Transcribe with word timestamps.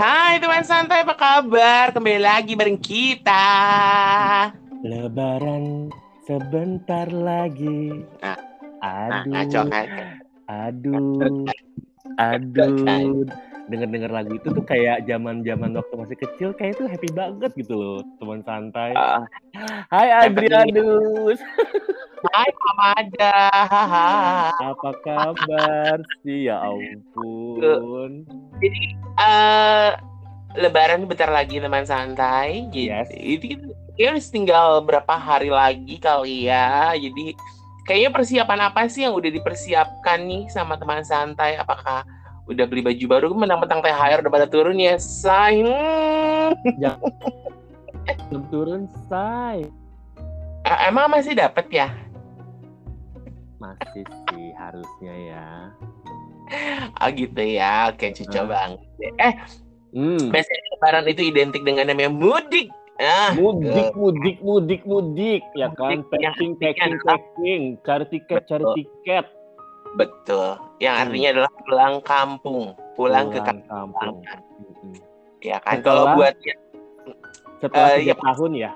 Hai 0.00 0.40
teman 0.40 0.64
santai, 0.64 1.04
apa 1.04 1.12
kabar? 1.12 1.92
Kembali 1.92 2.24
lagi 2.24 2.56
bareng 2.56 2.80
kita. 2.80 3.52
Lebaran 4.80 5.92
sebentar 6.24 7.04
lagi. 7.12 8.08
Nah, 8.24 8.40
aduh, 8.80 9.28
nah, 9.28 9.44
ngaco 9.44 9.60
kan? 9.68 9.86
aduh, 10.48 11.44
aduh. 12.16 13.28
Dengar-dengar 13.68 14.08
lagu 14.08 14.40
itu 14.40 14.48
tuh 14.48 14.64
kayak 14.64 15.04
zaman-zaman 15.04 15.76
waktu 15.76 15.92
masih 15.92 16.16
kecil, 16.16 16.56
kayak 16.56 16.80
itu 16.80 16.88
happy 16.88 17.12
banget 17.12 17.52
gitu 17.60 17.76
loh, 17.76 18.00
teman 18.16 18.40
santai. 18.40 18.96
Uh, 18.96 19.28
Hai 19.92 20.32
Adrianus, 20.32 21.44
hai 22.28 22.50
Mamada. 22.52 23.38
apa 24.72 24.90
kabar 25.04 25.96
sih? 26.20 26.46
Ya 26.52 26.60
ampun. 26.60 28.24
Jadi 28.60 28.82
eh 29.16 29.90
Lebaran 30.58 31.06
bentar 31.06 31.30
lagi 31.30 31.62
teman 31.62 31.86
santai. 31.86 32.66
Jadi 32.74 32.90
Yes. 32.90 33.06
kayaknya 33.94 34.10
udah 34.18 34.24
tinggal 34.34 34.68
berapa 34.82 35.14
hari 35.14 35.46
lagi 35.46 35.94
kali 36.02 36.50
ya. 36.50 36.90
Jadi 36.98 37.38
kayaknya 37.86 38.10
persiapan 38.10 38.60
apa 38.66 38.90
sih 38.90 39.06
yang 39.06 39.14
udah 39.14 39.30
dipersiapkan 39.30 40.18
nih 40.26 40.50
sama 40.50 40.74
teman 40.74 41.06
santai? 41.06 41.54
Apakah 41.54 42.02
udah 42.50 42.66
beli 42.66 42.82
baju 42.82 43.04
baru? 43.06 43.30
Menang-mentang 43.30 43.78
THR 43.78 44.26
udah 44.26 44.32
pada 44.34 44.46
turun 44.50 44.74
ya, 44.82 44.98
say. 44.98 45.62
Belum 48.26 48.42
turun, 48.50 48.82
say. 49.06 49.70
Eh, 50.66 50.78
Emang 50.90 51.06
masih 51.14 51.38
dapat 51.38 51.70
ya? 51.70 51.94
Masih 53.60 54.04
sih 54.26 54.46
harusnya 54.56 55.14
ya. 55.14 55.46
Oh 56.96 57.10
gitu 57.14 57.42
ya. 57.42 57.92
Oke, 57.92 58.10
cucu 58.10 58.40
Ah. 58.40 58.46
banget. 58.48 58.80
Eh, 59.18 59.34
Hmm. 59.90 60.30
biasanya 60.30 60.62
Lebaran 60.70 61.04
itu 61.06 61.22
identik 61.24 61.62
dengan 61.62 61.84
namanya 61.84 62.08
mudik. 62.08 62.70
Ah, 62.96 63.32
Mudik, 63.32 63.96
mudik, 63.96 64.38
mudik, 64.38 64.82
mudik, 64.84 65.40
ya 65.54 65.72
kan? 65.72 66.04
Yang 66.12 66.36
Packing, 66.36 66.52
packing, 66.54 66.94
packing. 67.00 67.62
Cari 67.80 68.04
tiket, 68.06 68.42
cari 68.44 68.64
tiket. 68.76 69.24
betul. 69.90 70.54
Yang 70.78 70.94
Hmm. 70.94 71.02
artinya 71.02 71.28
adalah 71.32 71.52
pulang 71.58 71.94
kampung, 72.00 72.62
pulang, 72.94 73.26
ke 73.26 73.40
Pulang 73.40 73.60
kampung. 73.66 73.90
kampung. 73.98 74.16
Mm-mm. 74.22 74.94
Ya 75.40 75.58
kan? 75.58 75.80
Setelah- 75.80 76.04
Kalau 76.06 76.16
buat 76.16 76.34
Setelah 77.58 77.88
Eh, 77.90 77.96
tiga 78.00 78.06
iya. 78.06 78.16
tahun 78.22 78.50
ya, 78.54 78.70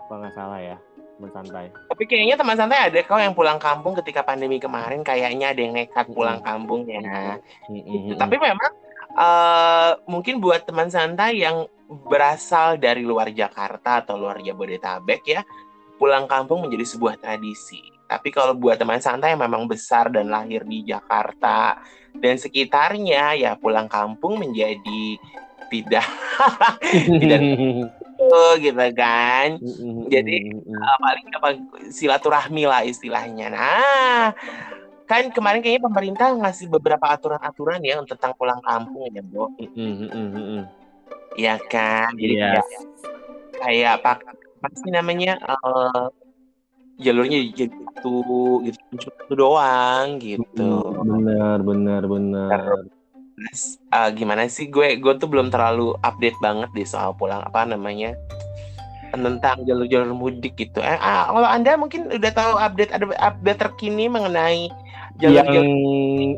kalau 0.00 0.18
nggak 0.18 0.34
salah 0.34 0.58
ya, 0.58 0.76
mensantai. 1.18 1.74
tapi 1.90 2.02
kayaknya 2.06 2.38
teman 2.38 2.56
santai 2.56 2.90
ada 2.90 2.98
kok 3.02 3.18
yang 3.18 3.34
pulang 3.34 3.58
kampung 3.58 3.98
ketika 3.98 4.22
pandemi 4.22 4.62
kemarin 4.62 5.02
kayaknya 5.02 5.50
ada 5.50 5.60
yang 5.60 5.74
nekat 5.74 6.06
pulang 6.14 6.38
kampung 6.40 6.86
ya. 6.86 7.38
Mm-mm. 7.68 8.14
Tapi 8.14 8.36
memang 8.38 8.72
eh, 9.18 9.90
mungkin 10.06 10.38
buat 10.38 10.64
teman 10.64 10.88
santai 10.88 11.42
yang 11.42 11.66
berasal 11.88 12.76
dari 12.76 13.02
luar 13.02 13.32
Jakarta 13.32 14.04
atau 14.04 14.20
luar 14.20 14.38
Jabodetabek 14.44 15.22
ya, 15.26 15.40
pulang 15.96 16.28
kampung 16.30 16.62
menjadi 16.62 16.84
sebuah 16.84 17.18
tradisi. 17.18 17.80
Tapi 18.08 18.32
kalau 18.32 18.56
buat 18.56 18.80
teman 18.80 19.00
santai 19.04 19.36
yang 19.36 19.44
memang 19.44 19.68
besar 19.68 20.08
dan 20.08 20.32
lahir 20.32 20.64
di 20.64 20.80
Jakarta 20.80 21.76
dan 22.16 22.40
sekitarnya, 22.40 23.36
ya 23.36 23.52
pulang 23.60 23.84
kampung 23.84 24.40
menjadi 24.40 25.20
tidak 25.68 26.06
tidak 27.20 27.40
tuh 28.18 28.52
gitu 28.58 28.84
kan. 28.98 29.62
Jadi. 30.10 30.36
Uh, 30.66 30.96
paling 30.98 31.26
apa 31.38 31.48
silaturahmi 31.94 32.66
lah 32.66 32.82
istilahnya. 32.82 33.46
Nah, 33.54 34.34
kan 35.06 35.30
kemarin 35.30 35.62
kayaknya 35.62 35.86
pemerintah 35.88 36.28
ngasih 36.36 36.68
beberapa 36.68 37.06
aturan-aturan 37.08 37.80
ya 37.80 38.02
tentang 38.04 38.34
pulang 38.34 38.60
kampung 38.60 39.08
ya, 39.14 39.22
Bu. 39.22 39.48
Iya 41.38 41.54
kan? 41.70 42.12
Jadi 42.18 42.34
Yes. 42.34 42.50
kayak 42.50 42.66
kayak 43.58 43.90
apa 44.02 44.10
apa 44.58 44.68
sih 44.74 44.90
namanya 44.90 45.38
eh, 45.38 46.06
jalurnya 46.98 47.38
jadi 47.54 47.70
itu 47.70 48.14
gitu 48.66 48.78
cuma 49.06 49.14
itu 49.22 49.34
doang 49.38 50.06
gitu. 50.18 50.70
Benar, 50.98 51.58
benar, 51.62 52.02
benar. 52.10 52.58
Eh, 53.88 54.10
gimana 54.14 54.46
sih? 54.50 54.68
Gue 54.68 54.98
gue 54.98 55.14
tuh 55.16 55.28
belum 55.30 55.48
terlalu 55.48 55.94
update 56.02 56.38
banget 56.42 56.70
di 56.74 56.84
soal 56.84 57.14
pulang 57.14 57.42
apa 57.46 57.64
namanya 57.64 58.14
tentang 59.08 59.64
jalur-jalur 59.64 60.12
mudik 60.12 60.54
gitu. 60.60 60.84
Eh, 60.84 60.98
ah, 61.00 61.32
kalau 61.32 61.48
anda 61.48 61.80
mungkin 61.80 62.12
udah 62.12 62.32
tahu 62.34 62.54
update 62.60 62.92
ada 62.92 63.08
update 63.16 63.60
terkini 63.64 64.04
mengenai 64.10 64.68
yang 65.18 65.32
jalur-jalur 65.34 65.66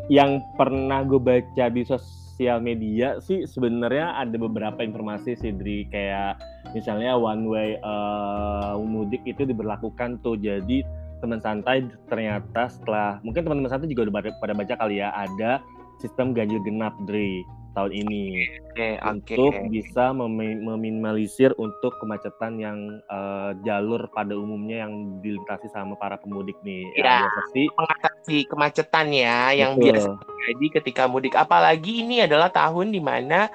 yang 0.06 0.30
pernah 0.54 1.02
gue 1.02 1.18
baca 1.18 1.64
di 1.66 1.82
sosial 1.82 2.62
media 2.62 3.18
sih 3.20 3.44
sebenarnya 3.44 4.16
ada 4.16 4.36
beberapa 4.38 4.80
informasi 4.86 5.34
sih 5.34 5.50
Dri. 5.50 5.90
Kayak 5.90 6.38
misalnya 6.72 7.18
one 7.18 7.44
way 7.50 7.70
eh, 7.76 8.72
mudik 8.78 9.26
itu 9.26 9.42
diberlakukan 9.42 10.22
tuh. 10.22 10.38
Jadi 10.38 10.86
teman 11.20 11.42
santai 11.42 11.84
ternyata 12.08 12.72
setelah 12.72 13.20
mungkin 13.20 13.44
teman-teman 13.44 13.68
santai 13.68 13.92
juga 13.92 14.08
udah 14.08 14.32
pada 14.40 14.56
baca 14.56 14.74
kali 14.80 15.04
ya 15.04 15.12
ada 15.12 15.60
sistem 16.00 16.32
ganjil 16.32 16.58
genap 16.64 16.96
Dri 17.04 17.44
tahun 17.70 17.94
ini 17.94 18.50
Oke, 18.74 18.98
oke. 18.98 19.10
untuk 19.14 19.52
bisa 19.70 20.10
memi- 20.10 20.58
meminimalisir 20.58 21.54
untuk 21.54 21.94
kemacetan 22.02 22.58
yang 22.58 22.78
eh, 23.06 23.50
jalur 23.62 24.10
pada 24.10 24.34
umumnya 24.34 24.82
yang 24.88 25.22
dilintasi 25.22 25.70
sama 25.70 25.94
para 25.94 26.18
pemudik 26.18 26.58
nih 26.66 26.82
Ya. 26.98 27.30
sih 27.54 27.70
mengatasi 27.70 28.50
kemacetan 28.50 29.14
ya 29.14 29.54
yang 29.54 29.78
betul. 29.78 29.86
biasa 29.94 30.10
terjadi 30.18 30.66
ketika 30.82 31.02
mudik. 31.06 31.38
Apalagi 31.38 32.02
ini 32.02 32.26
adalah 32.26 32.50
tahun 32.50 32.90
di 32.90 32.98
mana 32.98 33.46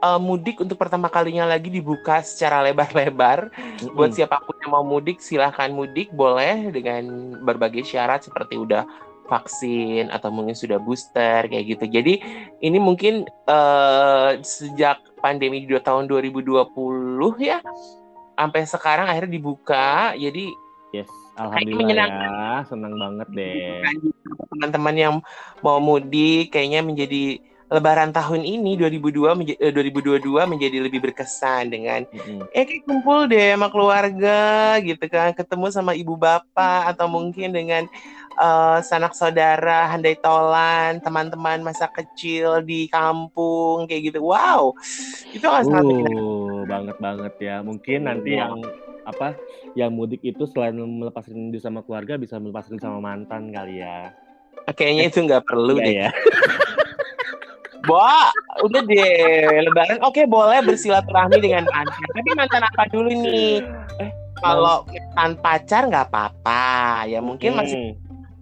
eh, 0.00 0.20
mudik 0.20 0.64
untuk 0.64 0.80
pertama 0.80 1.12
kalinya 1.12 1.44
lagi 1.44 1.68
dibuka 1.68 2.24
secara 2.24 2.64
lebar-lebar. 2.64 3.52
Mm-mm. 3.52 3.92
Buat 3.92 4.16
siapa 4.16 4.40
pun 4.40 4.56
yang 4.64 4.72
mau 4.72 4.84
mudik, 4.88 5.20
silahkan 5.20 5.68
mudik 5.68 6.08
boleh 6.16 6.72
dengan 6.72 7.04
berbagai 7.44 7.84
syarat 7.84 8.24
seperti 8.24 8.56
udah 8.56 8.88
vaksin 9.26 10.12
atau 10.12 10.28
mungkin 10.28 10.52
sudah 10.52 10.76
booster 10.80 11.48
kayak 11.48 11.64
gitu. 11.76 11.84
Jadi 11.88 12.14
ini 12.60 12.78
mungkin 12.80 13.24
eh, 13.28 14.30
sejak 14.44 15.00
pandemi 15.24 15.64
di 15.64 15.72
tahun 15.80 16.04
2020 16.08 16.68
ya 17.40 17.64
sampai 18.36 18.60
sekarang 18.68 19.06
akhirnya 19.08 19.32
dibuka. 19.40 20.12
Jadi 20.16 20.64
Yes, 20.94 21.10
alhamdulillah 21.34 22.06
ya, 22.06 22.62
senang 22.70 22.94
banget 22.94 23.26
deh. 23.34 23.82
teman-teman 24.54 24.94
yang 24.94 25.14
mau 25.58 25.82
mudik 25.82 26.54
kayaknya 26.54 26.86
menjadi 26.86 27.42
Lebaran 27.74 28.14
tahun 28.14 28.46
ini 28.46 28.78
2002 28.78 29.34
menja- 29.34 29.58
eh, 29.58 29.74
2022 29.74 30.46
menjadi 30.46 30.78
lebih 30.78 31.02
berkesan 31.02 31.74
dengan 31.74 32.06
Mm-mm. 32.06 32.46
eh 32.54 32.62
kayak 32.62 32.86
kumpul 32.86 33.26
deh 33.26 33.50
sama 33.58 33.66
keluarga 33.68 34.42
gitu 34.78 35.04
kan 35.10 35.34
ketemu 35.34 35.66
sama 35.74 35.92
ibu 35.92 36.14
bapak 36.14 36.94
atau 36.94 37.10
mungkin 37.10 37.50
dengan 37.50 37.82
eh, 38.38 38.78
sanak 38.86 39.18
saudara 39.18 39.90
handai 39.90 40.14
tolan 40.14 41.02
teman-teman 41.02 41.66
masa 41.66 41.90
kecil 41.90 42.62
di 42.62 42.86
kampung 42.86 43.90
kayak 43.90 44.14
gitu 44.14 44.22
wow 44.22 44.70
itu 45.34 45.44
akan 45.44 45.62
sangat 45.66 45.84
menyenangkan. 45.84 46.22
Uh, 46.24 46.60
banget 46.64 46.96
banget 47.02 47.34
ya. 47.42 47.56
Mungkin 47.60 47.98
nanti 48.06 48.30
Iya. 48.34 48.46
yang 48.46 48.52
apa, 49.04 49.36
yang 49.76 49.90
mudik 49.92 50.22
itu 50.24 50.46
selain 50.48 50.72
melepas 50.74 51.26
rindu 51.28 51.60
sama 51.60 51.84
keluarga 51.84 52.16
bisa 52.16 52.38
melepas 52.40 52.70
rindu 52.70 52.80
sama 52.80 53.02
mantan 53.02 53.52
kali 53.52 53.82
ya. 53.84 54.14
kayaknya 54.64 55.12
itu 55.12 55.18
nggak 55.20 55.44
perlu 55.44 55.76
Iya 55.76 55.84
deh 55.84 55.94
ya. 56.06 56.08
Bo, 57.84 58.00
udah 58.64 58.80
deh 58.88 59.60
lebaran. 59.68 60.00
Oke 60.04 60.24
boleh 60.24 60.64
bersilaturahmi 60.64 61.38
dengan 61.40 61.68
mantan 61.68 62.08
tapi 62.12 62.30
mantan 62.32 62.62
apa 62.64 62.82
dulu 62.88 63.10
nih? 63.12 63.60
Eh, 64.00 64.10
kalau 64.40 64.88
mantan 64.88 65.30
pacar 65.40 65.82
nggak 65.88 66.06
apa-apa. 66.10 67.04
Ya 67.08 67.20
mungkin 67.20 67.56
masih 67.56 67.76
Hmm. 67.76 67.94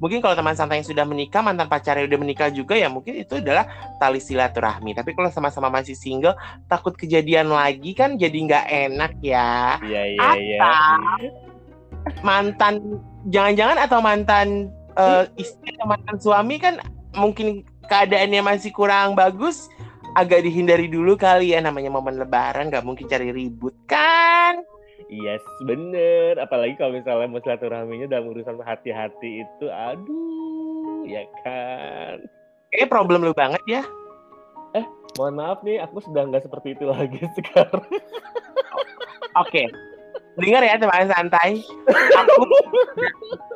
mungkin 0.03 0.19
kalau 0.19 0.35
teman 0.35 0.59
santai 0.59 0.83
yang 0.83 0.89
sudah 0.91 1.07
menikah 1.07 1.47
mantan 1.47 1.71
pacarnya 1.71 2.03
udah 2.11 2.19
menikah 2.19 2.51
juga 2.51 2.75
ya 2.75 2.91
mungkin 2.91 3.23
itu 3.23 3.39
adalah 3.39 3.67
tali 4.03 4.19
silaturahmi. 4.19 4.99
Tapi 4.99 5.15
kalau 5.15 5.31
sama-sama 5.31 5.71
masih 5.71 5.95
single 5.95 6.35
takut 6.67 6.95
kejadian 6.99 7.55
lagi 7.55 7.95
kan 7.95 8.19
jadi 8.19 8.35
nggak 8.35 8.67
enak 8.67 9.13
ya. 9.23 9.79
Iya 9.79 10.03
iya 10.11 10.31
iya. 10.39 10.71
mantan 12.27 12.99
jangan-jangan 13.31 13.79
atau 13.79 13.99
mantan 14.03 14.75
eh, 14.99 15.25
istri 15.39 15.71
atau 15.79 15.87
mantan 15.87 16.17
suami 16.19 16.59
kan 16.59 16.83
mungkin 17.15 17.63
keadaannya 17.87 18.41
masih 18.45 18.71
kurang 18.75 19.15
bagus 19.15 19.71
agak 20.19 20.45
dihindari 20.45 20.87
dulu 20.91 21.17
kali 21.17 21.57
ya 21.57 21.65
namanya 21.65 21.89
momen 21.89 22.21
lebaran 22.21 22.69
nggak 22.69 22.85
mungkin 22.85 23.09
cari 23.09 23.31
ribut 23.33 23.75
kan 23.89 24.61
Yes, 25.13 25.45
bener. 25.69 26.41
Apalagi 26.41 26.73
kalau 26.81 26.97
misalnya 26.97 27.29
mau 27.29 27.43
silaturahminya 27.45 28.09
dalam 28.09 28.33
urusan 28.33 28.57
hati-hati 28.65 29.45
itu, 29.45 29.69
aduh, 29.69 31.05
ya 31.05 31.21
kan. 31.45 32.17
kayaknya 32.73 32.89
problem 32.89 33.21
lu 33.21 33.37
banget 33.37 33.61
ya 33.69 33.85
Mohon 35.21 35.35
maaf 35.37 35.59
nih, 35.61 35.77
aku 35.85 36.01
sudah 36.01 36.25
nggak 36.25 36.45
seperti 36.49 36.73
itu 36.73 36.85
lagi 36.89 37.21
sekarang. 37.37 37.85
Oke. 39.37 39.69
Dengar 40.33 40.65
ya 40.65 40.81
teman 40.81 41.13
santai. 41.13 41.61
Aku 41.93 42.43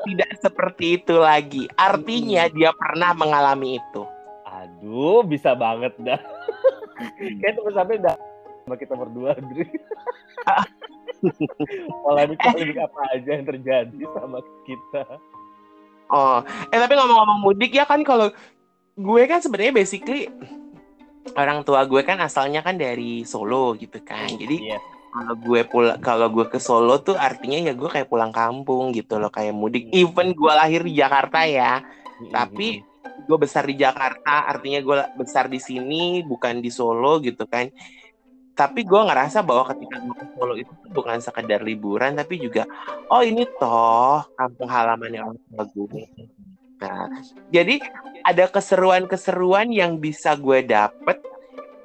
tidak 0.04 0.30
seperti 0.44 1.00
itu 1.00 1.16
lagi. 1.16 1.64
Artinya 1.80 2.52
dia 2.52 2.68
pernah 2.76 3.16
mengalami 3.16 3.80
itu. 3.80 4.04
Aduh, 4.76 5.24
bisa 5.24 5.56
banget 5.56 5.96
dah. 6.00 6.20
Kayak 7.40 7.54
teman 7.60 7.72
sampai 7.72 7.96
udah 8.00 8.16
sama 8.66 8.76
kita 8.76 8.94
berdua, 8.98 9.30
Dri. 9.38 9.66
polemik 12.04 12.38
polemik 12.38 12.76
apa 12.76 13.00
aja 13.16 13.30
yang 13.40 13.46
terjadi 13.48 13.98
sama 14.14 14.38
kita. 14.68 15.02
Oh, 16.12 16.38
eh 16.70 16.78
tapi 16.78 16.94
ngomong-ngomong 16.94 17.40
mudik 17.42 17.74
ya 17.74 17.88
kan 17.88 18.04
kalau 18.06 18.30
gue 18.96 19.22
kan 19.26 19.42
sebenarnya 19.42 19.74
basically 19.74 20.30
orang 21.34 21.66
tua 21.66 21.82
gue 21.84 22.00
kan 22.06 22.22
asalnya 22.22 22.62
kan 22.62 22.78
dari 22.78 23.26
Solo 23.26 23.74
gitu 23.74 23.98
kan. 24.06 24.30
Jadi 24.30 24.70
yeah. 24.70 24.80
kalau 25.10 25.34
gue 25.34 25.60
pulang 25.66 25.98
kalau 25.98 26.30
gue 26.30 26.46
ke 26.46 26.62
Solo 26.62 27.02
tuh 27.02 27.18
artinya 27.18 27.58
ya 27.58 27.72
gue 27.74 27.90
kayak 27.90 28.06
pulang 28.06 28.30
kampung 28.30 28.94
gitu 28.94 29.18
loh 29.18 29.32
kayak 29.34 29.56
mudik. 29.56 29.90
Hmm. 29.90 29.98
Even 29.98 30.30
gue 30.36 30.52
lahir 30.52 30.86
di 30.86 30.94
Jakarta 30.94 31.42
ya, 31.42 31.82
mm-hmm. 31.82 32.30
tapi 32.30 32.86
gue 33.26 33.38
besar 33.38 33.66
di 33.66 33.74
Jakarta 33.74 34.46
artinya 34.46 34.80
gue 34.80 34.96
besar 35.18 35.50
di 35.50 35.58
sini 35.58 36.22
bukan 36.22 36.62
di 36.62 36.70
Solo 36.70 37.18
gitu 37.20 37.44
kan. 37.44 37.68
Tapi 38.56 38.88
gue 38.88 39.02
ngerasa 39.04 39.44
bahwa 39.44 39.68
ketika 39.74 40.00
gue 40.00 40.14
ke 40.16 40.26
Solo 40.32 40.54
itu 40.56 40.72
bukan 40.96 41.20
sekedar 41.20 41.60
liburan 41.60 42.16
tapi 42.16 42.40
juga 42.40 42.64
oh 43.12 43.20
ini 43.20 43.44
toh 43.60 44.24
kampung 44.32 44.64
halamannya 44.72 45.20
orang 45.20 45.42
tua 45.52 45.64
gue 45.68 46.04
nah 46.76 47.08
jadi 47.48 47.80
ada 48.20 48.48
keseruan-keseruan 48.52 49.72
yang 49.72 49.96
bisa 49.96 50.36
gue 50.36 50.60
dapet 50.64 51.20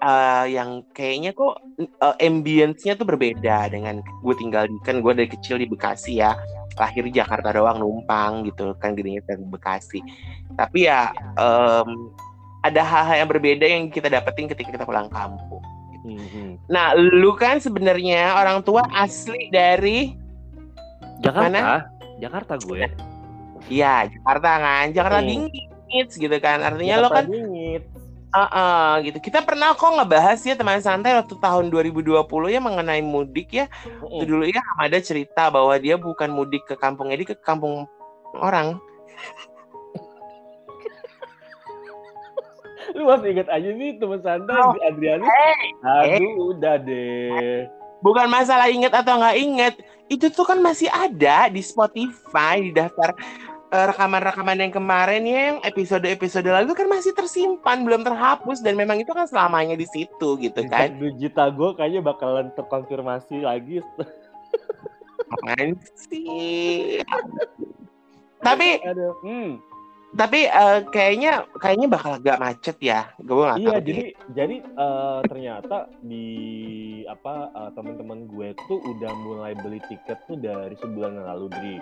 uh, 0.01 0.45
yang 0.49 0.81
kayaknya 0.91 1.31
kok 1.31 1.61
uh, 2.01 2.15
ambience-nya 2.19 2.97
tuh 2.97 3.07
berbeda 3.07 3.71
dengan 3.71 4.01
gue 4.01 4.35
tinggal 4.35 4.67
di 4.67 4.77
kan 4.83 4.99
gue 4.99 5.13
dari 5.13 5.29
kecil 5.29 5.61
di 5.61 5.69
Bekasi 5.69 6.19
ya 6.19 6.35
lahir 6.75 7.05
di 7.05 7.13
Jakarta 7.13 7.53
doang 7.53 7.79
numpang 7.79 8.43
gitu 8.49 8.73
kan 8.81 8.97
gedenya 8.97 9.21
dari 9.23 9.45
Bekasi 9.45 10.01
tapi 10.57 10.89
ya 10.89 11.13
um, 11.37 12.11
ada 12.61 12.81
hal-hal 12.85 13.25
yang 13.25 13.29
berbeda 13.29 13.65
yang 13.65 13.83
kita 13.89 14.09
dapetin 14.09 14.49
ketika 14.49 14.75
kita 14.75 14.85
pulang 14.85 15.07
kampung 15.09 15.61
Mm-hmm. 16.01 16.65
Nah, 16.65 16.97
lu 16.97 17.37
kan 17.37 17.61
sebenarnya 17.61 18.33
orang 18.33 18.65
tua 18.65 18.89
asli 18.89 19.53
dari 19.53 20.17
Jakarta. 21.21 21.45
Mana? 21.45 21.61
Jakarta 22.17 22.53
gue. 22.57 22.89
Iya, 23.69 24.09
Jakarta 24.09 24.49
kan. 24.57 24.85
Jakarta 24.97 25.19
hmm. 25.21 25.29
dingin 25.29 26.05
gitu 26.09 26.37
kan. 26.41 26.65
Artinya 26.65 26.95
Jakarta 26.97 27.05
lo 27.05 27.17
kan 27.21 27.25
dingin. 27.29 27.81
Uh, 28.31 28.47
uh, 28.47 28.91
gitu. 29.03 29.19
Kita 29.19 29.43
pernah 29.43 29.75
kok 29.75 29.91
ngebahas 29.91 30.39
ya 30.39 30.55
teman 30.55 30.79
santai 30.79 31.19
waktu 31.19 31.35
tahun 31.35 31.67
2020 31.67 32.23
ya 32.47 32.63
mengenai 32.63 33.03
mudik 33.03 33.51
ya. 33.51 33.67
Mm. 34.07 34.23
Dulu 34.23 34.43
ya 34.47 34.63
ada 34.79 34.97
cerita 35.03 35.51
bahwa 35.51 35.75
dia 35.75 35.99
bukan 35.99 36.31
mudik 36.31 36.63
ke 36.63 36.79
kampungnya, 36.79 37.19
dia 37.19 37.35
ke 37.35 37.37
kampung 37.43 37.83
orang. 38.39 38.79
lu 42.95 43.07
masih 43.07 43.29
inget 43.33 43.47
aja 43.47 43.69
nih 43.71 43.89
teman 43.97 44.19
santai 44.19 44.57
oh. 44.59 44.75
Adrianus 44.83 45.27
hey. 45.27 45.65
aduh 45.81 46.19
hey. 46.19 46.45
udah 46.53 46.75
deh 46.81 47.65
bukan 48.03 48.27
masalah 48.27 48.67
inget 48.67 48.91
atau 48.91 49.21
nggak 49.21 49.37
inget 49.39 49.73
itu 50.11 50.27
tuh 50.27 50.43
kan 50.43 50.59
masih 50.59 50.91
ada 50.91 51.47
di 51.47 51.63
Spotify 51.63 52.59
di 52.59 52.71
daftar 52.75 53.15
rekaman-rekaman 53.71 54.67
yang 54.67 54.73
kemarin 54.75 55.23
ya, 55.23 55.39
yang 55.55 55.59
episode-episode 55.63 56.43
lalu 56.43 56.75
kan 56.75 56.91
masih 56.91 57.15
tersimpan 57.15 57.87
belum 57.87 58.03
terhapus 58.03 58.59
dan 58.59 58.75
memang 58.75 58.99
itu 58.99 59.15
kan 59.15 59.23
selamanya 59.23 59.79
di 59.79 59.87
situ 59.87 60.35
gitu 60.43 60.61
kan. 60.67 60.91
Dujita 60.99 61.47
gue 61.47 61.71
kayaknya 61.79 62.03
bakalan 62.03 62.51
terkonfirmasi 62.51 63.47
lagi. 63.47 63.79
Apaan 65.31 65.79
sih? 65.95 66.99
Tapi 68.45 68.81
Aduh. 68.83 69.15
Hmm. 69.23 69.51
tapi 70.11 70.43
uh, 70.43 70.83
kayaknya 70.91 71.47
kayaknya 71.55 71.87
bakal 71.87 72.19
agak 72.19 72.35
macet 72.35 72.75
ya. 72.83 73.07
Gue 73.23 73.47
gak 73.47 73.63
iya 73.63 73.69
tahu 73.71 73.79
jadi 73.79 74.01
deh. 74.03 74.11
jadi 74.35 74.55
uh, 74.75 75.19
ternyata 75.23 75.77
di 76.03 76.27
apa 77.07 77.47
uh, 77.55 77.71
teman-teman 77.71 78.27
gue 78.27 78.51
tuh 78.67 78.83
udah 78.91 79.11
mulai 79.23 79.55
beli 79.55 79.79
tiket 79.87 80.19
tuh 80.27 80.35
dari 80.35 80.75
sebulan 80.83 81.15
lalu 81.15 81.47
dari 81.47 81.75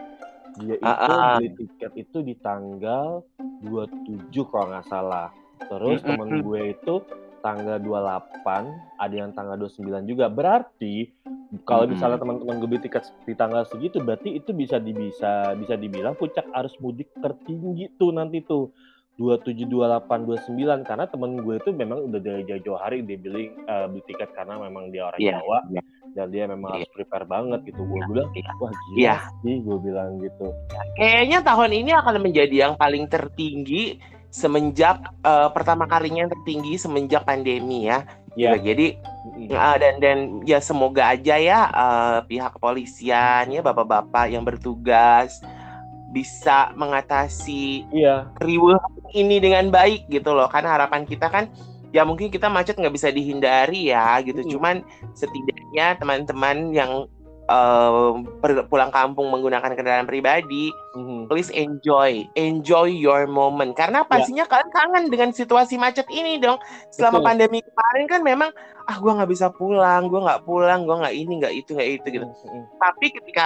dia 0.57 0.75
itu 0.79 0.85
uh, 0.85 1.05
uh. 1.05 1.37
beli 1.37 1.49
tiket 1.53 1.91
itu 1.93 2.17
di 2.25 2.35
tanggal 2.41 3.21
27 3.61 4.33
kalau 4.49 4.65
nggak 4.73 4.87
salah 4.89 5.29
terus 5.69 6.01
mm 6.01 6.07
-hmm. 6.07 6.17
temen 6.17 6.29
gue 6.41 6.61
itu 6.73 6.95
tanggal 7.39 7.79
28, 7.79 8.99
ada 8.99 9.15
yang 9.15 9.31
tanggal 9.31 9.55
29 9.55 10.11
juga. 10.11 10.27
Berarti 10.27 11.09
kalau 11.65 11.87
hmm. 11.87 11.91
misalnya 11.95 12.17
teman-teman 12.21 12.59
gue 12.61 12.69
beli 12.69 12.83
tiket 12.83 13.09
di 13.25 13.33
tanggal 13.33 13.63
segitu, 13.65 14.03
berarti 14.03 14.37
itu 14.37 14.51
bisa 14.53 14.77
di, 14.77 14.91
bisa 14.93 15.55
bisa 15.55 15.79
dibilang 15.79 16.13
puncak 16.13 16.45
arus 16.53 16.75
mudik 16.83 17.09
tertinggi 17.17 17.89
tuh 17.97 18.11
nanti 18.13 18.43
tuh. 18.43 18.69
27, 19.19 19.67
28, 19.67 20.07
29 20.47 20.87
karena 20.87 21.03
temen 21.03 21.43
gue 21.43 21.59
itu 21.59 21.75
memang 21.75 22.07
udah 22.07 22.23
dari 22.23 22.47
jauh-jauh 22.47 22.79
hari 22.79 23.03
dia 23.03 23.19
beli 23.19 23.51
uh, 23.67 23.91
beli 23.91 23.99
tiket 24.07 24.31
karena 24.31 24.55
memang 24.55 24.95
dia 24.95 25.11
orang 25.11 25.19
yeah, 25.19 25.43
Jawa 25.43 25.59
yeah. 25.75 25.83
Dan 26.19 26.27
dia 26.35 26.43
memang 26.51 26.75
harus 26.75 26.91
prepare 26.91 27.23
banget 27.23 27.63
gitu. 27.71 27.87
Gue 27.87 28.03
yeah, 28.03 28.07
bilang, 28.11 28.29
wah 28.59 28.73
gila 28.75 28.99
yeah. 28.99 29.19
sih 29.39 29.55
gue 29.63 29.77
bilang 29.79 30.19
gitu. 30.19 30.47
Kayaknya 30.99 31.39
tahun 31.47 31.71
ini 31.71 31.91
akan 31.95 32.15
menjadi 32.19 32.55
yang 32.67 32.73
paling 32.75 33.07
tertinggi 33.07 34.03
semenjak 34.27 34.99
uh, 35.23 35.47
pertama 35.55 35.87
kalinya 35.87 36.27
yang 36.27 36.31
tertinggi 36.35 36.75
semenjak 36.75 37.23
pandemi 37.23 37.87
ya. 37.87 38.03
Yeah. 38.35 38.59
Gitu. 38.59 38.67
Jadi 38.67 38.87
uh, 39.55 39.75
dan 39.79 39.95
dan 40.03 40.17
ya 40.43 40.59
semoga 40.59 41.15
aja 41.15 41.39
ya 41.39 41.71
uh, 41.71 42.19
pihak 42.27 42.59
kepolisian 42.59 43.47
ya 43.55 43.63
bapak-bapak 43.63 44.27
yang 44.27 44.43
bertugas 44.43 45.39
bisa 46.11 46.73
mengatasi 46.75 47.87
yeah. 47.95 48.27
riuh 48.43 48.75
ini 49.15 49.39
dengan 49.39 49.71
baik 49.71 50.11
gitu 50.11 50.35
loh. 50.35 50.51
Karena 50.51 50.75
harapan 50.75 51.07
kita 51.07 51.31
kan 51.31 51.47
ya 51.89 52.05
mungkin 52.05 52.29
kita 52.29 52.47
macet 52.47 52.77
nggak 52.77 52.93
bisa 52.93 53.09
dihindari 53.09 53.89
ya 53.89 54.21
gitu. 54.21 54.41
Mm. 54.45 54.49
Cuman 54.53 54.75
setidaknya 55.17 55.97
teman-teman 55.97 56.73
yang 56.73 57.09
uh, 57.49 58.13
pulang 58.69 58.93
kampung 58.93 59.33
menggunakan 59.33 59.73
kendaraan 59.73 60.05
pribadi, 60.05 60.69
mm-hmm. 60.93 61.25
please 61.25 61.49
enjoy, 61.51 62.23
enjoy 62.37 62.87
your 62.87 63.25
moment. 63.25 63.73
Karena 63.73 64.05
ya. 64.05 64.07
pastinya 64.07 64.45
yeah. 64.45 64.51
kalian 64.53 64.71
kangen 64.71 65.03
dengan 65.09 65.29
situasi 65.33 65.75
macet 65.81 66.05
ini 66.13 66.37
dong. 66.37 66.61
Selama 66.93 67.19
Betul. 67.19 67.27
pandemi 67.27 67.59
kemarin 67.65 68.05
kan 68.05 68.21
memang 68.21 68.49
ah 68.85 68.97
gue 68.97 69.11
nggak 69.11 69.29
bisa 69.29 69.49
pulang, 69.49 70.07
gue 70.07 70.21
nggak 70.21 70.45
pulang, 70.45 70.85
gue 70.85 70.95
nggak 70.95 71.15
ini 71.17 71.33
nggak 71.41 71.53
itu 71.57 71.69
nggak 71.73 71.89
itu 71.99 72.07
gitu. 72.21 72.25
Mm-hmm. 72.29 72.63
Tapi 72.77 73.05
ketika 73.09 73.45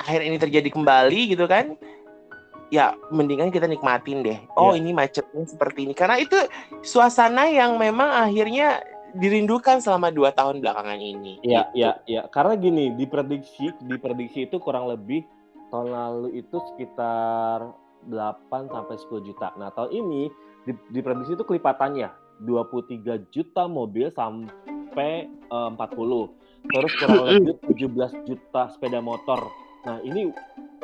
akhir 0.00 0.20
ini 0.24 0.36
terjadi 0.40 0.68
kembali 0.72 1.20
gitu 1.36 1.44
kan, 1.44 1.76
ya 2.70 2.98
mendingan 3.14 3.54
kita 3.54 3.70
nikmatin 3.70 4.26
deh. 4.26 4.38
Oh 4.58 4.74
yeah. 4.74 4.80
ini 4.82 4.90
macetnya 4.90 5.44
seperti 5.46 5.86
ini 5.86 5.94
karena 5.94 6.18
itu 6.18 6.36
suasana 6.82 7.46
yang 7.46 7.78
memang 7.78 8.26
akhirnya 8.26 8.82
dirindukan 9.16 9.80
selama 9.80 10.12
dua 10.12 10.30
tahun 10.34 10.60
belakangan 10.60 11.00
ini. 11.00 11.40
Iya, 11.40 11.72
gitu. 11.72 11.76
iya, 11.78 11.90
iya. 12.04 12.22
Karena 12.28 12.54
gini, 12.58 12.92
diprediksi, 12.92 13.72
diprediksi 13.88 14.44
itu 14.46 14.60
kurang 14.60 14.92
lebih 14.92 15.24
tahun 15.72 15.88
lalu 15.90 16.28
itu 16.44 16.56
sekitar 16.72 17.72
8 18.06 18.70
sampai 18.70 18.96
10 19.00 19.26
juta. 19.26 19.50
Nah, 19.58 19.72
tahun 19.74 19.90
ini 19.90 20.22
diprediksi 20.92 21.34
itu 21.34 21.44
kelipatannya 21.46 22.12
23 22.44 23.32
juta 23.32 23.64
mobil 23.66 24.12
sampai 24.12 25.26
uh, 25.50 25.72
40. 25.74 26.70
Terus 26.70 26.92
kurang 27.00 27.20
lebih 27.24 27.56
17 27.72 28.28
juta 28.28 28.62
sepeda 28.70 29.00
motor. 29.00 29.48
Nah, 29.86 30.02
ini 30.02 30.30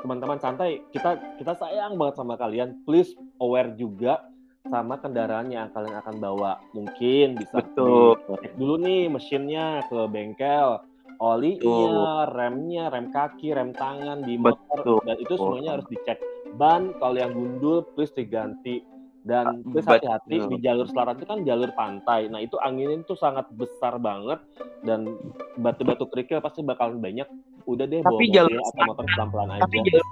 teman-teman 0.00 0.38
santai, 0.40 0.80
kita 0.94 1.20
kita 1.36 1.52
sayang 1.58 2.00
banget 2.00 2.16
sama 2.16 2.34
kalian. 2.40 2.80
Please 2.88 3.12
aware 3.42 3.74
juga 3.76 4.32
sama 4.66 4.98
kendaraan 4.98 5.50
yang 5.50 5.68
kalian 5.74 5.96
akan 5.98 6.16
bawa. 6.22 6.62
Mungkin 6.72 7.36
bisa 7.36 7.60
Betul. 7.60 8.16
cek 8.40 8.54
dulu 8.56 8.74
nih 8.78 9.10
mesinnya 9.10 9.82
ke 9.90 10.00
bengkel, 10.06 10.80
olinya, 11.18 12.26
remnya, 12.30 12.88
rem 12.88 13.10
kaki, 13.10 13.54
rem 13.54 13.74
tangan 13.74 14.22
di 14.22 14.38
motor 14.38 14.78
Betul. 14.80 14.98
dan 15.06 15.16
itu 15.18 15.34
semuanya 15.38 15.70
harus 15.78 15.86
dicek. 15.90 16.18
Ban 16.54 16.94
kalau 17.00 17.16
yang 17.16 17.32
gundul 17.32 17.82
please 17.96 18.12
diganti 18.12 18.84
dan 19.22 19.62
please 19.62 19.86
hati-hati 19.86 20.50
di 20.50 20.56
jalur 20.58 20.86
selatan 20.90 21.22
itu 21.22 21.26
kan 21.26 21.40
jalur 21.46 21.70
pantai. 21.78 22.26
Nah 22.26 22.42
itu 22.42 22.58
anginnya 22.58 23.06
itu 23.06 23.14
sangat 23.14 23.46
besar 23.54 23.96
banget 24.02 24.42
dan 24.82 25.14
batu-batu 25.58 26.10
kerikil 26.10 26.42
pasti 26.42 26.66
bakalan 26.66 26.98
banyak. 26.98 27.26
Udah 27.66 27.84
deh 27.86 28.00
tapi 28.02 28.24
bawa 28.28 28.34
jalur 28.34 28.58
atau 28.60 28.82
motor 28.86 29.04
pelan-pelan 29.06 29.48
aja. 29.56 29.62
Tapi 29.64 29.76
jalur 29.86 30.06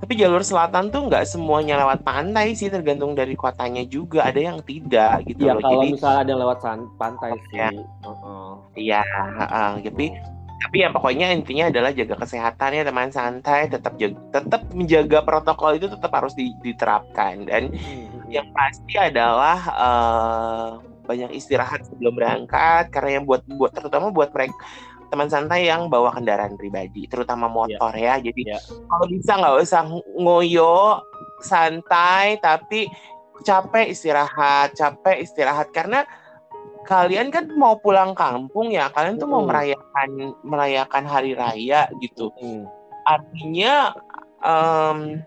tapi 0.00 0.16
jalur 0.16 0.40
selatan 0.40 0.88
tuh 0.88 1.12
nggak 1.12 1.28
semuanya 1.28 1.76
lewat 1.84 2.00
pantai 2.00 2.56
sih, 2.56 2.72
tergantung 2.72 3.12
dari 3.12 3.36
kotanya 3.36 3.84
juga. 3.84 4.24
Ada 4.24 4.40
yang 4.40 4.58
tidak 4.64 5.28
gitu 5.28 5.44
ya, 5.44 5.52
loh. 5.52 5.60
kalau 5.60 5.84
Jadi, 5.84 5.92
misalnya 5.92 6.20
ada 6.24 6.30
yang 6.32 6.40
lewat 6.40 6.58
pantai 6.96 7.30
sih. 7.36 7.56
Ya. 7.60 7.68
Iya, 8.80 9.02
uh, 9.04 9.42
uh, 9.44 9.70
tapi 9.84 10.16
tapi 10.60 10.76
ya 10.84 10.88
pokoknya 10.92 11.32
intinya 11.36 11.72
adalah 11.72 11.92
jaga 11.92 12.16
kesehatan 12.20 12.80
ya 12.80 12.82
teman 12.84 13.12
santai, 13.12 13.68
tetap 13.68 13.96
jaga, 14.00 14.16
tetap 14.32 14.62
menjaga 14.72 15.18
protokol 15.20 15.76
itu 15.76 15.88
tetap 15.88 16.12
harus 16.16 16.32
diterapkan 16.36 17.48
dan 17.48 17.72
hmm. 17.72 18.28
yang 18.28 18.48
pasti 18.56 18.96
adalah 18.96 19.58
uh, 19.76 20.68
banyak 21.04 21.32
istirahat 21.34 21.82
sebelum 21.88 22.14
berangkat 22.14 22.92
karena 22.92 23.18
yang 23.18 23.24
buat 23.26 23.42
buat 23.56 23.72
terutama 23.72 24.12
buat 24.14 24.30
mereka 24.30 24.54
teman 25.10 25.28
santai 25.28 25.66
yang 25.66 25.90
bawa 25.90 26.14
kendaraan 26.14 26.54
pribadi, 26.54 27.10
terutama 27.10 27.50
motor 27.50 27.90
yeah. 27.98 28.16
ya. 28.16 28.30
Jadi 28.30 28.42
yeah. 28.46 28.62
kalau 28.86 29.06
bisa 29.10 29.32
nggak 29.36 29.56
usah 29.60 29.82
ngoyo, 30.16 31.02
santai, 31.42 32.38
tapi 32.38 32.86
capek 33.42 33.92
istirahat, 33.92 34.76
capek 34.76 35.24
istirahat 35.24 35.68
karena 35.72 36.04
kalian 36.84 37.28
kan 37.28 37.48
mau 37.56 37.76
pulang 37.76 38.16
kampung 38.16 38.72
ya, 38.72 38.88
kalian 38.92 39.20
tuh 39.20 39.28
mau 39.28 39.44
Mm. 39.44 39.48
merayakan 39.48 40.10
merayakan 40.44 41.04
hari 41.04 41.32
raya 41.36 41.88
gitu. 42.00 42.32
Hmm. 42.40 42.64
Artinya 43.04 43.92
em, 44.44 45.20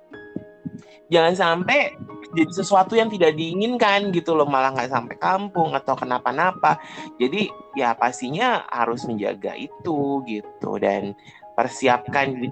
jangan 1.14 1.34
sampai 1.38 1.94
jadi 2.34 2.50
sesuatu 2.50 2.98
yang 2.98 3.14
tidak 3.14 3.38
diinginkan 3.38 4.10
gitu 4.10 4.34
loh, 4.34 4.50
malah 4.50 4.74
nggak 4.74 4.90
sampai 4.90 5.16
kampung 5.22 5.78
atau 5.78 5.94
kenapa-napa. 5.94 6.82
Jadi 7.22 7.54
ya 7.78 7.94
pastinya 7.94 8.66
harus 8.74 9.06
menjaga 9.06 9.54
itu 9.54 10.26
gitu 10.26 10.82
dan 10.82 11.14
persiapkan 11.54 12.34
di- 12.34 12.50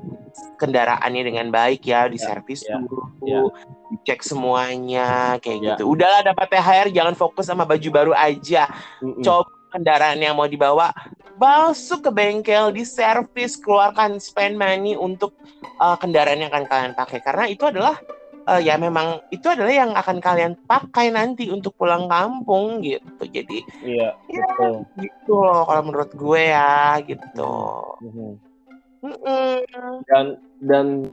kendaraannya 0.61 1.25
dengan 1.25 1.49
baik 1.49 1.81
ya, 1.89 2.05
diservis 2.05 2.61
ya, 2.61 2.77
dulu, 2.77 3.01
ya. 3.25 3.41
dicek 3.89 4.21
semuanya 4.21 5.41
kayak 5.41 5.57
Ya. 5.57 5.67
gitu. 5.73 5.97
Udahlah 5.97 6.21
dapat 6.21 6.45
THR 6.53 6.87
jangan 6.93 7.17
fokus 7.17 7.49
sama 7.49 7.65
baju 7.65 7.89
baru 7.89 8.13
aja. 8.13 8.69
Mm-mm. 9.01 9.25
Coba 9.25 9.49
kendaraan 9.73 10.21
yang 10.21 10.37
mau 10.37 10.45
dibawa 10.45 10.93
masuk 11.41 12.05
ke 12.05 12.11
bengkel, 12.13 12.69
diservis, 12.69 13.57
keluarkan 13.57 14.21
spend 14.21 14.61
money 14.61 14.93
untuk 14.93 15.33
uh, 15.81 15.97
kendaraan 15.97 16.37
yang 16.37 16.53
akan 16.53 16.69
kalian 16.69 16.93
pakai 16.93 17.17
karena 17.25 17.49
itu 17.49 17.65
adalah 17.65 17.97
uh, 18.45 18.61
ya 18.61 18.77
memang 18.77 19.21
itu 19.29 19.45
adalah 19.45 19.73
yang 19.73 19.91
akan 19.93 20.17
kalian 20.17 20.53
pakai 20.65 21.09
nanti 21.09 21.49
untuk 21.49 21.75
pulang 21.75 22.05
kampung 22.07 22.81
gitu. 22.81 23.23
Jadi 23.25 23.61
Iya, 23.81 24.13
Ya. 24.29 24.41
betul. 24.47 24.73
gitu 24.97 25.33
loh 25.37 25.65
kalau 25.65 25.81
menurut 25.85 26.11
gue 26.13 26.41
ya 26.49 26.97
gitu. 27.03 27.53
Mhm. 28.01 28.31
Mm-mm. 29.01 30.05
dan 30.05 30.37
dan 30.61 31.09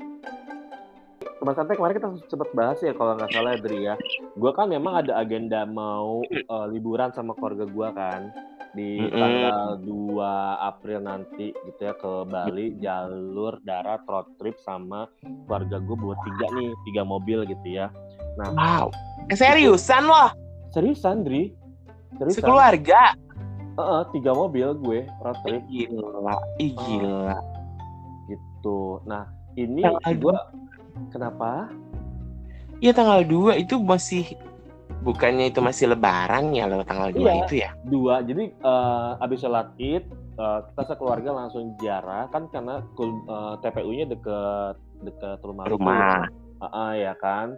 teman 1.40 1.54
santai 1.56 1.72
kemarin 1.72 1.96
kita 1.96 2.08
sempat 2.28 2.52
bahas 2.52 2.76
ya 2.84 2.92
kalau 2.92 3.16
nggak 3.16 3.32
salah 3.32 3.56
ya 3.56 3.60
Dri 3.64 3.80
ya 3.80 3.94
gue 4.36 4.50
kan 4.52 4.68
memang 4.68 5.00
ada 5.00 5.16
agenda 5.16 5.64
mau 5.64 6.20
eh, 6.28 6.66
liburan 6.68 7.08
sama 7.16 7.32
keluarga 7.32 7.64
gue 7.64 7.88
kan 7.96 8.20
di 8.72 9.00
Mm-mm. 9.00 9.16
tanggal 9.16 9.58
2 9.80 10.20
April 10.64 10.98
nanti 11.00 11.50
gitu 11.54 11.80
ya 11.80 11.94
ke 11.94 12.12
Bali 12.24 12.76
jalur 12.78 13.56
darat 13.62 14.04
road 14.04 14.28
trip 14.36 14.56
sama 14.60 15.08
keluarga 15.46 15.80
gue 15.80 15.96
buat 15.96 16.18
tiga 16.22 16.46
nih 16.54 16.70
tiga 16.84 17.02
mobil 17.02 17.44
gitu 17.44 17.66
ya. 17.66 17.88
Wow. 18.38 18.92
Eh, 19.26 19.34
seriusan 19.34 20.06
loh, 20.06 20.30
seriusan 20.70 21.26
Dri. 21.26 21.50
Seriusan. 22.16 22.38
Sekeluarga. 22.38 23.16
Heeh, 23.78 24.02
tiga 24.12 24.30
mobil 24.32 24.68
gue 24.74 25.00
road 25.22 25.36
Ih, 25.36 25.42
trip. 25.42 25.62
Gila, 25.66 26.36
ih 26.58 26.72
gila. 26.74 27.36
gitu. 28.26 29.00
Nah 29.04 29.26
ini 29.54 29.82
Tanggal 29.82 30.12
gue 30.14 30.36
kenapa? 31.08 31.70
Iya 32.78 32.94
tanggal 32.94 33.26
2 33.26 33.58
itu 33.58 33.74
masih 33.82 34.38
bukannya 35.00 35.48
itu 35.48 35.58
masih 35.58 35.90
lebaran 35.90 36.50
ya 36.50 36.66
lo 36.66 36.82
tanggal 36.82 37.10
2 37.10 37.18
Iya. 37.18 37.32
itu 37.40 37.54
ya? 37.56 37.70
dua 37.84 38.14
jadi 38.20 38.44
eh, 38.50 39.10
abis 39.18 39.38
sholat 39.40 39.70
id 39.76 40.04
eh, 40.34 40.58
kita 40.64 40.82
sekeluarga 40.86 41.30
langsung 41.32 41.74
ziarah 41.76 42.26
kan 42.28 42.46
karena 42.48 42.82
kul- 42.92 43.24
eh, 43.24 43.54
TPU-nya 43.60 44.06
deket 44.06 44.76
deket 45.00 45.38
rumah. 45.40 45.64
Rumah. 45.64 46.26
Ah, 46.58 46.66
ah, 46.66 46.92
ya 46.92 47.14
kan 47.14 47.54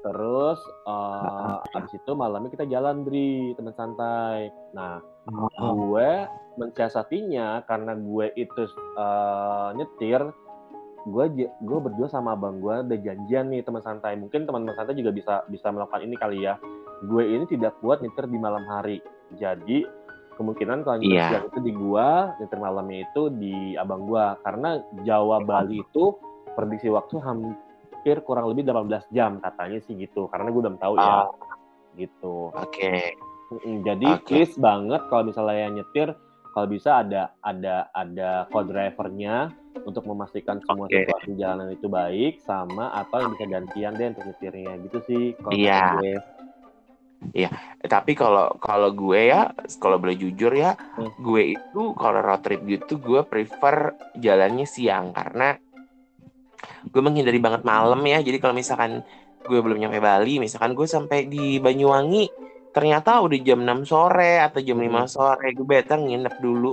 terus 0.00 0.56
eh, 0.84 1.56
abis 1.74 1.92
itu 1.92 2.10
malamnya 2.12 2.50
kita 2.50 2.64
jalan 2.64 3.02
Dri 3.02 3.52
teman 3.54 3.74
santai 3.74 4.48
nah 4.70 5.02
Oh. 5.24 5.72
gue 5.88 6.28
mensiasatinya 6.58 7.64
karena 7.64 7.96
gue 7.96 8.28
itu 8.34 8.62
eh, 8.94 9.68
nyetir 9.74 10.20
gue 11.04 11.24
gue 11.58 11.78
berdua 11.80 12.06
sama 12.06 12.32
abang 12.32 12.60
gue 12.60 12.76
udah 12.82 12.98
janjian 12.98 13.48
nih 13.48 13.60
teman 13.60 13.80
santai 13.80 14.14
mungkin 14.14 14.44
teman-teman 14.44 14.72
santai 14.74 14.92
juga 14.94 15.10
bisa 15.10 15.34
bisa 15.46 15.68
melakukan 15.68 16.00
ini 16.00 16.12
kali 16.14 16.38
ya 16.40 16.60
gue 17.04 17.22
ini 17.26 17.44
tidak 17.46 17.76
kuat 17.78 18.00
nyetir 18.00 18.26
di 18.26 18.36
malam 18.36 18.64
hari 18.64 18.98
jadi 19.34 19.84
kemungkinan 20.34 20.82
kalau 20.82 20.98
nyetir 20.98 21.14
Iya. 21.14 21.28
siang 21.30 21.46
itu 21.46 21.58
di 21.60 21.72
gue 21.72 22.08
nyetir 22.36 22.58
malamnya 22.58 22.98
itu 23.04 23.22
di 23.30 23.56
abang 23.74 24.04
gue 24.04 24.24
karena 24.40 24.70
Jawa 25.02 25.38
Bali 25.40 25.80
itu 25.80 26.04
prediksi 26.52 26.88
waktu 26.88 27.16
hampir 27.18 28.16
kurang 28.20 28.48
lebih 28.48 28.64
18 28.64 28.88
jam 29.10 29.38
katanya 29.38 29.78
sih 29.80 29.94
gitu 29.94 30.26
karena 30.26 30.48
gue 30.48 30.60
belum 30.60 30.78
tahu 30.78 30.94
ya 30.96 31.24
Oh, 31.24 31.34
gitu 31.94 32.50
Oke. 32.52 33.14
Mm, 33.54 33.84
Jadi 33.84 34.08
Oke. 34.10 34.26
please 34.26 34.56
banget 34.56 35.02
kalau 35.06 35.22
misalnya 35.24 35.58
yang 35.60 35.74
nyetir 35.76 36.08
kalau 36.50 36.66
bisa 36.66 37.02
ada 37.02 37.34
ada 37.40 37.86
ada 37.92 38.46
co-drivernya 38.48 39.50
untuk 39.82 40.02
memastikan 40.04 40.58
semua 40.60 40.86
Oke. 40.86 41.02
situasi 41.02 41.34
jalanan 41.34 41.70
itu 41.70 41.86
baik 41.86 42.38
sama 42.40 42.90
atau 42.96 43.20
yang 43.20 43.30
bisa 43.32 43.44
gantian 43.44 43.92
deh 43.92 44.08
untuk 44.10 44.24
nyetirnya 44.24 44.72
gitu 44.82 44.98
sih 45.04 45.24
kalau 45.38 45.52
Iya. 45.52 45.78
kata 45.78 45.94
gue. 45.96 46.14
Eh, 47.32 47.48
Tapi 47.84 48.12
kalau 48.12 48.52
kalau 48.60 48.90
gue 48.92 49.32
ya, 49.32 49.52
kalau 49.80 49.96
boleh 49.96 50.16
jujur 50.16 50.52
ya, 50.52 50.76
Hmm. 50.96 51.12
gue 51.20 51.56
itu 51.56 51.82
kalau 51.96 52.20
road 52.20 52.40
trip 52.44 52.60
gitu 52.64 53.00
gue 53.00 53.20
prefer 53.24 53.92
jalannya 54.16 54.64
siang 54.68 55.12
karena 55.12 55.56
gue 56.88 57.00
menghindari 57.00 57.40
banget 57.40 57.62
malam 57.64 58.00
ya. 58.04 58.20
Jadi 58.20 58.36
kalau 58.40 58.54
misalkan 58.56 59.00
gue 59.44 59.58
belum 59.60 59.76
nyampe 59.76 60.00
Bali, 60.00 60.40
misalkan 60.40 60.72
gue 60.72 60.88
sampai 60.88 61.28
di 61.28 61.60
Banyuwangi, 61.60 62.28
ternyata 62.72 63.20
udah 63.20 63.38
jam 63.44 63.60
6 63.64 63.84
sore 63.84 64.40
atau 64.40 64.60
jam 64.64 64.80
5 64.80 65.04
Hmm. 65.04 65.12
sore, 65.12 65.52
gue 65.52 65.66
better 65.66 66.00
nginep 66.00 66.40
dulu 66.40 66.72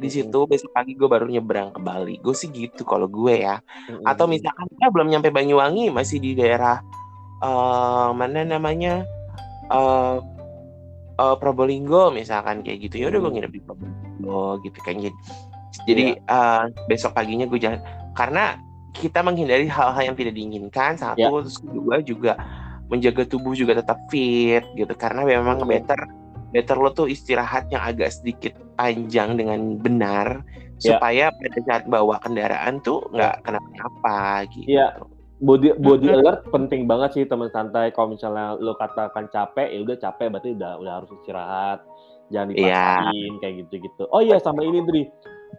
di 0.00 0.08
Hmm. 0.08 0.14
situ 0.16 0.38
besok 0.48 0.72
pagi 0.72 0.96
gue 0.96 1.06
baru 1.06 1.28
nyebrang 1.28 1.70
ke 1.76 1.80
Bali. 1.80 2.16
Gue 2.18 2.34
sih 2.34 2.48
gitu 2.50 2.82
kalau 2.88 3.06
gue 3.06 3.44
ya. 3.46 3.60
Mm-mm. 3.86 4.02
Atau 4.08 4.26
misalkan 4.26 4.66
kita 4.72 4.88
belum 4.90 5.06
nyampe 5.12 5.28
Banyuwangi, 5.30 5.92
masih 5.92 6.18
di 6.18 6.34
daerah 6.34 6.80
eh 7.40 8.08
mana 8.12 8.44
namanya 8.44 9.08
eh 9.70 10.16
eh, 11.16 11.36
Probolinggo 11.38 12.10
misalkan 12.10 12.60
kayak 12.60 12.90
gitu 12.90 12.94
ya 13.00 13.06
udah 13.08 13.18
gue 13.18 13.28
Hmm. 13.28 13.36
nginep 13.38 13.52
di 13.52 13.60
Probolinggo 13.60 14.44
gitu 14.62 14.78
kan 14.82 14.94
jadi 14.98 15.16
jadi 15.86 16.04
eh, 16.18 16.62
besok 16.86 17.14
paginya 17.14 17.46
gue 17.46 17.58
jalan 17.58 17.80
karena 18.12 18.58
kita 18.90 19.22
menghindari 19.22 19.70
hal-hal 19.70 20.02
yang 20.02 20.16
tidak 20.18 20.34
diinginkan 20.34 20.98
satu 20.98 21.20
Ya. 21.20 21.30
terus 21.30 21.56
kedua 21.56 22.02
juga 22.02 22.32
menjaga 22.90 23.22
tubuh 23.22 23.54
juga 23.54 23.78
tetap 23.78 24.02
fit 24.10 24.66
gitu 24.74 24.90
karena 24.98 25.22
memang 25.22 25.62
Hmm. 25.62 25.70
better 25.70 26.00
better 26.50 26.74
lo 26.74 26.90
tuh 26.90 27.06
istirahat 27.06 27.70
yang 27.70 27.78
agak 27.80 28.10
sedikit 28.10 28.58
panjang 28.74 29.38
dengan 29.38 29.78
benar 29.78 30.42
Ya. 30.82 30.96
supaya 30.96 31.30
pada 31.30 31.58
saat 31.62 31.84
bawa 31.86 32.18
kendaraan 32.18 32.80
tuh 32.80 33.04
nggak 33.12 33.44
kenapa-napa 33.44 34.48
gitu. 34.50 34.74
Ya. 34.74 34.90
Body 35.40 35.72
body 35.80 36.12
alert 36.12 36.44
penting 36.52 36.84
banget 36.84 37.16
sih 37.16 37.24
teman 37.24 37.48
santai. 37.48 37.88
Kalau 37.96 38.12
misalnya 38.12 38.60
lo 38.60 38.76
katakan 38.76 39.32
capek, 39.32 39.72
ya 39.72 39.80
udah 39.80 39.96
capek 39.96 40.26
berarti 40.28 40.52
udah 40.52 40.72
udah 40.76 40.92
harus 41.00 41.10
istirahat. 41.16 41.80
Jangan 42.28 42.52
Iya. 42.52 42.60
dipaksain 42.60 43.32
kayak 43.40 43.54
gitu-gitu. 43.64 44.04
Oh 44.12 44.20
iya 44.20 44.36
sama 44.36 44.62
ini 44.62 44.84
Dri. 44.84 45.02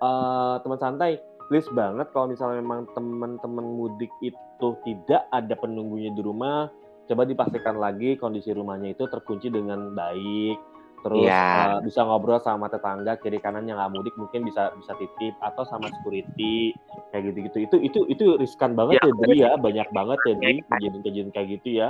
Eh, 0.02 0.56
teman 0.64 0.80
santai, 0.80 1.20
please 1.52 1.68
banget 1.76 2.08
kalau 2.16 2.32
misalnya 2.32 2.64
memang 2.64 2.88
teman-teman 2.96 3.66
mudik 3.66 4.14
itu 4.24 4.68
tidak 4.88 5.28
ada 5.36 5.54
penunggunya 5.60 6.16
di 6.16 6.22
rumah, 6.24 6.72
coba 7.12 7.28
dipastikan 7.28 7.76
lagi 7.76 8.16
kondisi 8.16 8.56
rumahnya 8.56 8.96
itu 8.96 9.04
terkunci 9.12 9.52
dengan 9.52 9.92
baik. 9.92 10.71
Terus 11.01 11.25
Iya. 11.27 11.41
eh, 11.41 11.77
bisa 11.81 12.05
ngobrol 12.05 12.38
sama 12.46 12.70
tetangga 12.70 13.17
kiri 13.17 13.41
kanan 13.41 13.65
yang 13.65 13.81
nggak 13.81 13.91
mudik 13.93 14.15
mungkin 14.22 14.46
bisa 14.46 14.70
bisa 14.77 14.93
titip 15.01 15.34
atau 15.41 15.65
sama 15.65 15.89
security 15.89 16.77
kayak 17.10 17.34
gitu-gitu. 17.34 17.58
Itu 17.65 17.75
itu 17.81 18.00
itu 18.05 18.25
riskan 18.38 18.77
banget 18.77 19.01
Ya, 19.01 19.10
ya, 19.10 19.13
Dri 19.17 19.36
ya, 19.41 19.51
banyak 19.58 19.88
banget 19.89 20.20
ya 20.29 20.34
Dri 20.38 20.55
kejadian-kejadian 20.70 21.29
kayak 21.34 21.48
gitu 21.60 21.70
ya. 21.81 21.89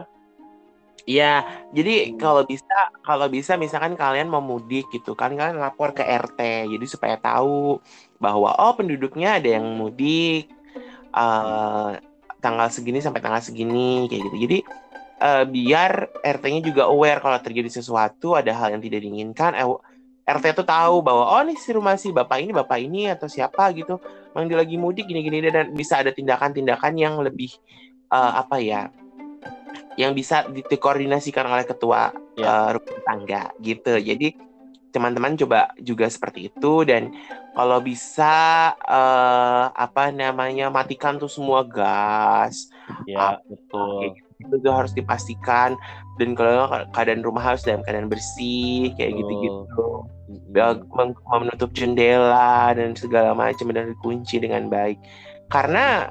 Iya, 1.09 1.65
jadi 1.73 2.13
Hmm. 2.13 2.21
kalau 2.21 2.43
bisa 2.45 2.77
kalau 3.01 3.25
bisa 3.25 3.57
misalkan 3.57 3.97
kalian 3.97 4.29
mau 4.29 4.39
mudik 4.39 4.85
gitu 4.93 5.17
kan 5.17 5.33
kalian 5.33 5.57
lapor 5.57 5.97
ke 5.97 6.05
RT 6.05 6.69
jadi 6.69 6.85
supaya 6.85 7.17
tahu 7.17 7.81
bahwa 8.21 8.53
oh 8.53 8.73
penduduknya 8.77 9.41
ada 9.41 9.57
yang 9.57 9.65
mudik 9.65 10.45
eh, 11.11 11.89
tanggal 12.41 12.67
segini 12.69 13.01
sampai 13.01 13.21
tanggal 13.21 13.41
segini 13.41 14.05
kayak 14.09 14.29
gitu. 14.29 14.37
Jadi 14.45 14.57
eh, 15.21 15.45
biar 15.45 16.09
RT-nya 16.25 16.61
juga 16.65 16.89
aware 16.89 17.21
kalau 17.21 17.37
terjadi 17.37 17.69
sesuatu 17.69 18.33
ada 18.33 18.51
hal 18.57 18.73
yang 18.73 18.81
tidak 18.81 18.99
diinginkan 19.05 19.53
eh, 19.53 19.69
RT 20.21 20.53
tuh 20.57 20.67
tahu 20.67 21.01
bahwa 21.01 21.23
oh 21.29 21.41
nih 21.45 21.57
si 21.57 21.69
rumah 21.73 21.97
si 21.97 22.09
bapak 22.09 22.41
ini 22.41 22.51
bapak 22.53 22.77
ini 22.81 23.09
atau 23.09 23.29
siapa 23.29 23.69
gitu 23.73 23.97
memang 24.33 24.45
dia 24.49 24.57
lagi 24.61 24.75
mudik 24.77 25.05
gini-gini 25.09 25.49
dan 25.49 25.73
bisa 25.73 26.01
ada 26.01 26.09
tindakan-tindakan 26.13 26.93
yang 26.97 27.15
lebih 27.21 27.53
eh, 28.09 28.31
apa 28.41 28.57
ya 28.61 28.89
yang 29.99 30.15
bisa 30.15 30.47
dikoordinasikan 30.49 31.45
oleh 31.47 31.65
ketua 31.67 32.11
Ya. 32.39 32.47
eh, 32.47 32.69
rumah 32.79 32.99
tangga 33.03 33.43
gitu. 33.59 33.91
Jadi 33.99 34.33
teman-teman 34.91 35.35
coba 35.35 35.71
juga 35.79 36.07
seperti 36.07 36.47
itu 36.47 36.87
dan 36.87 37.11
kalau 37.51 37.83
bisa 37.83 38.71
eh, 38.81 39.65
apa 39.67 40.15
namanya 40.15 40.71
matikan 40.71 41.19
tuh 41.19 41.27
semua 41.27 41.61
gas 41.67 42.71
Ya, 43.03 43.35
betul. 43.49 44.15
Itu 44.41 44.55
tuh 44.59 44.73
harus 44.73 44.91
dipastikan 44.91 45.77
dan 46.17 46.33
kalau 46.33 46.67
keadaan 46.91 47.21
rumah 47.21 47.53
harus 47.53 47.61
dalam 47.61 47.85
keadaan 47.85 48.09
bersih 48.09 48.91
kayak 48.97 49.13
gitu-gitu. 49.15 49.87
Ya, 50.55 50.79
meng- 50.95 51.19
menutup 51.27 51.75
jendela 51.75 52.71
dan 52.71 52.95
segala 52.95 53.35
macam 53.35 53.67
dan 53.75 53.91
dikunci 53.91 54.39
dengan 54.39 54.71
baik 54.71 54.95
karena 55.51 56.07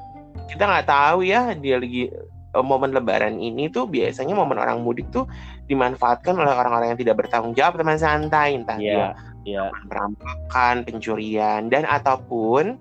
kita 0.52 0.68
nggak 0.68 0.88
tahu 0.88 1.24
ya 1.24 1.56
dia 1.56 1.80
lagi 1.80 2.12
uh, 2.52 2.64
momen 2.64 2.92
lebaran 2.92 3.40
ini 3.40 3.72
tuh 3.72 3.88
biasanya 3.88 4.36
momen 4.36 4.60
orang 4.60 4.84
mudik 4.84 5.08
tuh 5.08 5.24
dimanfaatkan 5.72 6.36
oleh 6.36 6.52
orang-orang 6.52 6.92
yang 6.92 7.00
tidak 7.00 7.24
bertanggung 7.24 7.56
jawab 7.56 7.80
teman 7.80 7.96
santai 7.96 8.60
entah 8.60 8.76
Iya, 8.76 9.16
iya. 9.48 9.72
perampokan, 9.88 10.84
pencurian 10.84 11.72
dan 11.72 11.88
ataupun 11.88 12.76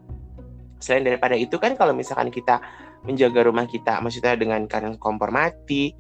selain 0.84 1.08
daripada 1.08 1.40
itu 1.40 1.56
kan 1.56 1.76
kalau 1.80 1.96
misalkan 1.96 2.28
kita 2.32 2.60
menjaga 3.04 3.48
rumah 3.48 3.66
kita 3.68 4.04
maksudnya 4.04 4.36
dengan 4.36 4.68
keadaan 4.68 5.00
kompor 5.00 5.32
mati 5.32 5.96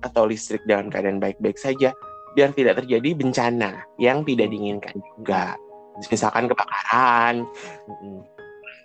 atau 0.00 0.24
listrik 0.24 0.64
dalam 0.64 0.88
keadaan 0.88 1.20
baik-baik 1.20 1.60
saja 1.60 1.92
biar 2.32 2.54
tidak 2.54 2.82
terjadi 2.84 3.10
bencana 3.18 3.82
yang 3.98 4.22
tidak 4.22 4.48
diinginkan 4.54 4.94
juga. 5.02 5.58
Misalkan 5.98 6.46
kebakaran. 6.46 7.44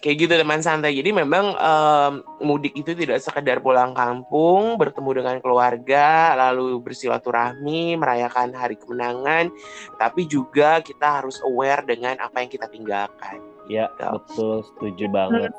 Kayak 0.04 0.16
gitu 0.22 0.34
teman 0.38 0.62
santai. 0.62 0.98
Jadi 0.98 1.14
memang 1.14 1.56
em, 1.56 2.14
mudik 2.42 2.74
itu 2.75 2.98
tidak 2.98 3.22
sekedar 3.22 3.62
pulang 3.62 3.96
kampung 3.96 4.75
bertemu 4.75 5.24
dengan 5.24 5.36
keluarga 5.40 6.36
lalu 6.36 6.78
bersilaturahmi 6.82 7.96
merayakan 7.98 8.54
hari 8.54 8.75
kemenangan 8.78 9.50
tapi 9.98 10.28
juga 10.30 10.82
kita 10.82 11.22
harus 11.22 11.40
aware 11.46 11.86
dengan 11.86 12.18
apa 12.20 12.44
yang 12.44 12.50
kita 12.52 12.68
tinggalkan. 12.70 13.40
Ya, 13.66 13.90
Gitu. 13.98 14.06
betul, 14.14 14.56
setuju 14.62 15.06
banget. 15.10 15.52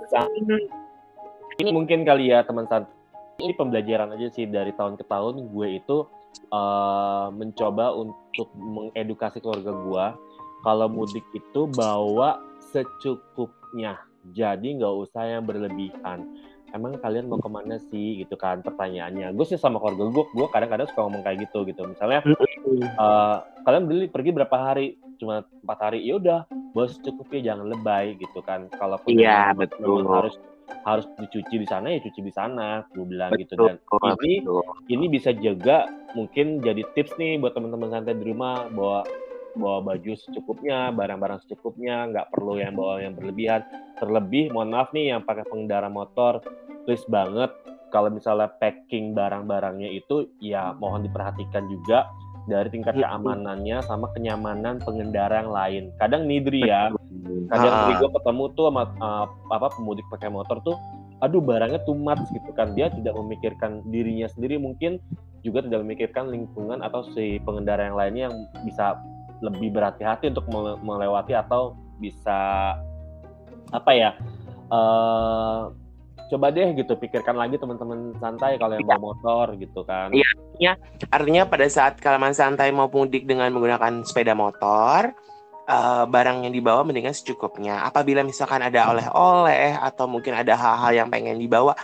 Ini 1.57 1.73
mungkin 1.73 2.05
kali 2.05 2.29
ya 2.29 2.45
teman 2.45 2.69
santai. 2.69 2.93
Ini 3.41 3.53
pembelajaran 3.57 4.17
aja 4.17 4.29
sih 4.33 4.49
dari 4.49 4.73
tahun 4.77 4.97
ke 5.01 5.05
tahun 5.09 5.53
gue 5.53 5.69
itu 5.81 6.05
eh, 6.53 7.27
mencoba 7.33 7.97
untuk 7.97 8.49
mengedukasi 8.57 9.41
keluarga 9.41 9.73
gue 9.73 10.07
kalau 10.65 10.89
mudik 10.89 11.25
itu 11.33 11.69
bawa 11.73 12.41
secukupnya. 12.73 13.97
Jadi 14.37 14.81
nggak 14.81 14.95
usah 15.09 15.23
yang 15.37 15.45
berlebihan. 15.49 16.29
Emang 16.75 16.99
kalian 17.01 17.31
mau 17.31 17.41
ke 17.41 17.49
mana 17.49 17.81
sih 17.89 18.21
gitu 18.21 18.37
kan 18.37 18.61
pertanyaannya. 18.61 19.33
Gue 19.33 19.49
sih 19.49 19.57
sama 19.57 19.81
keluarga 19.81 20.13
gue, 20.13 20.25
gue 20.37 20.49
kadang-kadang 20.53 20.89
suka 20.93 21.01
ngomong 21.09 21.25
kayak 21.25 21.49
gitu 21.49 21.65
gitu. 21.65 21.89
Misalnya 21.89 22.21
eh, 22.77 23.37
kalian 23.65 23.85
beli 23.89 24.13
pergi 24.13 24.31
berapa 24.33 24.57
hari? 24.61 25.01
Cuma 25.17 25.41
empat 25.65 25.79
hari. 25.81 26.05
Ya 26.05 26.21
udah, 26.21 26.41
bos 26.77 27.01
secukupnya 27.01 27.53
jangan 27.53 27.73
lebay 27.73 28.21
gitu 28.21 28.45
kan. 28.45 28.69
Kalau 28.77 29.01
Iya, 29.09 29.57
betul. 29.57 30.05
harus 30.05 30.37
harus 30.87 31.07
dicuci 31.19 31.63
di 31.63 31.67
sana 31.67 31.91
ya 31.95 31.99
cuci 32.03 32.21
di 32.23 32.33
sana. 32.33 32.83
Gue 32.91 33.07
bilang 33.07 33.35
gitu 33.35 33.55
betul, 33.59 33.67
dan 33.67 33.77
ini 34.23 34.43
betul. 34.43 34.63
ini 34.91 35.07
bisa 35.11 35.31
juga 35.35 35.87
mungkin 36.15 36.63
jadi 36.63 36.83
tips 36.95 37.19
nih 37.19 37.39
buat 37.43 37.53
teman-teman 37.55 37.91
santai 37.91 38.17
di 38.17 38.25
rumah 38.27 38.71
bawa 38.71 39.03
bawa 39.57 39.81
baju 39.81 40.13
secukupnya, 40.21 40.93
barang-barang 40.93 41.41
secukupnya, 41.49 42.13
nggak 42.13 42.29
perlu 42.29 42.61
yang 42.61 42.77
bawa 42.77 43.01
yang 43.01 43.17
berlebihan. 43.17 43.65
Terlebih, 43.97 44.53
mohon 44.53 44.77
maaf 44.77 44.93
nih 44.93 45.17
yang 45.17 45.25
pakai 45.25 45.49
pengendara 45.49 45.89
motor, 45.89 46.45
please 46.85 47.09
banget 47.09 47.49
kalau 47.89 48.13
misalnya 48.13 48.53
packing 48.61 49.17
barang-barangnya 49.17 49.89
itu 49.89 50.29
ya 50.45 50.77
mohon 50.77 51.07
diperhatikan 51.07 51.65
juga 51.71 52.05
dari 52.47 52.69
tingkat 52.71 52.95
Mm-mm. 52.95 53.05
keamanannya 53.05 53.79
sama 53.85 54.11
kenyamanan 54.15 54.79
pengendara 54.83 55.43
yang 55.43 55.53
lain. 55.53 55.85
Kadang 55.99 56.31
nidri 56.31 56.67
ya, 56.67 56.91
kadang 57.51 57.73
Ah, 57.75 57.99
gue 57.99 58.11
ketemu 58.11 58.45
tuh 58.55 58.65
sama 58.71 58.83
uh, 58.99 59.27
apa 59.51 59.67
pemudik 59.75 60.07
pakai 60.11 60.31
motor 60.31 60.59
tuh 60.63 60.79
aduh 61.25 61.41
barangnya 61.41 61.81
too 61.89 61.97
much 61.97 62.21
gitu 62.29 62.51
kan 62.53 62.77
dia 62.77 62.93
tidak 62.93 63.17
memikirkan 63.17 63.81
dirinya 63.89 64.29
sendiri 64.29 64.61
mungkin 64.61 65.01
juga 65.41 65.65
tidak 65.65 65.81
memikirkan 65.87 66.29
lingkungan 66.29 66.85
atau 66.85 67.09
si 67.17 67.41
pengendara 67.41 67.89
yang 67.89 67.97
lainnya 67.97 68.23
yang 68.29 68.37
bisa 68.69 69.01
lebih 69.41 69.73
berhati-hati 69.73 70.33
untuk 70.33 70.45
mele- 70.53 70.81
melewati 70.85 71.33
atau 71.33 71.73
bisa 71.97 72.73
apa 73.73 73.91
ya 73.97 74.11
eh 74.69 75.61
coba 76.27 76.51
deh 76.51 76.75
gitu 76.75 76.99
pikirkan 76.99 77.39
lagi 77.39 77.55
teman-teman 77.57 78.15
santai 78.19 78.59
kalau 78.59 78.75
yang 78.75 78.87
bawa 78.87 79.15
motor 79.15 79.55
gitu 79.55 79.87
kan 79.87 80.11
Iya. 80.57 80.73
Artinya 81.13 81.45
pada 81.45 81.67
saat 81.69 82.01
kalian 82.01 82.33
santai 82.33 82.73
mau 82.73 82.89
mudik 82.89 83.29
dengan 83.29 83.53
menggunakan 83.53 84.03
sepeda 84.09 84.33
motor, 84.33 85.13
eh, 85.69 86.05
barang 86.09 86.49
yang 86.49 86.53
dibawa 86.57 86.81
mendingan 86.81 87.13
secukupnya. 87.13 87.85
Apabila 87.85 88.25
misalkan 88.25 88.65
ada 88.65 88.89
oleh-oleh 88.89 89.77
atau 89.77 90.09
mungkin 90.09 90.33
ada 90.33 90.57
hal-hal 90.57 91.05
yang 91.05 91.09
pengen 91.13 91.37
dibawa, 91.37 91.77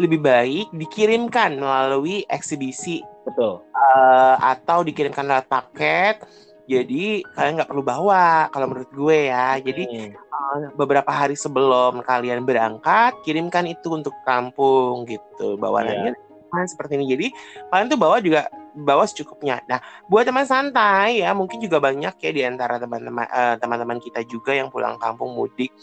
lebih 0.00 0.24
baik 0.24 0.72
dikirimkan 0.74 1.54
melalui 1.60 2.26
eksibisi 2.26 3.04
betul 3.28 3.62
eh, 3.72 4.36
atau 4.40 4.82
dikirimkan 4.82 5.28
lewat 5.28 5.46
paket. 5.48 6.16
Jadi 6.64 7.20
kalian 7.36 7.60
nggak 7.60 7.70
perlu 7.70 7.84
bawa 7.84 8.48
kalau 8.48 8.66
menurut 8.72 8.90
gue 8.92 9.18
ya. 9.28 9.60
Jadi 9.60 9.84
Hmm. 9.84 10.12
eh, 10.14 10.68
beberapa 10.74 11.10
hari 11.12 11.36
sebelum 11.36 12.02
kalian 12.02 12.42
berangkat, 12.42 13.14
kirimkan 13.22 13.68
itu 13.68 13.92
untuk 13.92 14.12
kampung 14.24 15.04
gitu. 15.08 15.56
Bawaannya 15.60 16.14
Nah, 16.54 16.62
seperti 16.70 16.94
ini. 16.94 17.06
Jadi 17.10 17.26
kalian 17.74 17.90
tuh 17.90 17.98
bawa 17.98 18.22
juga 18.22 18.46
bawa 18.78 19.02
secukupnya. 19.10 19.58
Nah, 19.66 19.82
buat 20.06 20.22
teman 20.22 20.46
santai 20.46 21.18
ya, 21.22 21.34
mungkin 21.34 21.58
juga 21.58 21.82
banyak 21.82 22.14
ya 22.14 22.30
di 22.30 22.42
antara 22.46 22.78
teman-teman 22.78 23.26
eh, 23.26 23.54
teman-teman 23.58 23.98
kita 23.98 24.22
juga 24.30 24.54
yang 24.54 24.70
pulang 24.70 24.94
kampung 25.02 25.34
mudik 25.34 25.74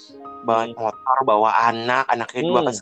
bawa 0.47 0.71
Hmm. 0.71 0.75
motor, 0.79 1.17
bawa 1.27 1.49
anak, 1.67 2.07
anaknya 2.07 2.43
dua 2.47 2.61
Hmm. 2.63 2.71
ke 2.71 2.73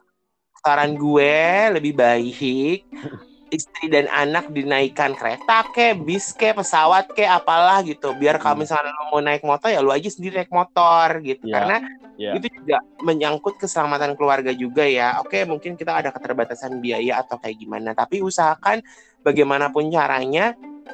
saran 0.61 0.93
gue 0.99 1.33
lebih 1.73 1.93
baik 1.97 2.85
istri 3.49 3.89
dan 3.89 4.05
anak 4.09 4.49
dinaikkan 4.53 5.17
kereta 5.17 5.65
ke, 5.73 5.97
bis 5.97 6.33
ke, 6.33 6.53
pesawat 6.53 7.09
ke, 7.13 7.25
apalah 7.25 7.81
gitu. 7.81 8.13
Biar 8.17 8.37
kalau 8.37 8.57
Hmm. 8.57 8.63
misalnya 8.65 8.93
lo 8.93 9.03
mau 9.13 9.21
naik 9.21 9.41
motor 9.41 9.69
ya 9.73 9.81
lu 9.81 9.89
aja 9.89 10.09
sendiri 10.09 10.41
naik 10.45 10.53
motor 10.53 11.21
gitu. 11.21 11.45
Iya. 11.49 11.53
Karena 11.53 11.77
Iya. 12.19 12.31
itu 12.37 12.47
juga 12.61 12.77
menyangkut 13.01 13.55
keselamatan 13.57 14.13
keluarga 14.13 14.53
juga 14.53 14.85
ya. 14.85 15.17
Oke, 15.23 15.43
mungkin 15.49 15.73
kita 15.75 15.97
ada 15.97 16.09
keterbatasan 16.13 16.77
biaya 16.77 17.21
atau 17.25 17.41
kayak 17.41 17.57
gimana, 17.57 17.97
tapi 17.97 18.21
usahakan 18.21 18.83
bagaimanapun 19.25 19.89
caranya 19.91 20.53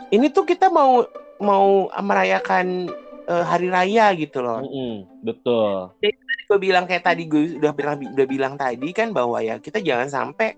ini 0.10 0.30
tuh 0.32 0.46
kita 0.46 0.70
mau 0.70 1.06
mau 1.42 1.92
merayakan 2.00 2.90
eh, 3.26 3.46
hari 3.46 3.74
raya 3.74 4.14
gitu 4.14 4.40
loh. 4.46 4.62
Mm-mm, 4.62 5.10
betul 5.26 5.98
Gue 6.46 6.62
bilang 6.62 6.86
kayak 6.86 7.10
tadi 7.10 7.26
gue 7.26 7.58
udah 7.58 7.74
bilang 7.74 7.98
udah 7.98 8.28
bilang 8.30 8.54
tadi 8.54 8.94
kan 8.94 9.10
bahwa 9.10 9.42
ya 9.42 9.58
kita 9.58 9.82
jangan 9.82 10.06
sampai 10.06 10.54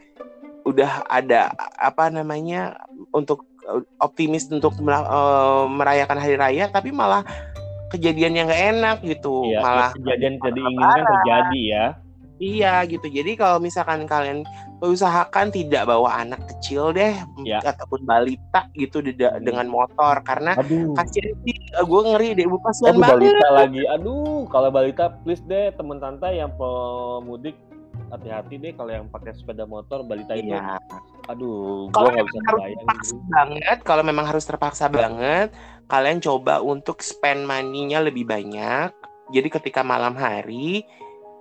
udah 0.67 1.07
ada 1.07 1.49
apa 1.73 2.09
namanya 2.09 2.75
untuk 3.09 3.47
eh, 3.63 3.81
optimis 3.97 4.47
untuk 4.49 4.75
eh, 4.77 5.63
merayakan 5.69 6.19
hari 6.19 6.35
raya 6.35 6.67
tapi 6.67 6.91
malah 6.91 7.23
kejadian 7.87 8.35
yang 8.35 8.45
gak 8.45 8.63
enak 8.69 8.97
gitu 9.01 9.47
Iya, 9.47 9.59
malah 9.61 9.89
kejadian 9.93 10.23
yang 10.29 10.35
tidak 10.37 10.53
diinginkan 10.53 11.03
terjadi 11.05 11.61
ya 11.65 11.85
Iya 12.37 12.85
gitu. 12.85 13.09
Jadi 13.09 13.33
kalau 13.33 13.57
misalkan 13.57 14.05
kalian 14.05 14.45
usahakan 14.77 15.49
tidak 15.49 15.89
bawa 15.89 16.21
anak 16.21 16.37
kecil 16.47 16.93
deh 16.93 17.17
Ya. 17.41 17.57
ataupun 17.65 18.05
balita 18.05 18.69
gitu 18.77 19.01
de- 19.01 19.17
Hmm. 19.17 19.41
dengan 19.41 19.65
motor 19.65 20.21
karena 20.21 20.53
kasihan 20.93 21.33
sih 21.41 21.57
gue 21.81 22.01
ngeri 22.05 22.37
deh 22.37 22.45
bu 22.45 22.61
kasihan 22.61 22.93
Aduh 22.93 23.01
banget. 23.01 23.13
balita 23.33 23.47
lagi. 23.49 23.81
Aduh, 23.89 24.45
kalau 24.47 24.69
balita 24.69 25.17
please 25.25 25.41
deh 25.41 25.73
teman 25.73 25.97
santai 25.97 26.37
yang 26.37 26.53
pemudik 26.53 27.57
hati-hati 28.07 28.55
deh 28.59 28.73
kalau 28.75 28.91
yang 28.91 29.07
pakai 29.11 29.35
sepeda 29.35 29.67
motor 29.67 30.03
balita 30.03 30.33
itu. 30.33 30.51
Iya. 30.51 30.79
Aduh, 31.27 31.91
Kalau 31.91 32.07
gua 32.07 32.15
nggak 32.15 32.27
bisa 32.31 32.39
bayangin. 32.39 32.77
terpaksa 32.79 33.15
banget, 33.27 33.77
kalau 33.83 34.03
memang 34.03 34.25
harus 34.25 34.45
terpaksa 34.47 34.85
banget, 34.87 35.49
kalian 35.91 36.19
coba 36.23 36.63
untuk 36.63 37.03
spend 37.03 37.43
money-nya 37.43 37.99
lebih 37.99 38.23
banyak. 38.23 38.89
Jadi 39.35 39.47
ketika 39.51 39.83
malam 39.83 40.15
hari 40.15 40.87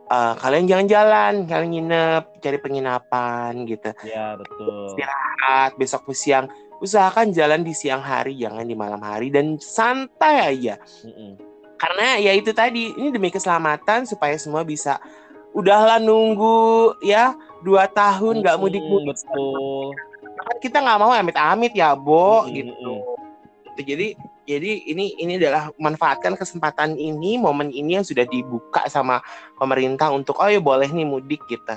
eh, 0.07 0.35
kalian 0.43 0.67
jalan-jalan, 0.67 1.47
kalian 1.47 1.71
nginep, 1.71 2.25
cari 2.43 2.59
penginapan 2.59 3.53
gitu. 3.67 3.91
Ya 4.07 4.35
betul. 4.35 4.95
Istirahat 4.95 5.79
besok 5.79 6.11
siang 6.15 6.51
usahakan 6.81 7.33
jalan 7.33 7.65
di 7.65 7.73
siang 7.73 8.05
hari 8.05 8.37
jangan 8.37 8.67
di 8.69 8.77
malam 8.77 9.01
hari 9.01 9.33
dan 9.33 9.57
santai 9.57 10.57
aja 10.57 10.77
Mm-mm. 11.05 11.41
karena 11.81 12.21
ya 12.21 12.33
itu 12.37 12.53
tadi 12.53 12.93
ini 12.97 13.09
demi 13.09 13.33
keselamatan 13.33 14.05
supaya 14.05 14.37
semua 14.37 14.61
bisa 14.61 15.01
udahlah 15.57 15.97
nunggu 15.97 17.01
ya. 17.01 17.33
Dua 17.65 17.89
tahun 17.89 18.45
nggak 18.45 18.61
mudik 18.61 18.85
mudik 18.85 19.17
Betul. 19.17 19.97
kita 20.63 20.79
nggak 20.79 21.01
mau 21.03 21.11
amit-amit 21.11 21.73
ya 21.75 21.97
Bo 21.99 22.47
Mm-mm, 22.47 22.55
gitu. 22.55 22.93
jadi 23.83 24.15
jadi 24.47 24.87
ini 24.87 25.19
ini 25.19 25.43
adalah 25.43 25.75
manfaatkan 25.75 26.39
kesempatan 26.39 26.95
ini 26.95 27.35
momen 27.35 27.75
ini 27.75 27.99
yang 27.99 28.07
sudah 28.07 28.23
dibuka 28.31 28.87
sama 28.87 29.19
pemerintah 29.59 30.15
untuk 30.15 30.39
oh 30.39 30.47
ya 30.47 30.63
boleh 30.63 30.87
nih 30.87 31.03
mudik 31.03 31.43
gitu. 31.51 31.75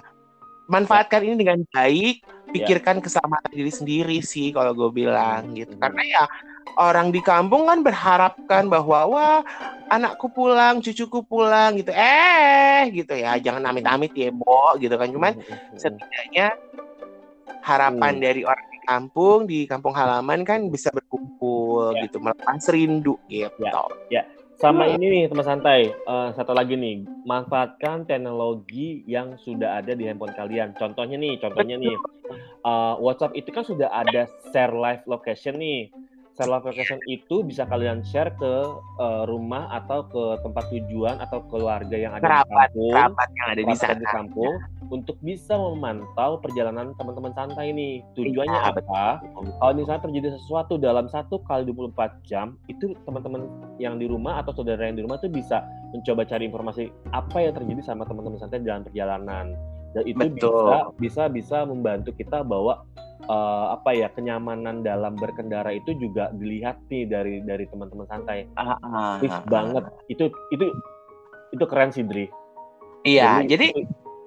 Manfaatkan 0.70 1.26
ini 1.26 1.36
dengan 1.42 1.66
baik 1.74 2.22
pikirkan 2.54 3.02
keselamatan 3.02 3.50
diri 3.50 3.74
sendiri 3.74 4.18
sih 4.22 4.54
kalau 4.54 4.78
gue 4.78 4.90
bilang 4.94 5.58
gitu. 5.58 5.74
Karena 5.82 6.02
ya 6.06 6.24
orang 6.78 7.10
di 7.10 7.22
kampung 7.24 7.66
kan 7.66 7.80
berharapkan 7.82 8.70
bahwa 8.70 9.00
wah 9.10 9.40
anakku 9.90 10.30
pulang 10.30 10.84
cucuku 10.84 11.26
pulang 11.26 11.82
gitu 11.82 11.90
eh 11.96 12.86
gitu 12.94 13.18
ya 13.18 13.36
jangan 13.42 13.74
amit-amit 13.74 14.14
ya 14.14 14.30
Bo 14.30 14.78
gitu 14.78 14.94
kan 14.94 15.10
cuman 15.10 15.34
Mm-mm, 15.34 15.78
setidaknya 15.80 16.54
harapan 17.66 18.14
Hmm. 18.18 18.24
dari 18.24 18.42
orang 18.46 18.66
di 18.70 18.80
kampung 18.86 19.40
di 19.50 19.60
kampung 19.66 19.94
halaman 19.94 20.42
kan 20.46 20.70
bisa 20.70 20.90
berkumpul 20.94 21.94
Ya. 21.98 22.06
gitu 22.06 22.18
melepas 22.22 22.64
rindu 22.70 23.18
gitu. 23.30 23.62
Ya. 24.10 24.26
Sama 24.60 24.92
ini 24.92 25.08
nih 25.08 25.24
teman 25.32 25.48
santai, 25.48 25.88
uh, 26.04 26.36
satu 26.36 26.52
lagi 26.52 26.76
nih, 26.76 27.08
manfaatkan 27.24 28.04
teknologi 28.04 29.08
yang 29.08 29.40
sudah 29.40 29.80
ada 29.80 29.96
di 29.96 30.04
handphone 30.04 30.36
kalian. 30.36 30.76
Contohnya 30.76 31.16
nih, 31.16 31.40
contohnya 31.40 31.80
nih, 31.80 31.96
uh, 32.68 33.00
WhatsApp 33.00 33.40
itu 33.40 33.56
kan 33.56 33.64
sudah 33.64 33.88
ada 33.88 34.28
share 34.52 34.76
live 34.76 35.00
location 35.08 35.56
nih 35.64 35.88
share 36.40 36.48
live 36.48 36.64
location 36.64 37.04
itu 37.04 37.44
bisa 37.44 37.68
kalian 37.68 38.00
share 38.00 38.32
ke 38.40 38.54
uh, 38.96 39.28
rumah 39.28 39.68
atau 39.76 40.08
ke 40.08 40.24
tempat 40.40 40.72
tujuan 40.72 41.20
atau 41.20 41.44
keluarga 41.52 42.00
yang 42.00 42.16
ada 42.16 42.24
kerabat, 42.24 42.72
di 42.72 42.80
kampung, 42.80 42.92
kerabat 42.96 43.30
yang 43.36 43.48
ada 43.52 43.62
di 43.68 43.76
sana. 43.76 44.00
di 44.00 44.08
kampung 44.08 44.54
untuk 44.88 45.20
bisa 45.20 45.60
memantau 45.60 46.40
perjalanan 46.40 46.96
teman-teman 46.96 47.36
santai 47.36 47.76
ini. 47.76 48.00
Tujuannya 48.16 48.56
Iya, 48.56 48.72
apa? 48.72 49.20
Kalau 49.60 49.74
misalnya 49.76 50.02
terjadi 50.08 50.28
sesuatu 50.40 50.80
dalam 50.80 51.12
satu 51.12 51.44
kali 51.44 51.68
24 51.68 52.24
jam, 52.24 52.56
itu 52.72 52.96
teman-teman 53.04 53.52
yang 53.76 54.00
di 54.00 54.08
rumah 54.08 54.40
atau 54.40 54.56
saudara 54.56 54.88
yang 54.88 54.96
di 54.96 55.04
rumah 55.04 55.20
tuh 55.20 55.28
bisa 55.28 55.60
mencoba 55.92 56.24
cari 56.24 56.48
informasi 56.48 56.84
apa 57.12 57.38
yang 57.44 57.54
terjadi 57.54 57.84
sama 57.84 58.08
teman-teman 58.08 58.40
santai 58.40 58.64
dalam 58.64 58.88
perjalanan. 58.88 59.60
Dan 59.94 60.04
itu 60.06 60.22
Betul. 60.22 60.38
bisa 60.38 60.78
bisa 61.02 61.24
bisa 61.30 61.58
membantu 61.66 62.14
kita 62.14 62.46
bahwa 62.46 62.86
uh, 63.26 63.74
apa 63.74 63.98
ya 63.98 64.08
kenyamanan 64.14 64.86
dalam 64.86 65.18
berkendara 65.18 65.74
itu 65.74 65.98
juga 65.98 66.30
dilihat 66.38 66.78
nih 66.88 67.10
dari 67.10 67.42
dari 67.42 67.66
teman-teman 67.70 68.06
santai. 68.06 68.46
Ah, 68.56 68.78
ah, 68.86 69.18
Tips 69.18 69.40
ah, 69.40 69.44
banget. 69.50 69.84
Itu 70.08 70.30
itu 70.54 70.66
itu 71.54 71.64
keren 71.66 71.90
sih 71.90 72.06
Dri. 72.06 72.30
Iya, 73.08 73.42
jadi 73.48 73.74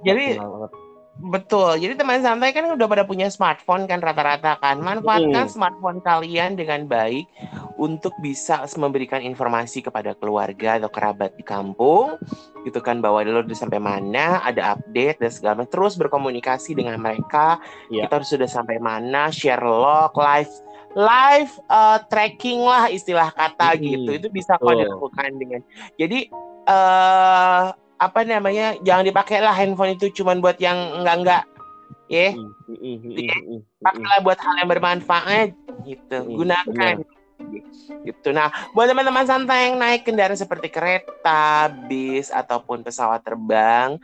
jadi 0.03 0.41
banget. 0.41 0.73
Betul. 1.21 1.77
Jadi 1.77 1.93
teman 1.99 2.25
santai 2.25 2.57
kan 2.57 2.65
udah 2.73 2.89
pada 2.89 3.05
punya 3.05 3.29
smartphone 3.29 3.85
kan 3.85 4.01
rata-rata 4.01 4.57
kan. 4.61 4.81
Manfaatkan 4.81 5.47
Mm. 5.49 5.53
smartphone 5.53 6.01
kalian 6.01 6.57
dengan 6.57 6.89
baik 6.89 7.29
untuk 7.77 8.17
bisa 8.25 8.65
memberikan 8.81 9.21
informasi 9.21 9.85
kepada 9.85 10.17
keluarga 10.17 10.81
atau 10.81 10.89
kerabat 10.89 11.37
di 11.37 11.45
kampung 11.45 12.17
gitu 12.63 12.79
kan 12.79 13.03
bahwa 13.03 13.27
lo 13.27 13.43
udah 13.43 13.59
sampai 13.59 13.83
mana, 13.83 14.39
ada 14.47 14.79
update 14.79 15.19
dan 15.19 15.31
segala 15.35 15.53
macam. 15.63 15.73
Terus 15.75 15.95
berkomunikasi 15.99 16.79
dengan 16.79 16.97
mereka. 17.03 17.59
Iya. 17.91 18.07
Kita 18.07 18.23
sudah 18.23 18.49
sampai 18.49 18.79
mana, 18.79 19.29
share 19.35 19.63
log, 19.63 20.15
live 20.17 20.53
live 20.93 21.53
uh, 21.73 22.05
tracking 22.13 22.61
lah 22.61 22.93
istilah 22.93 23.33
kata 23.33 23.77
Mm-mm. 23.77 23.85
gitu. 23.85 24.11
Itu 24.17 24.29
bisa 24.29 24.61
Betul. 24.61 24.85
dilakukan 24.85 25.31
dengan. 25.41 25.61
Jadi 25.97 26.29
eh 26.63 27.82
apa 28.03 28.27
namanya? 28.27 28.75
Jangan 28.83 29.07
dipakai 29.07 29.39
lah 29.39 29.55
handphone 29.55 29.95
itu 29.95 30.11
cuman 30.23 30.43
buat 30.43 30.59
yang 30.59 31.03
enggak-enggak 31.03 31.47
ya. 32.11 32.35
Mm, 32.35 32.51
mm, 32.67 32.75
mm, 32.75 32.97
mm, 32.99 33.13
Iya. 33.15 33.35
mm, 33.39 33.45
mm, 33.47 33.61
mm. 33.63 33.83
Pakailah 33.83 34.21
buat 34.27 34.39
hal 34.43 34.55
yang 34.59 34.71
bermanfaat 34.71 35.49
gitu. 35.87 36.19
Gunakan 36.27 36.95
gitu. 38.03 38.29
Nah, 38.31 38.51
buat 38.75 38.87
teman-teman 38.91 39.27
santai 39.27 39.71
yang 39.71 39.77
naik 39.79 40.07
kendaraan 40.07 40.39
seperti 40.39 40.71
kereta, 40.71 41.71
bis 41.87 42.31
ataupun 42.31 42.83
pesawat 42.83 43.23
terbang, 43.23 43.99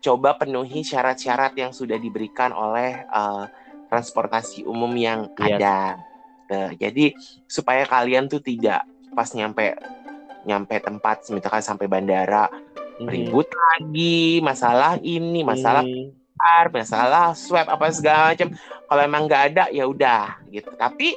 coba 0.00 0.36
penuhi 0.36 0.80
syarat-syarat 0.84 1.52
yang 1.56 1.72
sudah 1.72 1.96
diberikan 2.00 2.52
oleh 2.52 3.04
eh, 3.04 3.44
transportasi 3.88 4.64
umum 4.68 4.92
yang 4.96 5.28
Yes. 5.40 5.60
ada. 5.60 5.78
Nah, 6.48 6.70
jadi 6.76 7.12
supaya 7.44 7.84
kalian 7.84 8.28
tuh 8.28 8.40
tidak 8.40 8.84
pas 9.12 9.28
nyampe 9.36 9.76
nyampe 10.48 10.80
tempat 10.80 11.28
misalkan 11.28 11.60
sampai 11.60 11.90
bandara 11.90 12.48
Mhm. 12.98 13.08
ribut 13.08 13.48
lagi 13.50 14.42
masalah 14.42 14.98
ini 15.02 15.40
masalah 15.46 15.82
Mm, 15.86 16.10
PCR, 16.14 16.66
masalah 16.70 17.26
swab 17.34 17.66
apa 17.66 17.90
segala 17.94 18.34
macam. 18.34 18.54
Kalau 18.58 19.02
emang 19.02 19.22
nggak 19.26 19.42
ada 19.54 19.64
ya 19.70 19.84
udah 19.86 20.38
gitu. 20.50 20.70
Tapi 20.74 21.14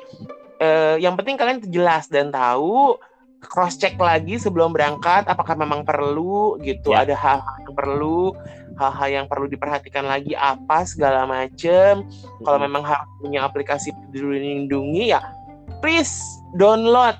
eh, 0.61 0.95
yang 1.01 1.17
penting 1.17 1.37
kalian 1.37 1.61
jelas 1.69 2.05
dan 2.09 2.29
tahu 2.29 2.97
cross 3.41 3.77
check 3.81 3.97
lagi 3.97 4.37
sebelum 4.37 4.69
berangkat 4.69 5.25
apakah 5.25 5.57
memang 5.57 5.81
perlu 5.81 6.61
gitu. 6.61 6.93
Ya. 6.93 7.05
Ada 7.05 7.15
hal-hal 7.17 7.55
yang 7.65 7.73
perlu, 7.73 8.37
hal-hal 8.77 9.09
yang 9.09 9.25
perlu 9.25 9.49
diperhatikan 9.49 10.05
lagi 10.05 10.37
apa 10.37 10.85
segala 10.85 11.25
macam. 11.25 12.05
Kalau 12.45 12.57
mm. 12.61 12.65
memang 12.65 12.83
harus 12.85 13.09
punya 13.17 13.45
aplikasi 13.45 13.89
Peduli 13.93 14.41
Lindungi 14.41 15.13
ya 15.13 15.21
please 15.81 16.13
download 16.55 17.17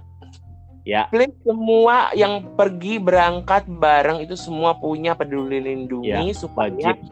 Ya. 0.91 1.07
Please 1.07 1.31
semua 1.47 2.11
yang 2.11 2.43
pergi 2.59 2.99
berangkat 2.99 3.63
bareng 3.71 4.19
itu 4.19 4.35
semua 4.35 4.75
punya 4.75 5.15
peduli 5.15 5.63
lindungi 5.63 6.11
Ya, 6.11 6.35
supaya 6.35 6.67
wajib. 6.67 7.07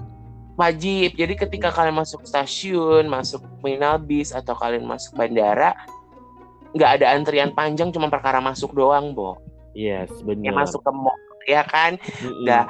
wajib. 0.60 1.10
Jadi 1.16 1.34
ketika 1.40 1.72
kalian 1.72 1.96
masuk 1.96 2.28
stasiun, 2.28 3.08
masuk 3.08 3.40
terminal 3.40 3.96
bis 3.96 4.36
atau 4.36 4.52
kalian 4.52 4.84
masuk 4.84 5.16
bandara, 5.16 5.72
nggak 6.76 7.00
ada 7.00 7.16
antrian 7.16 7.56
panjang 7.56 7.96
cuma 7.96 8.12
perkara 8.12 8.44
masuk 8.44 8.76
doang, 8.76 9.16
Bo. 9.16 9.40
Yes, 9.72 10.12
Yang 10.28 10.44
benar. 10.44 10.54
masuk 10.68 10.82
ke 10.84 10.92
mall, 10.92 11.16
ya 11.48 11.64
kan? 11.64 11.96
Mm-mm. 12.20 12.44
Dah 12.44 12.68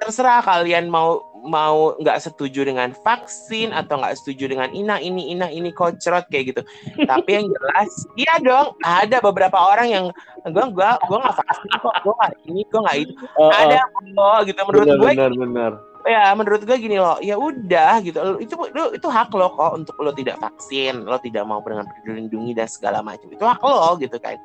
terserah 0.00 0.40
kalian 0.40 0.88
mau 0.88 1.20
mau 1.44 1.96
nggak 1.98 2.18
setuju 2.20 2.68
dengan 2.68 2.92
vaksin 3.04 3.72
atau 3.72 4.00
nggak 4.00 4.16
setuju 4.20 4.50
dengan 4.52 4.68
ina 4.72 5.00
ini 5.00 5.32
ina 5.32 5.48
ini 5.48 5.72
kocrot 5.72 6.28
kayak 6.28 6.54
gitu. 6.54 6.62
Tapi 7.04 7.28
yang 7.40 7.46
jelas, 7.48 7.90
iya 8.16 8.34
dong, 8.40 8.76
ada 8.84 9.18
beberapa 9.24 9.56
orang 9.56 9.88
yang 9.88 10.04
gua 10.52 10.68
gua 10.72 10.90
gua 11.08 11.18
nggak 11.24 11.36
vaksin 11.40 11.70
kok, 11.80 11.94
gua 12.04 12.14
nggak 12.20 12.32
ini, 12.48 12.60
gua 12.68 12.80
nggak 12.86 12.98
itu. 13.00 13.12
Oh, 13.36 13.48
oh, 13.48 13.50
Ada 13.52 13.78
kok 13.88 14.38
gitu. 14.48 14.60
Menurut 14.68 14.86
benar, 14.86 14.98
gue 14.98 15.10
benar, 15.12 15.32
benar. 15.32 15.72
ya 16.08 16.32
menurut 16.32 16.62
gue 16.64 16.76
gini 16.80 16.96
loh. 16.96 17.16
Ya 17.20 17.36
udah 17.36 18.00
gitu. 18.00 18.18
Itu 18.40 18.54
lo- 18.72 18.92
itu 18.96 19.08
hak 19.08 19.32
lo 19.36 19.52
kok 19.52 19.72
untuk 19.76 19.96
lo 20.00 20.16
tidak 20.16 20.40
vaksin 20.40 21.04
lo 21.04 21.20
tidak 21.20 21.44
mau 21.44 21.60
dengan 21.60 21.84
peduli 21.84 22.24
lindungi 22.24 22.56
dan 22.56 22.68
segala 22.68 23.04
macam. 23.04 23.28
Itu 23.28 23.44
hak 23.44 23.60
lo 23.60 24.00
gitu 24.00 24.16
kan. 24.16 24.40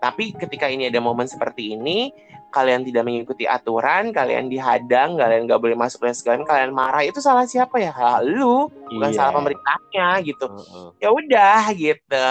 Tapi 0.00 0.32
ketika 0.36 0.68
ini 0.68 0.88
ada 0.88 1.00
momen 1.00 1.28
seperti 1.28 1.76
ini 1.76 2.12
kalian 2.54 2.86
tidak 2.86 3.02
mengikuti 3.02 3.42
aturan 3.44 4.14
kalian 4.14 4.46
dihadang 4.46 5.18
kalian 5.18 5.50
nggak 5.50 5.58
boleh 5.58 5.74
masuk 5.74 6.06
dan 6.06 6.14
segala 6.14 6.46
kalian 6.46 6.70
marah 6.70 7.02
itu 7.02 7.18
salah 7.18 7.42
siapa 7.42 7.82
ya? 7.82 7.90
Salah 7.90 8.22
lu 8.22 8.70
bukan 8.94 9.10
Iya. 9.10 9.18
salah 9.18 9.32
pemerintahnya 9.34 10.06
gitu. 10.22 10.46
Heeh. 10.46 10.88
ya 11.02 11.08
udah 11.10 11.62
gitu. 11.74 12.28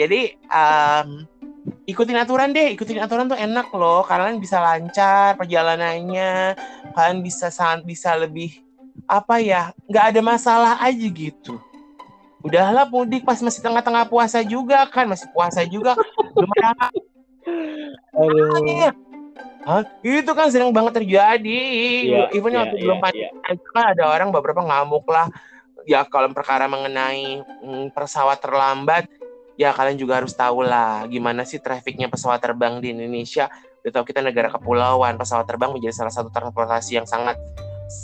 Jadi 0.00 0.20
em, 0.32 1.08
ikutin 1.84 2.16
aturan 2.16 2.56
deh 2.56 2.72
ikutin 2.72 3.04
aturan 3.04 3.28
tuh 3.28 3.36
enak 3.36 3.68
loh. 3.76 4.00
Kalian 4.02 4.40
bisa 4.40 4.56
lancar 4.58 5.36
perjalanannya 5.36 6.56
kalian 6.96 7.20
bisa 7.20 7.52
san- 7.52 7.84
bisa 7.84 8.16
lebih 8.16 8.56
apa 9.04 9.38
ya 9.44 9.76
nggak 9.86 10.04
ada 10.16 10.20
masalah 10.24 10.72
aja 10.80 11.06
gitu. 11.06 11.60
Udahlah 12.40 12.88
mudik 12.88 13.20
pas 13.28 13.36
masih 13.44 13.60
tengah-tengah 13.60 14.08
puasa 14.08 14.40
juga 14.40 14.88
kan 14.88 15.04
masih 15.04 15.28
puasa 15.36 15.60
juga. 15.68 15.92
Gimana 16.40 16.88
Aduh. 18.16 18.92
Hah? 19.60 19.84
itu 20.00 20.32
kan 20.32 20.48
sering 20.48 20.72
banget 20.72 21.04
terjadi 21.04 21.60
Iya, 22.08 22.32
even 22.32 22.56
iya, 22.56 22.64
waktu 22.64 22.76
belum 22.80 22.98
pandemi 22.98 23.28
iya. 23.28 23.52
aja 23.52 23.66
kan 23.76 23.84
ada 23.92 24.04
orang 24.08 24.28
beberapa 24.32 24.64
ngamuk 24.64 25.04
lah 25.04 25.28
ya 25.84 26.04
kalau 26.08 26.32
perkara 26.32 26.64
mengenai 26.64 27.44
mm, 27.44 27.92
pesawat 27.92 28.40
terlambat 28.40 29.08
ya 29.60 29.76
kalian 29.76 30.00
juga 30.00 30.24
harus 30.24 30.32
tahu 30.32 30.64
lah 30.64 31.04
gimana 31.08 31.44
sih 31.44 31.60
trafiknya 31.60 32.08
pesawat 32.08 32.40
terbang 32.40 32.80
di 32.80 32.96
Indonesia 32.96 33.52
tahu 33.88 34.04
kita 34.04 34.20
negara 34.20 34.52
kepulauan 34.52 35.16
pesawat 35.16 35.48
terbang 35.48 35.72
menjadi 35.72 36.04
salah 36.04 36.12
satu 36.12 36.28
transportasi 36.32 37.00
yang 37.00 37.08
sangat 37.08 37.36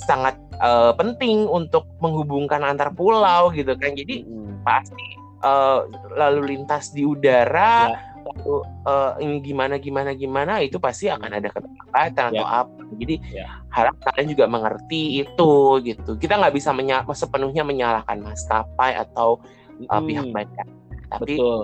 sangat 0.09 0.37
eh, 0.61 0.92
penting 0.97 1.49
untuk 1.49 1.85
menghubungkan 2.01 2.64
antar 2.64 2.92
pulau 2.92 3.53
gitu 3.53 3.77
kan 3.77 3.92
jadi 3.97 4.25
Mm-mm. 4.25 4.61
pasti 4.64 5.09
eh, 5.45 5.81
lalu 6.16 6.57
lintas 6.57 6.92
di 6.92 7.05
udara 7.05 7.92
Ya. 7.92 8.15
Lalu 8.27 8.57
eh, 8.85 9.11
ini 9.23 9.35
gimana 9.41 9.75
gimana 9.77 10.11
gimana 10.12 10.53
itu 10.59 10.77
pasti 10.77 11.07
akan 11.07 11.39
ada 11.39 11.49
keterlambatan 11.49 12.29
atau 12.35 12.47
apa 12.47 12.83
jadi 12.99 13.15
Ya. 13.31 13.47
harap 13.71 13.95
kalian 14.03 14.29
juga 14.31 14.45
mengerti 14.47 15.23
itu 15.23 15.53
gitu 15.83 16.11
kita 16.17 16.35
nggak 16.37 16.55
bisa 16.55 16.71
menya- 16.71 17.07
sepenuhnya 17.09 17.62
menyalahkan 17.62 18.19
maskapai 18.19 18.99
atau 18.99 19.39
eh, 19.79 19.87
Mm-mm. 19.87 20.05
pihak 20.05 20.27
bandara 20.31 20.73
tapi 21.07 21.39
Betul. 21.39 21.62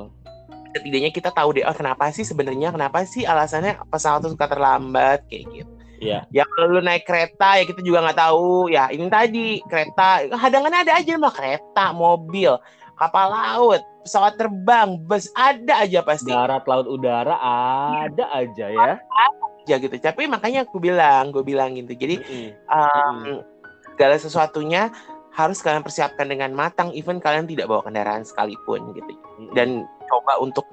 setidaknya 0.72 1.10
kita 1.10 1.30
tahu 1.30 1.48
deh 1.52 1.64
oh 1.66 1.74
kenapa 1.74 2.08
sih 2.10 2.22
sebenarnya 2.22 2.70
kenapa 2.70 3.02
sih 3.02 3.26
alasannya 3.26 3.76
pesawat 3.90 4.22
itu 4.22 4.32
suka 4.32 4.46
terlambat 4.46 5.26
kayak 5.26 5.44
gitu 5.52 5.72
Iya. 6.02 6.26
ya 6.34 6.42
kalau 6.42 6.74
lu 6.74 6.80
naik 6.82 7.06
kereta 7.06 7.62
ya 7.62 7.64
kita 7.64 7.78
juga 7.78 8.02
nggak 8.02 8.18
tahu 8.18 8.66
ya 8.66 8.90
ini 8.90 9.06
tadi 9.06 9.62
kereta 9.62 10.26
hadangannya 10.34 10.82
ada 10.82 10.98
aja 10.98 11.14
mah 11.14 11.30
kereta 11.30 11.94
mobil 11.94 12.58
kapal 12.98 13.30
laut 13.30 13.78
pesawat 14.02 14.34
terbang 14.36 14.98
bus 15.02 15.30
ada 15.32 15.82
aja 15.82 16.02
pasti 16.02 16.30
Darat, 16.30 16.66
laut, 16.66 16.86
udara 16.86 17.38
ada 17.38 18.24
aja 18.34 18.66
ya. 18.68 18.92
aja 18.98 19.74
gitu 19.78 19.94
tapi 19.96 20.26
makanya 20.26 20.66
aku 20.66 20.78
bilang 20.78 21.30
gue 21.30 21.40
bilang 21.40 21.74
gitu 21.74 21.94
jadi 21.94 22.18
Mm-mm. 22.18 22.50
um, 22.66 23.16
segala 23.94 24.18
sesuatunya 24.18 24.90
harus 25.32 25.64
kalian 25.64 25.80
persiapkan 25.80 26.28
dengan 26.28 26.52
matang 26.52 26.92
even 26.92 27.16
kalian 27.16 27.46
tidak 27.46 27.70
bawa 27.70 27.80
kendaraan 27.80 28.26
sekalipun 28.26 28.92
gitu 28.92 29.12
Mm-mm. 29.14 29.54
dan 29.54 29.86
coba 30.10 30.42
untuk 30.42 30.66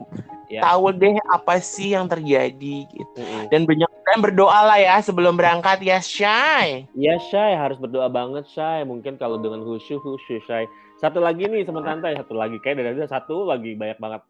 Ya. 0.50 0.66
tahu 0.66 0.90
deh 0.90 1.14
apa 1.30 1.62
sih 1.62 1.94
yang 1.94 2.10
terjadi 2.10 2.90
gitu 2.90 3.22
Mm-mm. 3.22 3.54
dan 3.54 3.70
banyak 3.70 3.86
kalian 4.02 4.22
berdoa 4.26 4.66
lah 4.66 4.82
ya 4.82 4.98
sebelum 4.98 5.38
berangkat 5.38 5.78
ya 5.86 6.02
Shay 6.02 6.90
Iya 6.98 7.22
Shay 7.30 7.54
harus 7.54 7.78
berdoa 7.78 8.10
banget 8.10 8.50
Shay. 8.50 8.82
Mungkin 8.82 9.22
kalau 9.22 9.38
dengan 9.38 9.62
khusyuk 9.62 10.02
khusyuk 10.02 10.42
Shay. 10.50 10.66
Satu 11.00 11.24
lagi 11.24 11.48
nih 11.48 11.64
teman 11.64 11.88
santai, 11.88 12.20
satu 12.20 12.36
lagi. 12.36 12.60
Kayak 12.60 12.92
dari 12.92 13.08
satu 13.08 13.48
lagi. 13.48 13.72
Banyak 13.74 14.00
banget. 14.04 14.24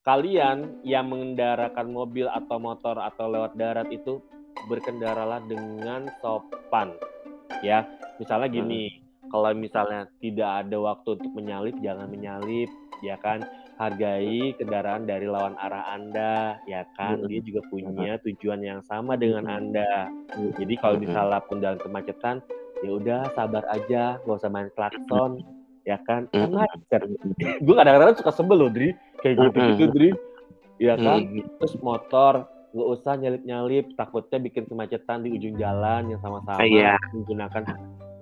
kalian 0.00 0.80
yang 0.80 1.12
mengendarakan 1.12 1.92
mobil 1.92 2.24
atau 2.24 2.56
motor 2.56 2.96
atau 2.96 3.28
lewat 3.28 3.52
darat 3.52 3.84
itu 3.92 4.16
berkendaralah 4.64 5.44
dengan 5.44 6.08
sopan. 6.24 6.96
Ya 7.60 7.86
misalnya 8.18 8.48
gini. 8.50 8.90
Hmm. 8.90 9.08
kalau 9.30 9.54
misalnya 9.54 10.10
tidak 10.18 10.66
ada 10.66 10.74
waktu 10.82 11.14
untuk 11.14 11.30
menyalip 11.38 11.76
jangan 11.78 12.10
menyalip 12.10 12.66
ya 13.04 13.14
kan? 13.20 13.44
Hargai 13.78 14.56
kendaraan 14.58 15.06
dari 15.06 15.24
lawan 15.24 15.54
arah 15.56 15.94
Anda, 15.94 16.58
ya 16.66 16.82
kan? 16.98 17.22
Dia 17.28 17.40
juga 17.40 17.64
punya 17.70 18.18
tujuan 18.24 18.60
yang 18.60 18.80
sama 18.84 19.14
dengan 19.16 19.46
Anda. 19.48 20.10
Jadi 20.36 20.74
kalau 20.80 21.00
misalnya 21.00 21.40
pun 21.46 21.64
dalam 21.64 21.78
kemacetan, 21.80 22.44
ya 22.84 22.90
udah 22.92 23.32
sabar 23.32 23.64
aja, 23.72 24.20
gak 24.20 24.36
usah 24.36 24.52
main 24.52 24.68
klakson, 24.76 25.40
ya 25.90 25.98
kan? 26.06 26.30
Karena 26.30 26.62
gue 27.58 27.74
kadang-kadang 27.74 28.14
suka 28.22 28.30
sebel 28.30 28.56
loh, 28.62 28.70
Dri, 28.70 28.94
kayak 29.26 29.50
gitu-gitu, 29.50 29.84
Dri, 29.90 30.10
ya 30.78 30.94
kan? 30.94 31.26
Terus 31.58 31.74
motor, 31.82 32.46
gak 32.70 32.88
usah 32.94 33.18
nyalip-nyalip, 33.18 33.98
takutnya 33.98 34.38
bikin 34.38 34.70
kemacetan 34.70 35.26
di 35.26 35.34
ujung 35.34 35.58
jalan 35.58 36.14
yang 36.14 36.20
sama-sama 36.22 36.62
iya. 36.62 36.94
menggunakan 37.10 37.66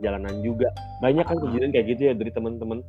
jalanan 0.01 0.35
juga. 0.41 0.73
Banyak 1.05 1.29
kan 1.29 1.37
kejadian 1.37 1.71
kayak 1.77 1.87
gitu 1.93 2.03
ya 2.09 2.13
dari 2.17 2.33
teman-teman. 2.33 2.81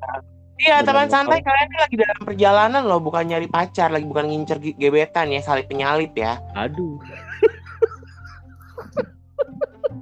Iya, 0.60 0.84
teman 0.84 1.08
santai 1.08 1.40
kalian 1.40 1.72
lagi 1.80 1.96
dalam 1.96 2.20
perjalanan 2.24 2.84
loh, 2.84 3.00
bukan 3.00 3.32
nyari 3.32 3.48
pacar, 3.48 3.92
lagi 3.92 4.04
bukan 4.04 4.28
ngincer 4.28 4.60
gebetan 4.60 5.32
ya, 5.32 5.40
salip 5.40 5.72
penyalip 5.72 6.12
ya. 6.16 6.40
Aduh. 6.56 7.00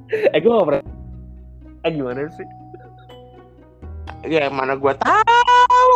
eh, 0.33 0.39
gue 0.41 0.49
gak 0.49 0.65
pernah. 0.65 0.83
Eh, 1.85 1.91
gimana 1.93 2.25
sih? 2.33 2.47
Ya, 4.27 4.51
mana 4.51 4.75
gue 4.75 4.93
tahu. 4.99 5.95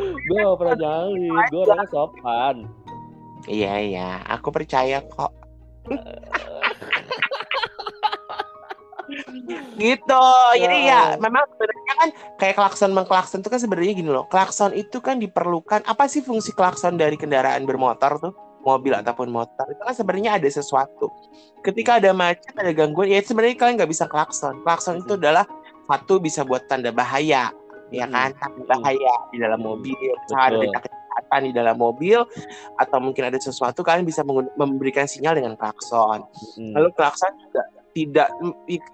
gue 0.00 0.38
gak 0.40 0.56
pernah 0.56 0.76
nyalip, 0.80 1.44
gue 1.52 1.60
orangnya 1.60 1.86
sopan. 1.92 2.56
Iya, 3.44 3.72
iya, 3.80 4.10
aku 4.24 4.48
percaya 4.48 5.04
kok. 5.04 5.32
gitu 9.80 10.26
jadi 10.54 10.78
ya 10.86 11.02
memang 11.18 11.42
sebenarnya 11.50 11.94
kan 11.98 12.08
kayak 12.38 12.54
klakson 12.54 12.94
mengklakson 12.94 13.42
itu 13.42 13.50
kan 13.50 13.58
sebenarnya 13.58 13.92
gini 13.98 14.06
loh 14.06 14.22
klakson 14.30 14.70
itu 14.70 15.02
kan 15.02 15.18
diperlukan 15.18 15.82
apa 15.82 16.06
sih 16.06 16.22
fungsi 16.22 16.54
klakson 16.54 16.94
dari 16.94 17.18
kendaraan 17.18 17.66
bermotor 17.66 18.22
tuh 18.22 18.32
mobil 18.60 18.92
ataupun 18.92 19.32
motor 19.32 19.64
itu 19.72 19.80
kan 19.80 19.94
sebenarnya 19.96 20.36
ada 20.36 20.48
sesuatu. 20.48 21.08
Ketika 21.64 22.00
ada 22.00 22.12
macet 22.12 22.52
ada 22.56 22.72
gangguan 22.72 23.08
ya 23.08 23.20
sebenarnya 23.24 23.56
kalian 23.56 23.74
nggak 23.80 23.90
bisa 23.90 24.04
klakson. 24.08 24.60
Klakson 24.64 25.00
itu 25.00 25.16
adalah 25.16 25.44
satu 25.88 26.22
bisa 26.22 26.44
buat 26.46 26.68
tanda 26.68 26.92
bahaya 26.92 27.50
ya 27.90 28.06
kan? 28.06 28.32
Tanda 28.36 28.62
bahaya 28.68 29.14
di 29.32 29.38
dalam 29.40 29.60
mobil. 29.60 30.12
Ada 30.30 30.60
kejahatan 30.60 31.40
di 31.48 31.52
dalam 31.52 31.76
mobil 31.76 32.20
atau 32.78 32.98
mungkin 33.00 33.28
ada 33.28 33.38
sesuatu 33.40 33.80
kalian 33.80 34.04
bisa 34.06 34.22
memberikan 34.56 35.08
sinyal 35.08 35.36
dengan 35.36 35.56
klakson. 35.56 36.24
Lalu 36.56 36.88
klakson 36.94 37.32
juga 37.40 37.64
tidak 37.90 38.28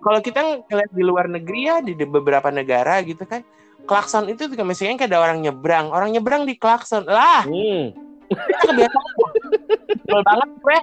kalau 0.00 0.20
kita 0.24 0.64
ngeliat 0.72 0.90
di 0.94 1.02
luar 1.05 1.26
negeri 1.29 1.61
ya 1.68 1.76
di 1.85 1.92
beberapa 1.92 2.48
negara 2.48 3.05
gitu 3.05 3.29
kan 3.29 3.44
klakson 3.87 4.26
itu 4.26 4.50
juga 4.50 4.66
misalnya 4.66 4.98
kayak 5.05 5.11
ada 5.14 5.18
orang 5.22 5.38
nyebrang. 5.40 5.87
Orang 5.94 6.11
nyebrang 6.12 6.42
di 6.44 6.59
klakson. 6.59 7.07
Lah! 7.07 7.46
Hmm. 7.46 8.06
Kebiasaan 8.66 9.10
betul 10.06 10.20
banget 10.22 10.48
gue 10.62 10.78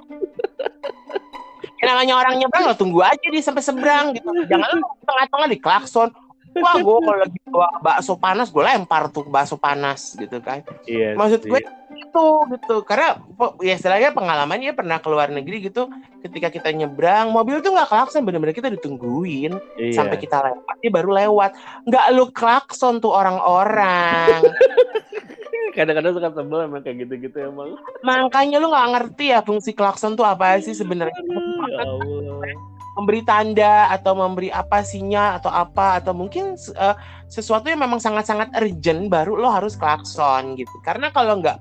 yang 1.84 1.88
namanya 2.00 2.14
orang 2.16 2.34
nyebrang 2.40 2.64
lo 2.64 2.74
tunggu 2.76 3.04
aja 3.04 3.26
dia 3.28 3.42
sampai 3.44 3.60
seberang 3.60 4.16
gitu. 4.16 4.24
Jangan 4.48 4.68
lu 4.72 4.88
tengah-tengah 5.04 5.48
di 5.52 5.58
klakson. 5.60 6.08
Wah 6.54 6.76
gue 6.78 6.98
kalau 7.02 7.18
lagi 7.18 7.38
bawa 7.50 7.68
bakso 7.82 8.14
panas 8.14 8.48
gue 8.48 8.62
lempar 8.62 9.10
tuh 9.12 9.26
bakso 9.26 9.60
panas 9.60 10.16
gitu 10.16 10.38
kan. 10.40 10.62
Iya, 10.86 11.12
maksud 11.18 11.44
gue 11.44 11.60
iya. 11.60 11.83
Itu 12.14 12.28
gitu. 12.54 12.76
Karena 12.86 13.18
ya 13.58 13.74
istilahnya 13.74 14.14
pengalaman 14.14 14.62
ya 14.62 14.70
pernah 14.70 15.02
ke 15.02 15.08
luar 15.10 15.34
negeri 15.34 15.66
gitu. 15.66 15.90
Ketika 16.22 16.48
kita 16.54 16.70
nyebrang 16.70 17.34
mobil 17.34 17.58
tuh 17.58 17.74
nggak 17.74 17.90
klakson 17.90 18.22
bener-bener 18.22 18.54
kita 18.54 18.70
ditungguin. 18.70 19.58
Iya. 19.74 19.98
sampai 19.98 20.16
kita 20.22 20.38
lewat 20.38 20.76
dia 20.78 20.90
baru 20.94 21.10
lewat. 21.10 21.50
Nggak 21.90 22.06
lu 22.14 22.24
klakson 22.30 23.02
tuh 23.02 23.10
orang-orang. 23.10 24.46
Kadang-kadang 25.76 26.14
suka 26.14 26.30
sebel 26.30 26.70
emang 26.70 26.86
kayak 26.86 27.02
gitu-gitu 27.02 27.50
emang. 27.50 27.74
Makanya 28.06 28.62
lu 28.62 28.70
nggak 28.70 28.90
ngerti 28.94 29.34
ya 29.34 29.42
fungsi 29.42 29.74
klakson 29.74 30.14
tuh 30.14 30.22
apa 30.22 30.62
sih 30.62 30.70
sebenarnya. 30.70 31.18
ya 31.18 32.54
memberi 32.94 33.26
tanda 33.26 33.90
atau 33.90 34.14
memberi 34.14 34.54
apa 34.54 34.86
sinyal 34.86 35.42
atau 35.42 35.50
apa 35.50 35.98
atau 35.98 36.14
mungkin 36.14 36.54
uh, 36.78 36.94
sesuatu 37.26 37.66
yang 37.66 37.82
memang 37.82 37.98
sangat-sangat 37.98 38.54
urgent 38.54 39.10
baru 39.10 39.34
lo 39.34 39.50
harus 39.50 39.74
klakson 39.74 40.54
gitu. 40.54 40.72
Karena 40.86 41.10
kalau 41.10 41.42
nggak 41.42 41.58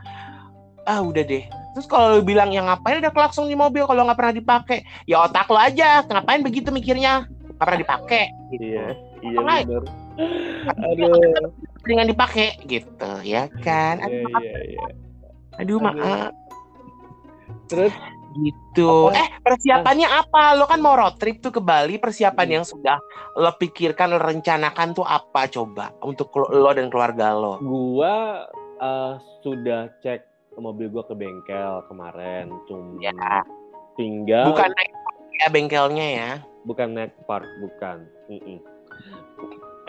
ah 0.90 1.00
udah 1.02 1.24
deh. 1.24 1.44
Terus 1.74 1.90
kalau 1.90 2.18
lo 2.18 2.22
bilang 2.22 2.54
yang 2.54 2.70
ngapain 2.70 3.02
ada 3.02 3.10
klakson 3.10 3.50
di 3.50 3.58
mobil. 3.58 3.84
Kalau 3.90 4.06
nggak 4.06 4.20
pernah 4.20 4.36
dipakai 4.36 4.86
ya 5.10 5.26
otak 5.26 5.50
lo 5.50 5.58
aja. 5.58 6.06
Ngapain 6.06 6.46
begitu 6.46 6.70
mikirnya? 6.70 7.26
Nggak 7.58 7.66
pernah 7.66 7.80
dipakai. 7.82 8.24
Gitu. 8.54 8.64
iya 8.70 8.86
iya 9.26 9.40
benar 9.42 9.84
aduh. 10.78 11.50
dengan 11.86 12.06
dipakai. 12.06 12.62
Gitu 12.66 13.12
ya 13.26 13.50
kan? 13.62 14.04
Aduh, 14.04 14.30
iya, 14.42 14.60
iya, 14.62 14.62
iya. 14.78 14.88
aduh 15.60 15.80
maaf. 15.82 16.32
Terus? 17.70 17.94
Gitu. 18.34 19.14
Apa? 19.14 19.18
Eh, 19.18 19.30
persiapannya 19.46 20.10
apa? 20.10 20.58
Lo 20.58 20.66
kan 20.66 20.82
mau 20.82 20.98
road 20.98 21.22
trip 21.22 21.38
tuh 21.38 21.54
ke 21.54 21.62
Bali, 21.62 22.02
persiapan 22.02 22.48
hmm. 22.50 22.56
yang 22.58 22.66
sudah 22.66 22.98
lo 23.38 23.54
pikirkan, 23.62 24.10
lo 24.10 24.18
rencanakan 24.18 24.98
tuh 24.98 25.06
apa 25.06 25.46
coba 25.54 25.94
untuk 26.02 26.34
lo 26.34 26.70
dan 26.74 26.90
keluarga 26.90 27.34
lo? 27.38 27.62
Gua 27.62 28.46
uh, 28.82 29.22
sudah 29.46 29.94
cek 30.02 30.33
mobil 30.60 30.88
gua 30.92 31.04
ke 31.08 31.16
bengkel 31.18 31.82
kemarin, 31.90 32.52
cuma 32.70 33.00
ya. 33.02 33.42
tinggal 33.98 34.54
Bukan 34.54 34.70
naik 34.74 34.92
ya 35.42 35.48
bengkelnya 35.50 36.08
ya. 36.14 36.32
Bukan 36.68 36.98
naik 36.98 37.14
park, 37.26 37.48
bukan. 37.60 38.06
Mm 38.30 38.42
-mm. 38.42 38.60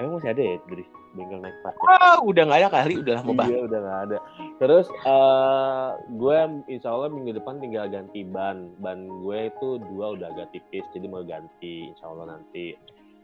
Emang 0.01 0.19
masih 0.19 0.33
ada 0.33 0.43
ya, 0.43 0.57
Dri? 0.67 0.85
bengkel 1.15 1.41
naik 1.41 1.57
parkir. 1.63 1.87
Oh, 1.87 2.19
udah 2.29 2.43
nggak 2.45 2.61
ada 2.67 2.69
kali, 2.69 2.95
udah 3.01 3.17
mau 3.23 3.35
Iya, 3.47 3.59
udah 3.71 3.79
nggak 3.81 4.01
ada. 4.11 4.19
Terus 4.59 4.87
uh, 5.07 5.95
gue 6.19 6.39
insya 6.69 6.91
Allah 6.91 7.09
minggu 7.15 7.39
depan 7.39 7.63
tinggal 7.63 7.87
ganti 7.89 8.27
ban. 8.27 8.75
Ban 8.83 9.07
gue 9.23 9.49
itu 9.49 9.79
dua 9.95 10.19
udah 10.19 10.29
agak 10.35 10.51
tipis, 10.53 10.85
jadi 10.93 11.07
mau 11.07 11.23
ganti 11.23 11.89
insya 11.95 12.11
Allah 12.11 12.37
nanti. 12.37 12.75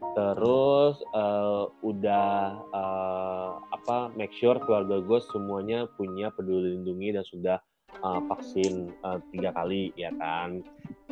Terus 0.01 0.97
uh, 1.13 1.69
udah 1.85 2.57
uh, 2.73 3.51
apa 3.71 4.11
make 4.17 4.33
sure 4.35 4.57
keluarga 4.59 4.99
gue 4.99 5.21
semuanya 5.31 5.87
punya 5.95 6.33
peduli 6.33 6.77
lindungi 6.77 7.15
dan 7.15 7.25
sudah 7.29 7.59
uh, 8.03 8.21
vaksin 8.27 8.91
uh, 9.05 9.21
tiga 9.31 9.53
kali 9.53 9.93
ya 9.95 10.11
kan. 10.17 10.65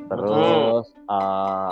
Terus 0.08 0.88
uh, 1.12 1.70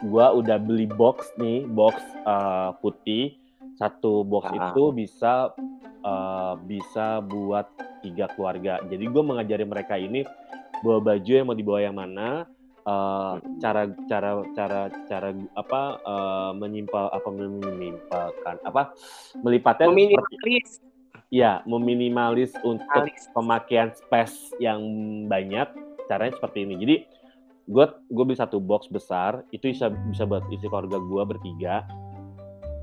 gue 0.00 0.26
udah 0.42 0.58
beli 0.62 0.86
box 0.86 1.34
nih, 1.36 1.66
box 1.66 1.98
uh, 2.24 2.74
putih 2.78 3.36
satu 3.76 4.22
box 4.22 4.50
ah. 4.54 4.72
itu 4.72 4.84
bisa 4.94 5.50
uh, 6.06 6.54
bisa 6.62 7.20
buat 7.24 7.68
tiga 8.02 8.30
keluarga. 8.34 8.82
Jadi 8.86 9.04
gue 9.06 9.22
mengajari 9.22 9.64
mereka 9.66 9.94
ini 9.98 10.26
bawa 10.82 10.98
baju 11.14 11.30
yang 11.30 11.46
mau 11.46 11.56
dibawa 11.56 11.80
yang 11.82 11.96
mana, 11.96 12.46
uh, 12.86 13.38
cara 13.62 13.90
cara 14.10 14.42
cara 14.54 14.80
cara 15.06 15.28
apa 15.58 15.80
uh, 16.02 16.52
menyimpal 16.56 17.10
apa 17.10 17.28
menyimpalkan 17.30 18.56
apa 18.66 18.94
melipatnya 19.42 19.88
meminimalis. 19.90 20.82
Ya 21.32 21.64
meminimalis 21.64 22.52
untuk 22.60 23.08
Alis. 23.08 23.24
pemakaian 23.32 23.88
space 23.96 24.52
yang 24.60 24.84
banyak 25.32 25.64
caranya 26.04 26.36
seperti 26.36 26.68
ini. 26.68 26.74
Jadi 26.76 26.96
gue 27.72 27.86
gue 27.88 28.24
beli 28.26 28.36
satu 28.36 28.60
box 28.60 28.90
besar 28.92 29.40
itu 29.54 29.72
bisa 29.72 29.88
bisa 30.12 30.28
buat 30.28 30.44
isi 30.52 30.68
keluarga 30.68 31.00
gue 31.00 31.22
bertiga. 31.24 31.88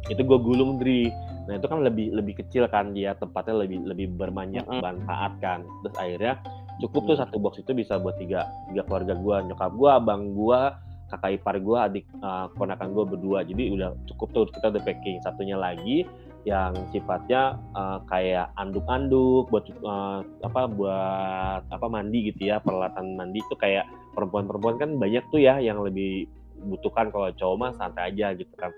Itu 0.10 0.26
gue 0.26 0.40
gulung 0.42 0.82
dari 0.82 1.14
nah 1.46 1.58
itu 1.58 1.66
kan 1.66 1.82
lebih 1.82 2.14
lebih 2.14 2.46
kecil 2.46 2.70
kan 2.70 2.94
dia 2.94 3.18
tempatnya 3.18 3.66
lebih 3.66 3.82
lebih 3.86 4.18
berbanyak 4.18 4.66
mm 4.66 4.74
-hmm. 4.74 4.82
manfaat 4.82 5.34
kan. 5.38 5.62
Terus 5.86 5.96
akhirnya 6.02 6.34
cukup 6.80 7.14
tuh 7.14 7.18
satu 7.20 7.38
box 7.40 7.60
itu 7.60 7.76
bisa 7.76 8.00
buat 8.00 8.16
tiga 8.16 8.48
tiga 8.72 8.88
keluarga 8.88 9.14
gue 9.16 9.36
nyokap 9.52 9.72
gue 9.76 9.90
abang 9.92 10.32
gue 10.32 10.62
kakak 11.10 11.42
ipar 11.42 11.58
gue 11.58 11.78
adik 11.78 12.06
uh, 12.22 12.48
ponakan 12.54 12.94
gue 12.94 13.06
berdua. 13.18 13.42
Jadi 13.42 13.74
udah 13.74 13.98
cukup 14.14 14.28
tuh 14.32 14.44
kita 14.54 14.70
udah 14.70 14.84
packing. 14.86 15.18
Satunya 15.26 15.58
lagi 15.58 16.06
yang 16.48 16.72
sifatnya 16.96 17.60
uh, 17.76 18.00
kayak 18.08 18.54
anduk-anduk 18.56 19.52
buat 19.52 19.68
uh, 19.84 20.24
apa 20.46 20.62
buat 20.72 21.62
apa 21.68 21.86
mandi 21.92 22.32
gitu 22.32 22.48
ya 22.48 22.64
peralatan 22.64 23.20
mandi 23.20 23.44
itu 23.44 23.56
kayak 23.60 23.84
perempuan-perempuan 24.16 24.80
kan 24.80 24.90
banyak 24.96 25.26
tuh 25.36 25.44
ya 25.44 25.60
yang 25.60 25.84
lebih 25.84 26.32
butuhkan 26.64 27.12
kalau 27.12 27.28
cowok 27.36 27.58
mah 27.60 27.72
santai 27.76 28.14
aja 28.14 28.32
gitu 28.38 28.54
kan. 28.56 28.72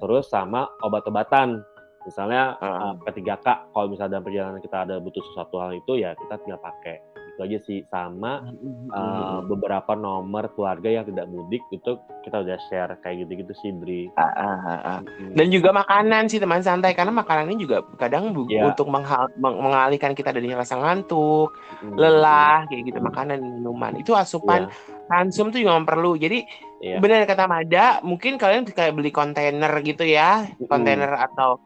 Terus 0.00 0.26
sama 0.26 0.66
obat-obatan. 0.82 1.62
Misalnya 2.04 2.60
uh. 2.60 2.92
uh, 2.92 2.94
P3K 3.00 3.72
kalau 3.72 3.86
misalnya 3.88 4.20
dalam 4.20 4.24
perjalanan 4.28 4.60
kita 4.60 4.76
ada 4.84 5.00
butuh 5.00 5.24
sesuatu 5.32 5.56
hal 5.56 5.72
itu 5.72 6.04
ya 6.04 6.12
kita 6.12 6.36
tinggal 6.36 6.60
pakai 6.60 7.00
itu 7.34 7.40
aja 7.42 7.58
sih 7.66 7.78
sama 7.90 8.46
uh, 8.94 9.42
beberapa 9.42 9.98
nomor 9.98 10.46
keluarga 10.54 10.86
yang 10.86 11.04
tidak 11.10 11.26
mudik 11.26 11.66
itu 11.74 11.98
kita 12.22 12.46
udah 12.46 12.56
share 12.70 12.94
kayak 13.02 13.26
gitu-gitu 13.26 13.52
sih 13.58 13.74
Dri. 13.82 14.06
Uh, 14.14 14.22
uh, 14.22 14.58
uh, 14.62 14.80
uh. 14.94 15.00
Dan 15.34 15.50
juga 15.50 15.74
makanan 15.74 16.30
sih 16.30 16.38
teman 16.38 16.62
santai 16.62 16.94
karena 16.94 17.10
makanan 17.10 17.50
ini 17.50 17.66
juga 17.66 17.82
kadang 17.98 18.30
yeah. 18.46 18.70
untuk 18.70 18.86
menghal 18.86 19.26
meng 19.34 19.58
mengalihkan 19.58 20.14
kita 20.14 20.30
dari 20.30 20.54
rasa 20.54 20.78
ngantuk, 20.78 21.50
hmm. 21.82 21.98
lelah 21.98 22.70
kayak 22.70 22.94
gitu 22.94 23.02
makanan 23.02 23.42
minuman 23.42 23.98
itu 23.98 24.14
asupan 24.14 24.70
yeah. 24.70 25.10
konsum 25.10 25.50
tuh 25.50 25.58
juga 25.58 25.82
perlu. 25.82 26.14
Jadi 26.14 26.46
yeah. 26.86 27.02
benar 27.02 27.26
kata 27.26 27.50
Mada, 27.50 27.98
mungkin 28.06 28.38
kalian 28.38 28.62
kayak 28.70 28.94
beli 28.94 29.10
kontainer 29.10 29.74
gitu 29.82 30.06
ya, 30.06 30.46
kontainer 30.70 31.18
atau 31.18 31.58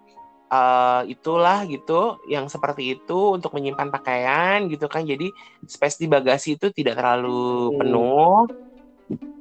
uh, 0.52 1.00
itulah 1.12 1.56
gitu 1.72 1.92
yang 2.34 2.46
seperti 2.54 2.82
itu 2.98 3.12
untuk 3.36 3.50
menyimpan 3.56 3.88
pakaian 3.94 4.58
gitu 4.72 4.84
kan. 4.94 5.02
Jadi 5.12 5.24
space 5.74 5.96
di 6.02 6.06
bagasi 6.14 6.48
itu 6.56 6.66
tidak 6.78 6.94
terlalu 6.98 7.28
penuh 7.78 8.48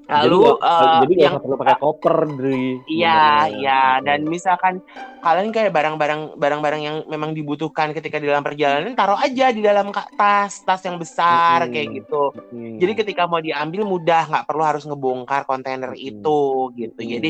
Lalu 0.08 0.40
jadi, 0.40 0.64
uh, 0.64 1.00
jadi 1.04 1.16
yang 1.28 1.36
perlu 1.44 1.56
pakai 1.60 1.78
koper 1.84 2.16
dari 2.40 2.80
Iya, 2.88 3.52
iya 3.52 3.82
dan 4.00 4.24
misalkan 4.24 4.80
kalian 5.20 5.52
kayak 5.52 5.76
barang-barang 5.76 6.40
barang-barang 6.40 6.82
yang 6.82 6.98
memang 7.12 7.36
dibutuhkan 7.36 7.92
ketika 7.92 8.16
di 8.16 8.32
dalam 8.32 8.40
perjalanan 8.40 8.96
taruh 8.96 9.20
aja 9.20 9.52
di 9.52 9.60
dalam 9.60 9.92
tas, 9.92 10.64
tas 10.64 10.80
yang 10.88 10.96
besar 10.96 11.68
hmm. 11.68 11.72
kayak 11.76 11.88
gitu. 12.00 12.24
Hmm. 12.56 12.80
Jadi 12.80 12.94
ketika 13.04 13.28
mau 13.28 13.44
diambil 13.44 13.84
mudah, 13.84 14.32
nggak 14.32 14.46
perlu 14.48 14.64
harus 14.64 14.88
ngebongkar 14.88 15.44
kontainer 15.44 15.92
hmm. 15.92 16.10
itu 16.16 16.40
gitu. 16.80 17.00
Hmm. 17.04 17.12
Jadi 17.20 17.30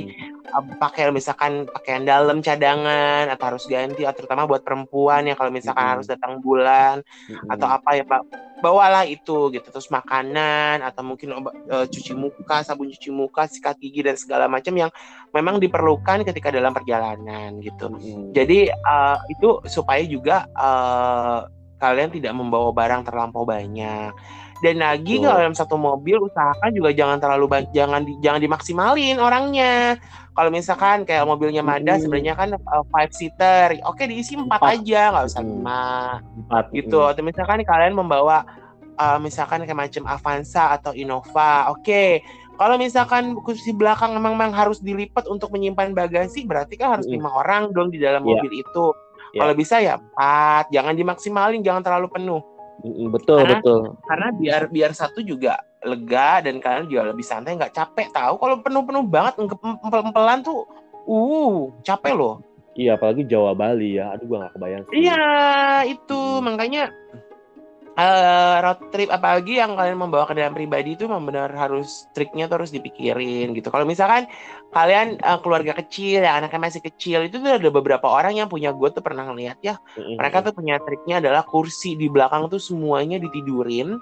pakai 0.77 1.09
misalkan 1.09 1.65
pakaian 1.65 2.05
dalam 2.05 2.45
cadangan 2.45 3.25
atau 3.33 3.45
harus 3.53 3.65
ganti 3.65 4.05
atau 4.05 4.21
terutama 4.21 4.45
buat 4.45 4.61
perempuan 4.61 5.25
ya 5.25 5.33
kalau 5.33 5.49
misalkan 5.49 5.81
hmm. 5.81 5.93
harus 5.97 6.05
datang 6.05 6.37
bulan 6.45 7.01
hmm. 7.25 7.53
atau 7.57 7.67
apa 7.67 7.89
ya 7.97 8.05
Pak 8.05 8.21
bawalah 8.59 9.05
itu 9.05 9.53
gitu. 9.53 9.67
Terus 9.69 9.89
makanan 9.89 10.81
atau 10.81 11.01
mungkin 11.05 11.37
obat, 11.37 11.53
uh, 11.69 11.85
cuci 11.85 12.13
muka 12.17 12.65
sabun 12.65 12.89
cuci 12.89 13.09
muka 13.13 13.45
sikat 13.45 13.77
gigi 13.77 14.01
dan 14.01 14.17
segala 14.17 14.45
macam 14.49 14.73
yang 14.75 14.91
memang 15.31 15.61
diperlukan 15.61 16.25
ketika 16.25 16.49
dalam 16.49 16.73
perjalanan 16.73 17.59
gitu. 17.61 17.89
Hmm. 17.91 18.31
jadi 18.33 18.71
uh, 18.71 19.17
itu 19.29 19.61
supaya 19.67 20.03
juga 20.05 20.47
uh, 20.55 21.47
kalian 21.77 22.09
tidak 22.09 22.33
membawa 22.33 22.73
barang 22.73 23.05
terlampau 23.05 23.45
banyak 23.45 24.11
dan 24.57 24.81
lagi 24.81 25.21
oh. 25.21 25.29
kalau 25.29 25.37
dalam 25.37 25.55
satu 25.57 25.75
mobil 25.77 26.17
usahakan 26.17 26.73
juga 26.73 26.89
jangan 26.89 27.21
terlalu 27.21 27.45
banyak 27.45 27.71
jangan 27.73 28.01
di, 28.01 28.17
jangan 28.21 28.41
dimaksimalin 28.41 29.17
orangnya. 29.21 30.01
Kalau 30.33 30.49
misalkan 30.53 31.01
kayak 31.01 31.25
mobilnya 31.25 31.65
Mada 31.65 31.97
hmm. 31.97 32.01
sebenarnya 32.05 32.33
kan 32.37 32.49
uh, 32.57 32.85
five 32.93 33.11
seater. 33.13 33.77
Oke 33.85 34.05
diisi 34.05 34.37
empat, 34.37 34.61
aja 34.61 35.13
nggak 35.13 35.25
usah 35.33 35.41
lima. 35.41 35.85
Empat 36.21 36.65
gitu. 36.73 37.01
Atau 37.05 37.25
misalkan 37.25 37.61
kalian 37.65 37.97
membawa 37.97 38.45
uh, 39.01 39.17
misalkan 39.17 39.65
kayak 39.65 39.77
macam 39.77 40.03
Avanza 40.05 40.73
atau 40.77 40.93
Innova. 40.93 41.73
Oke. 41.73 42.21
Kalau 42.57 42.73
misalkan 42.81 43.37
kursi 43.45 43.69
belakang 43.69 44.17
memang, 44.17 44.33
memang 44.33 44.49
harus 44.49 44.81
dilipat 44.81 45.29
untuk 45.29 45.53
menyimpan 45.53 45.93
bagasi 45.93 46.49
berarti 46.49 46.73
kan 46.73 46.97
harus 46.97 47.05
lima 47.05 47.29
orang 47.29 47.69
dong 47.69 47.93
di 47.93 48.01
dalam 48.01 48.25
yeah. 48.25 48.33
mobil 48.33 48.51
itu. 48.61 48.85
Yeah. 49.37 49.45
kalau 49.45 49.53
bisa 49.53 49.75
ya 49.77 50.01
empat. 50.01 50.73
Jangan 50.73 50.93
dimaksimalin 50.97 51.61
jangan 51.61 51.85
terlalu 51.85 52.09
penuh 52.09 52.41
betul 52.85 53.41
karena, 53.41 53.57
betul 53.57 53.81
karena 54.05 54.27
biar 54.37 54.61
biar 54.69 54.91
satu 54.93 55.19
juga 55.25 55.57
lega 55.81 56.45
dan 56.45 56.61
kalian 56.61 56.85
juga 56.89 57.03
lebih 57.09 57.25
santai 57.25 57.57
nggak 57.57 57.73
capek 57.73 58.13
tahu 58.13 58.37
kalau 58.37 58.55
penuh-penuh 58.61 59.05
banget 59.07 59.33
empel-empelan 59.83 60.45
tuh 60.45 60.65
uh 61.09 61.73
capek 61.81 62.13
loh 62.13 62.35
iya 62.77 62.93
apalagi 62.93 63.25
Jawa 63.25 63.57
Bali 63.57 63.97
ya 63.97 64.13
aduh 64.13 64.25
gua 64.29 64.37
nggak 64.45 64.53
kebayang 64.57 64.83
sih. 64.85 64.93
iya 65.01 65.25
itu 65.89 66.19
hmm. 66.19 66.43
makanya 66.45 66.83
uh, 67.97 68.55
road 68.61 68.79
trip 68.93 69.09
apalagi 69.09 69.57
yang 69.59 69.73
kalian 69.73 69.97
membawa 69.97 70.29
kendaraan 70.29 70.53
pribadi 70.53 70.93
itu 70.93 71.09
memang 71.09 71.25
benar 71.27 71.49
harus 71.51 72.05
triknya 72.13 72.45
tuh 72.45 72.63
harus 72.63 72.71
dipikirin 72.71 73.51
gitu. 73.57 73.73
Kalau 73.73 73.83
misalkan 73.83 74.29
kalian 74.71 75.17
uh, 75.25 75.41
keluarga 75.41 75.73
kecil 75.73 76.21
ya 76.21 76.37
anaknya 76.37 76.61
masih 76.69 76.81
kecil 76.85 77.25
itu 77.25 77.41
tuh 77.41 77.57
ada 77.57 77.69
beberapa 77.73 78.05
orang 78.05 78.37
yang 78.37 78.47
punya 78.47 78.69
gue 78.71 78.87
tuh 78.93 79.01
pernah 79.01 79.25
ngeliat 79.27 79.57
ya. 79.65 79.75
Mereka 79.97 80.45
tuh 80.45 80.53
punya 80.53 80.77
triknya 80.79 81.19
adalah 81.19 81.43
kursi 81.43 81.97
di 81.97 82.07
belakang 82.07 82.47
tuh 82.47 82.61
semuanya 82.61 83.17
ditidurin. 83.17 83.97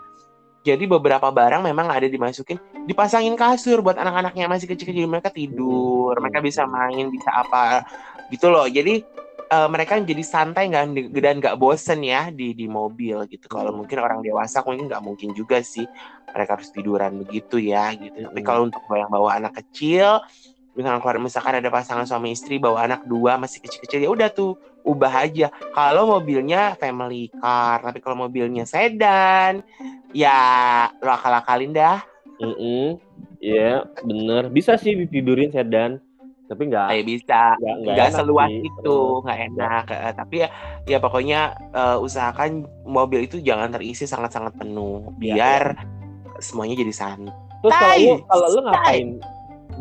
Jadi 0.66 0.90
beberapa 0.90 1.30
barang 1.30 1.62
memang 1.62 1.94
ada 1.94 2.10
dimasukin, 2.10 2.58
dipasangin 2.90 3.38
kasur 3.38 3.86
buat 3.86 4.02
anak-anaknya 4.02 4.50
masih 4.50 4.66
kecil-kecil 4.66 5.06
mereka 5.06 5.30
tidur, 5.30 6.18
mereka 6.18 6.42
bisa 6.42 6.66
main, 6.66 7.14
bisa 7.14 7.30
apa 7.30 7.86
gitu 8.34 8.50
loh. 8.50 8.66
Jadi 8.66 9.06
uh, 9.52 9.70
mereka 9.70 9.98
jadi 10.02 10.24
santai 10.26 10.70
nggak 10.72 11.14
dan 11.22 11.36
nggak 11.42 11.58
bosen 11.60 12.02
ya 12.06 12.30
di 12.30 12.54
di 12.54 12.66
mobil 12.66 13.26
gitu. 13.30 13.46
Kalau 13.50 13.72
hmm. 13.74 13.78
mungkin 13.84 13.98
orang 14.02 14.20
dewasa 14.22 14.62
mungkin 14.66 14.90
nggak 14.90 15.04
mungkin 15.04 15.30
juga 15.34 15.62
sih 15.62 15.86
mereka 16.32 16.60
harus 16.60 16.70
tiduran 16.74 17.22
begitu 17.22 17.62
ya 17.62 17.94
gitu. 17.96 18.26
Tapi 18.26 18.42
hmm. 18.42 18.48
kalau 18.48 18.62
untuk 18.68 18.82
yang 18.92 19.12
bawa 19.12 19.40
anak 19.40 19.62
kecil, 19.64 20.22
misalkan 20.76 21.00
keluar 21.02 21.18
misalkan 21.22 21.54
ada 21.58 21.70
pasangan 21.72 22.06
suami 22.06 22.36
istri 22.36 22.60
bawa 22.60 22.86
anak 22.86 23.08
dua 23.08 23.40
masih 23.40 23.64
kecil-kecil 23.64 24.04
ya 24.04 24.10
udah 24.12 24.30
tuh 24.32 24.58
ubah 24.86 25.26
aja. 25.26 25.50
Kalau 25.74 26.06
mobilnya 26.20 26.78
family 26.78 27.34
car, 27.42 27.82
tapi 27.82 27.98
kalau 28.00 28.30
mobilnya 28.30 28.70
sedan, 28.70 29.66
ya 30.14 30.86
lo 31.02 31.10
akal-akalin 31.10 31.74
dah. 31.74 32.00
Mm 32.38 32.54
-mm. 32.54 32.88
Iya, 33.46 33.86
yeah, 33.86 34.02
bener. 34.02 34.50
Bisa 34.50 34.74
sih 34.80 34.96
ditidurin 34.96 35.54
sedan 35.54 36.02
tapi 36.46 36.62
nggak 36.70 36.88
kayak 36.94 37.06
bisa. 37.06 37.42
nggak 37.58 38.10
seluas 38.14 38.50
sih. 38.50 38.70
itu 38.70 38.98
nggak 39.26 39.40
enak. 39.52 39.86
Uh, 39.90 40.14
tapi 40.14 40.36
ya 40.46 40.50
ya 40.86 40.98
pokoknya 41.02 41.40
uh, 41.74 41.98
usahakan 41.98 42.70
mobil 42.86 43.26
itu 43.26 43.42
jangan 43.42 43.74
terisi 43.74 44.06
sangat-sangat 44.06 44.54
penuh. 44.58 45.10
Iya, 45.18 45.34
biar 45.36 45.64
ya, 45.74 45.82
ya. 45.82 46.40
semuanya 46.42 46.76
jadi 46.78 46.94
santai. 46.94 47.34
Terus 47.66 47.74
kalau 47.74 47.98
lu 47.98 48.14
kalau 48.30 48.48
lu 48.54 48.60
ngapain 48.70 49.08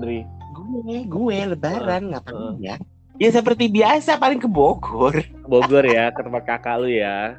dari 0.01 0.19
gue 0.55 0.97
gue 1.05 1.37
lebaran 1.53 2.03
uh, 2.09 2.11
ngapain 2.17 2.37
uh. 2.37 2.57
ya? 2.61 2.77
Ya 3.15 3.31
seperti 3.31 3.71
biasa 3.71 4.19
paling 4.19 4.43
ke 4.43 4.51
Bogor. 4.51 5.15
Bogor 5.47 5.87
ya 5.87 6.11
ke 6.11 6.27
tempat 6.27 6.43
kakak 6.51 6.83
lu 6.83 6.91
ya 6.91 7.39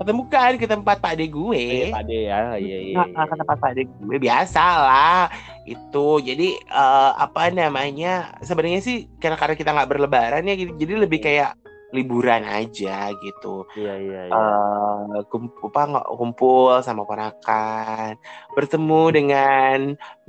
ketemu 0.00 0.22
kan 0.32 0.52
ke 0.56 0.64
tempat 0.64 0.96
Pak 0.96 1.14
De 1.20 1.28
gue. 1.28 1.92
Iya, 1.92 1.92
Pak 1.92 2.04
De 2.08 2.18
ya, 2.24 2.40
iya 2.56 2.78
iya. 2.88 3.04
Nah, 3.04 3.28
ke 3.28 3.36
tempat 3.36 3.56
Pak 3.60 3.72
De 3.76 3.82
gue 3.84 4.16
biasa 4.16 4.64
lah 4.80 5.24
itu. 5.68 6.08
Jadi 6.24 6.56
uh, 6.72 7.12
apa 7.20 7.52
namanya? 7.52 8.32
Sebenarnya 8.40 8.80
sih 8.80 9.12
karena 9.20 9.36
karena 9.36 9.54
kita 9.60 9.76
nggak 9.76 9.90
berlebaran 9.92 10.48
ya, 10.48 10.56
jadi 10.56 11.04
lebih 11.04 11.20
kayak 11.20 11.52
liburan 11.90 12.46
aja 12.46 13.10
gitu. 13.12 13.66
Iya 13.76 13.94
iya. 13.98 14.20
iya. 14.30 14.34
Uh, 14.34 15.20
kumpul, 15.28 15.68
apa, 15.74 16.06
kumpul 16.16 16.80
sama 16.80 17.02
ponakan, 17.04 18.14
bertemu 18.54 19.02
dengan 19.12 19.78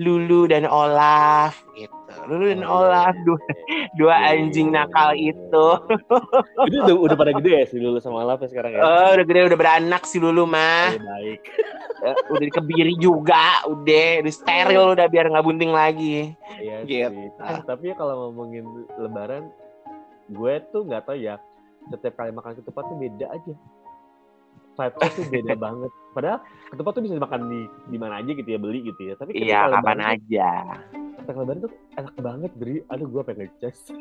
Lulu 0.02 0.50
dan 0.50 0.66
Olaf 0.66 1.62
gitu. 1.78 2.01
Lulu 2.28 2.46
dan 2.52 2.62
oh, 2.68 2.86
iya, 2.86 3.10
dua 3.26 3.40
iya. 3.40 3.86
dua 3.98 4.16
iya, 4.16 4.30
anjing 4.38 4.68
iya, 4.70 4.76
nakal 4.84 5.10
iya, 5.14 5.34
itu. 5.34 5.68
Itu 6.70 6.78
udah, 6.86 6.96
udah 6.98 7.16
pada 7.18 7.32
gede 7.38 7.52
ya 7.52 7.66
si 7.66 7.78
Lulu 7.82 7.98
sama 7.98 8.22
Olaf 8.26 8.42
ya 8.46 8.48
sekarang 8.50 8.72
ya? 8.78 8.82
Oh, 8.82 9.10
udah 9.18 9.26
gede 9.26 9.40
udah 9.50 9.60
beranak 9.60 10.04
si 10.06 10.18
Lulu 10.22 10.44
mah. 10.46 10.94
Oh, 10.94 11.02
baik. 11.02 11.42
Uh, 12.02 12.16
udah 12.38 12.46
dikebiri 12.52 12.94
juga, 13.02 13.66
udah, 13.66 14.26
udah 14.26 14.34
steril 14.34 14.84
udah 14.94 15.08
biar 15.10 15.30
nggak 15.30 15.46
bunting 15.46 15.74
lagi. 15.74 16.34
Iya 16.62 16.86
gitu. 16.86 17.10
sih. 17.10 17.28
Ah, 17.42 17.62
tapi 17.66 17.94
kalau 17.98 18.30
ngomongin 18.30 18.66
Lebaran, 19.02 19.50
gue 20.32 20.54
tuh 20.72 20.88
nggak 20.88 21.04
tahu 21.10 21.18
ya 21.20 21.42
setiap 21.90 22.14
kali 22.22 22.32
makan 22.32 22.54
ketupat 22.62 22.84
tuh 22.86 22.98
beda 23.00 23.28
aja 23.34 23.54
vibe 24.72 24.96
tuh 24.96 25.26
beda 25.28 25.54
banget 25.66 25.92
padahal 26.16 26.40
ketupat 26.72 26.92
tuh 26.96 27.04
bisa 27.04 27.14
dimakan 27.18 27.42
di 27.50 27.62
di 27.90 27.98
mana 27.98 28.24
aja 28.24 28.32
gitu 28.32 28.50
ya 28.50 28.60
beli 28.60 28.80
gitu 28.86 29.02
ya 29.12 29.14
tapi 29.18 29.32
iya 29.36 29.68
kapan 29.68 30.00
aja 30.00 30.50
ketupat 31.22 31.38
lebaran 31.38 31.62
tuh 31.64 31.74
enak 31.98 32.16
banget 32.18 32.52
beri 32.58 32.76
aduh 32.90 33.08
gue 33.08 33.22
pengen 33.24 33.48
ngecas 33.48 33.78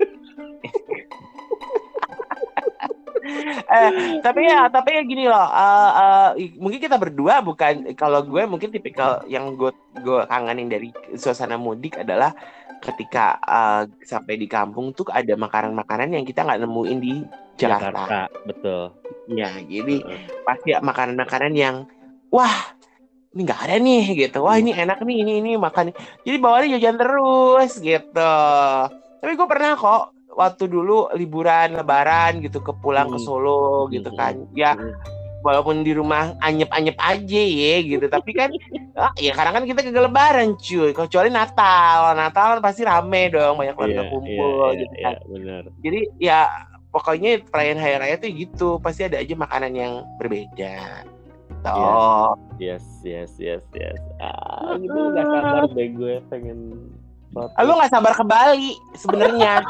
eh, 3.70 3.90
tapi 4.24 4.40
ya 4.48 4.66
tapi 4.72 4.90
ya 4.96 5.02
gini 5.04 5.24
loh 5.28 5.46
uh, 5.46 5.90
uh, 5.94 6.30
mungkin 6.58 6.80
kita 6.80 6.96
berdua 6.96 7.44
bukan 7.44 7.92
kalau 7.94 8.24
gue 8.24 8.42
mungkin 8.48 8.72
tipikal 8.72 9.22
yang 9.28 9.54
gue 9.54 9.70
gue 10.00 10.20
kangenin 10.26 10.72
dari 10.72 10.88
suasana 11.14 11.60
mudik 11.60 12.00
adalah 12.00 12.32
ketika 12.80 13.36
uh, 13.44 13.84
sampai 14.00 14.40
di 14.40 14.48
kampung 14.48 14.96
tuh 14.96 15.04
ada 15.12 15.36
makanan-makanan 15.36 16.16
yang 16.16 16.24
kita 16.24 16.42
nggak 16.48 16.64
nemuin 16.64 16.98
di 16.98 17.20
Jakarta. 17.60 18.08
Jakarta 18.08 18.20
betul. 18.48 18.82
Ya, 19.28 19.52
jadi 19.60 20.00
uh. 20.00 20.20
pasti 20.48 20.72
makanan-makanan 20.72 21.52
yang 21.52 21.84
wah 22.32 22.72
ini 23.30 23.40
nggak 23.46 23.60
ada 23.62 23.76
nih 23.78 24.04
gitu. 24.26 24.38
Wah 24.42 24.58
ini 24.58 24.74
enak 24.74 25.02
nih 25.06 25.16
ini 25.22 25.32
ini 25.38 25.50
makan. 25.54 25.94
Jadi 26.26 26.36
bawanya 26.42 26.76
jajan 26.78 26.96
terus 26.98 27.72
gitu. 27.78 28.34
Tapi 29.20 29.32
gue 29.36 29.48
pernah 29.48 29.78
kok 29.78 30.16
waktu 30.34 30.64
dulu 30.66 31.10
liburan 31.14 31.78
lebaran 31.78 32.42
gitu 32.42 32.58
ke 32.58 32.72
pulang 32.82 33.10
ke 33.10 33.18
hmm. 33.18 33.26
Solo 33.26 33.86
gitu 33.92 34.10
kan. 34.18 34.34
Ya 34.54 34.74
walaupun 35.40 35.82
di 35.82 35.96
rumah 35.96 36.36
anyep-anyep 36.44 36.96
aja 37.00 37.42
ya 37.42 37.74
gitu 37.80 38.06
tapi 38.12 38.30
kan 38.36 38.52
ah, 39.00 39.12
ya 39.16 39.32
karena 39.32 39.50
kan 39.56 39.64
kita 39.64 39.80
ke 39.88 40.00
lebaran 40.00 40.56
cuy 40.60 40.92
kecuali 40.92 41.32
Natal 41.32 42.12
Natal 42.12 42.56
kan 42.56 42.60
pasti 42.60 42.84
rame 42.84 43.32
dong 43.32 43.56
banyak 43.56 43.74
keluarga 43.76 44.02
yeah, 44.04 44.10
kumpul 44.12 44.60
yeah, 44.72 44.80
gitu 44.84 44.94
kan 45.00 45.14
yeah, 45.16 45.28
bener. 45.28 45.62
jadi 45.80 46.00
ya 46.20 46.40
pokoknya 46.92 47.30
perayaan 47.48 47.80
hari 47.80 47.96
raya 47.96 48.16
tuh 48.20 48.30
gitu 48.30 48.68
pasti 48.82 49.08
ada 49.08 49.16
aja 49.20 49.34
makanan 49.34 49.72
yang 49.72 49.92
berbeda 50.20 51.08
gitu. 51.60 51.84
Yes, 52.60 52.84
yes, 53.04 53.30
yes, 53.36 53.62
yes. 53.72 54.00
Ah, 54.20 54.76
gitu 54.76 54.96
gak 55.12 55.26
sabar 55.28 55.64
deh 55.68 55.88
gue 55.92 56.14
pengen 56.28 56.58
foto. 57.32 57.52
Lu 57.62 57.72
nggak 57.76 57.92
sabar 57.92 58.12
ke 58.16 58.24
Bali 58.24 58.72
sebenarnya. 58.96 59.60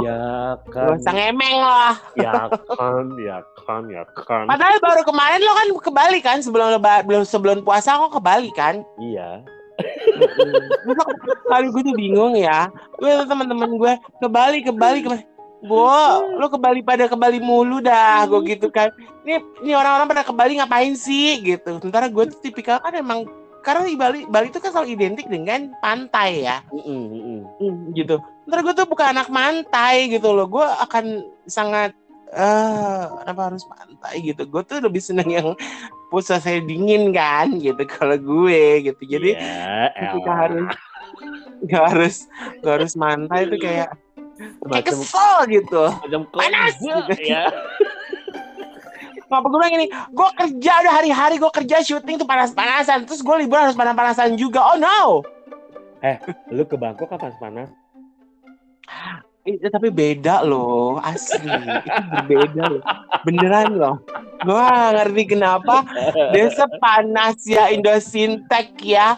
Ya 0.00 0.56
Gak 0.72 0.96
kan, 0.96 0.96
usah 0.96 1.12
ngemeng 1.12 1.60
lah. 1.60 1.92
ya 2.16 2.48
kan, 2.72 3.04
ya 3.20 3.44
kan, 3.68 3.84
ya 3.92 4.02
kan. 4.24 4.48
Padahal 4.48 4.80
baru 4.80 5.04
kemarin 5.04 5.44
lo 5.44 5.52
kan 5.52 5.68
ke 5.76 5.90
Bali 5.92 6.18
kan 6.24 6.40
sebelum 6.40 6.80
belum 6.80 7.20
sebelum 7.28 7.60
puasa 7.60 8.00
kok 8.00 8.16
ke 8.16 8.20
Bali 8.24 8.48
kan. 8.56 8.80
Iya. 8.96 9.44
Kali 11.52 11.68
gue 11.68 11.82
tuh 11.84 11.96
bingung 12.00 12.32
ya. 12.32 12.72
Gue 12.96 13.12
tuh 13.12 13.28
teman-teman 13.28 13.76
gue 13.76 13.92
ke 14.00 14.28
Bali, 14.32 14.64
ke 14.64 14.72
Bali, 14.72 15.04
ke 15.04 15.08
Bali. 15.12 15.24
Gue, 15.66 16.00
lo 16.38 16.46
ke 16.46 16.58
Bali 16.62 16.80
pada 16.80 17.10
ke 17.10 17.16
Bali 17.18 17.42
mulu 17.42 17.82
dah, 17.82 18.22
gue 18.30 18.40
gitu 18.54 18.70
kan. 18.70 18.94
Ini, 19.26 19.42
ini 19.66 19.72
orang-orang 19.74 20.06
pada 20.06 20.22
ke 20.22 20.30
Bali 20.30 20.62
ngapain 20.62 20.94
sih 20.94 21.42
gitu. 21.42 21.82
Sementara 21.82 22.06
gue 22.06 22.24
tuh 22.30 22.38
tipikal 22.38 22.78
kan 22.78 22.94
emang 22.94 23.26
karena 23.66 23.82
di 23.82 23.98
Bali, 23.98 24.20
Bali 24.30 24.46
itu 24.54 24.62
kan 24.62 24.70
selalu 24.70 24.94
identik 24.94 25.26
dengan 25.26 25.74
pantai 25.82 26.46
ya. 26.46 26.62
Hmm, 26.70 27.90
gitu. 27.98 28.22
Sementara 28.46 28.62
gue 28.62 28.74
tuh 28.78 28.86
bukan 28.86 29.06
anak 29.10 29.26
pantai 29.26 30.06
gitu 30.06 30.30
loh. 30.30 30.46
Gue 30.46 30.62
akan 30.62 31.26
sangat 31.50 31.90
eh 32.30 33.02
kenapa 33.22 33.50
harus 33.50 33.66
pantai 33.66 34.22
gitu. 34.22 34.46
Gue 34.46 34.62
tuh 34.62 34.78
lebih 34.78 35.02
seneng 35.02 35.26
yang 35.30 35.48
pusat 36.14 36.46
saya 36.46 36.62
dingin 36.62 37.10
kan 37.10 37.58
gitu 37.58 37.82
kalau 37.90 38.14
gue 38.14 38.86
gitu. 38.86 39.02
Jadi 39.02 39.34
Ya, 39.34 39.90
ketika 39.90 40.30
elah. 40.30 40.38
harus 40.46 40.70
nggak 41.66 41.84
harus 41.90 42.16
nggak 42.62 42.74
harus 42.78 42.92
mantai 42.94 43.40
itu 43.50 43.56
kayak 43.58 43.88
kayak 44.68 44.84
kesel 44.92 45.36
gitu. 45.48 45.84
macam 45.88 46.22
Panas! 46.32 46.74
kerja, 46.82 47.24
ya. 47.24 47.44
ngapa 49.26 49.46
gue 49.50 49.58
bilang 49.58 49.74
gini? 49.74 49.86
Gue 50.14 50.28
kerja 50.38 50.72
udah 50.86 50.92
hari-hari 51.02 51.34
gue 51.42 51.50
kerja 51.50 51.82
syuting 51.82 52.16
tuh 52.20 52.28
panas-panasan. 52.28 53.08
Terus 53.10 53.20
gue 53.26 53.36
liburan 53.42 53.70
harus 53.70 53.78
panas-panasan 53.78 54.38
juga. 54.38 54.62
Oh 54.62 54.78
no! 54.78 55.26
Lu 56.54 56.62
ke 56.62 56.78
Bangkok 56.78 57.10
kapan 57.10 57.34
panas? 57.42 57.68
Eh, 59.46 59.70
tapi 59.70 59.94
beda 59.94 60.42
loh 60.42 60.98
asli. 60.98 61.46
Itu 61.46 62.02
berbeda 62.10 62.62
loh. 62.66 62.82
Beneran 63.22 63.78
loh. 63.78 63.94
Gue 64.42 64.58
gak 64.58 64.92
ngerti 64.94 65.22
kenapa 65.38 65.86
desa 66.34 66.66
panas 66.82 67.46
ya 67.46 67.70
Indosintek 67.70 68.74
ya. 68.82 69.14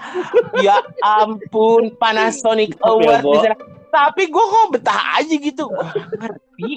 Ya 0.61 0.85
ampun 1.01 1.97
Panasonic 1.97 2.77
Award 2.85 3.25
di 3.25 3.39
sana. 3.41 3.57
Tapi 3.89 4.29
gue 4.29 4.45
kok 4.45 4.71
betah 4.77 5.03
aja 5.19 5.35
gitu. 5.35 5.69
Gue 5.69 6.19
ngerti? 6.21 6.73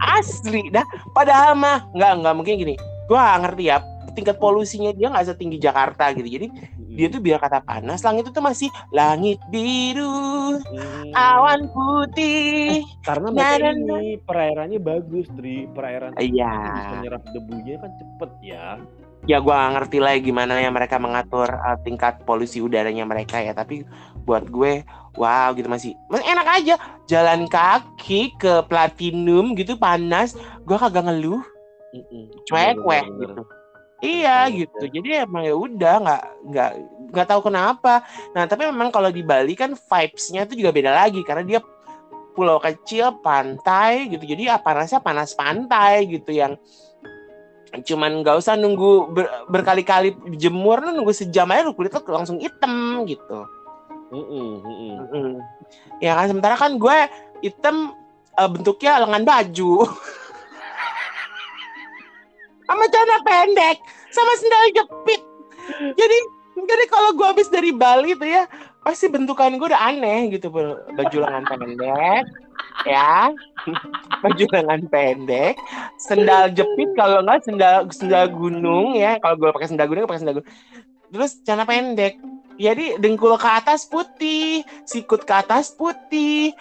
Asli 0.00 0.70
dah. 0.74 0.84
Padahal 1.14 1.54
mah 1.56 1.86
nggak 1.94 2.12
nggak 2.24 2.34
mungkin 2.36 2.54
gini. 2.58 2.74
Gue 3.10 3.18
gak 3.18 3.42
ngerti 3.42 3.64
ya 3.66 3.82
tingkat 4.12 4.36
polusinya 4.42 4.90
dia 4.92 5.08
nggak 5.08 5.32
setinggi 5.32 5.58
Jakarta 5.62 6.10
gitu. 6.12 6.26
Jadi 6.26 6.46
dia 6.90 7.06
tuh 7.08 7.22
biar 7.22 7.38
kata 7.38 7.62
panas 7.62 8.02
langit 8.02 8.28
itu 8.28 8.40
masih 8.42 8.68
langit 8.90 9.38
biru. 9.48 10.58
Hmm. 10.60 11.14
awan 11.14 11.70
putih. 11.70 12.82
Karena 13.06 13.30
Nah, 13.30 13.56
mereka 13.56 13.70
ini 13.72 14.18
perairannya 14.20 14.78
bagus, 14.82 15.26
Dri. 15.38 15.70
Perairan 15.70 16.18
Iya. 16.18 16.52
bisa 16.74 16.96
nyerap 17.00 17.22
debunya 17.32 17.74
kan 17.78 17.90
cepet 17.96 18.30
ya. 18.44 18.66
ya 19.28 19.36
gue 19.36 19.52
gak 19.52 19.72
ngerti 19.76 19.98
lah 20.00 20.16
gimana 20.16 20.64
ya 20.64 20.72
mereka 20.72 20.96
mengatur 20.96 21.52
uh, 21.52 21.76
tingkat 21.84 22.24
polusi 22.24 22.60
udaranya 22.64 23.04
mereka 23.06 23.38
ya. 23.40 23.54
Tapi 23.54 23.86
buat 24.26 24.48
gue 24.48 24.82
wow 25.18 25.50
gitu 25.56 25.66
masih. 25.66 25.96
Masih 26.06 26.26
enak 26.26 26.46
aja. 26.46 26.74
Jalan 27.10 27.50
kaki 27.50 28.34
ke 28.38 28.62
platinum 28.70 29.58
gitu 29.58 29.74
panas. 29.74 30.36
Gue 30.62 30.76
kagak 30.78 31.06
ngeluh. 31.06 31.42
Cuek 32.46 32.78
weh 32.86 33.02
gitu. 33.02 33.42
iya 34.00 34.48
gitu. 34.48 34.88
jadi 34.88 35.28
emang 35.28 35.44
ya 35.44 35.52
udah 35.52 35.94
nggak 36.00 36.22
nggak 36.48 36.70
nggak 37.12 37.26
tahu 37.26 37.50
kenapa. 37.50 38.00
Nah 38.32 38.48
tapi 38.48 38.64
memang 38.64 38.88
kalau 38.94 39.12
di 39.12 39.20
Bali 39.20 39.52
kan 39.58 39.76
vibes-nya 39.76 40.48
itu 40.48 40.56
juga 40.64 40.70
beda 40.72 40.94
lagi. 40.94 41.20
Karena 41.26 41.44
dia 41.44 41.60
pulau 42.32 42.62
kecil 42.62 43.20
pantai 43.20 44.08
gitu. 44.08 44.22
Jadi 44.24 44.48
ya 44.48 44.56
panasnya 44.56 45.02
panas 45.02 45.34
pantai 45.34 46.06
gitu. 46.08 46.32
Yang 46.32 46.62
cuman 47.70 48.22
nggak 48.26 48.38
usah 48.38 48.58
nunggu 48.58 49.14
ber- 49.14 49.30
berkali-kali 49.46 50.14
jemur 50.34 50.82
lu 50.82 50.90
nunggu 50.90 51.14
sejam 51.14 51.46
aja 51.54 51.62
lu 51.62 51.74
kulit 51.74 51.94
lu 51.94 52.02
langsung 52.10 52.42
hitam 52.42 53.06
gitu 53.06 53.46
Mm-mm, 54.10 54.48
mm-mm. 54.66 55.38
Ya 56.02 56.18
kan 56.18 56.26
sementara 56.26 56.58
kan 56.58 56.74
gue 56.82 56.98
hitam 57.46 57.94
eh, 58.34 58.50
bentuknya 58.50 58.98
lengan 59.06 59.22
baju. 59.22 59.86
Sama 62.70 62.86
celana 62.86 63.18
pendek 63.26 63.82
sama 64.14 64.32
sendal 64.38 64.70
jepit. 64.70 65.20
Jadi 65.98 66.18
jadi 66.54 66.84
kalau 66.86 67.18
gue 67.18 67.26
habis 67.26 67.50
dari 67.50 67.74
Bali 67.74 68.14
tuh 68.14 68.30
ya 68.30 68.46
pasti 68.86 69.10
bentukan 69.10 69.58
gue 69.58 69.66
udah 69.74 69.90
aneh 69.90 70.30
gitu 70.38 70.54
baju 70.54 71.16
lengan 71.18 71.44
pendek 71.50 72.24
ya. 72.86 73.34
Baju 74.22 74.44
lengan 74.52 74.82
pendek 74.88 75.56
sendal 75.96 76.52
jepit 76.52 76.92
kalau 76.96 77.24
nggak 77.24 77.42
sendal 77.44 77.90
sendal 77.90 78.30
gunung 78.30 78.94
ya. 78.94 79.18
Kalau 79.18 79.34
gue 79.34 79.50
pakai 79.50 79.68
sendal 79.68 79.90
gunung 79.90 80.06
pakai 80.06 80.22
sendal 80.22 80.34
gunung. 80.38 80.50
Terus 81.10 81.42
celana 81.42 81.66
pendek 81.66 82.22
jadi 82.58 82.98
dengkul 82.98 83.36
ke 83.38 83.48
atas 83.50 83.86
putih 83.86 84.66
sikut 84.88 85.22
ke 85.22 85.34
atas 85.34 85.70
putih 85.70 86.56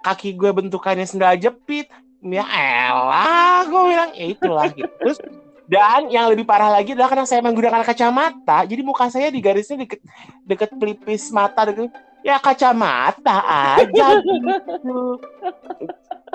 kaki 0.00 0.32
gue 0.32 0.50
bentukannya 0.54 1.04
sendal 1.04 1.36
jepit. 1.36 1.90
Ya 2.18 2.42
elah 2.42 3.62
gue 3.68 3.82
bilang 3.94 4.10
ya 4.16 4.26
itulah 4.32 4.66
gitu. 4.72 4.90
Terus 4.90 5.18
dan 5.68 6.08
yang 6.08 6.32
lebih 6.32 6.48
parah 6.48 6.72
lagi 6.72 6.96
adalah 6.96 7.12
karena 7.12 7.26
saya 7.28 7.44
menggunakan 7.44 7.84
kacamata 7.84 8.64
jadi 8.64 8.80
muka 8.80 9.12
saya 9.12 9.28
di 9.28 9.38
garisnya 9.38 9.84
deket 9.84 10.00
deket 10.48 10.72
pelipis 10.74 11.28
mata 11.28 11.68
deket 11.68 11.92
ya 12.24 12.40
kacamata 12.40 13.44
aja 13.78 14.18
gitu. 14.18 15.20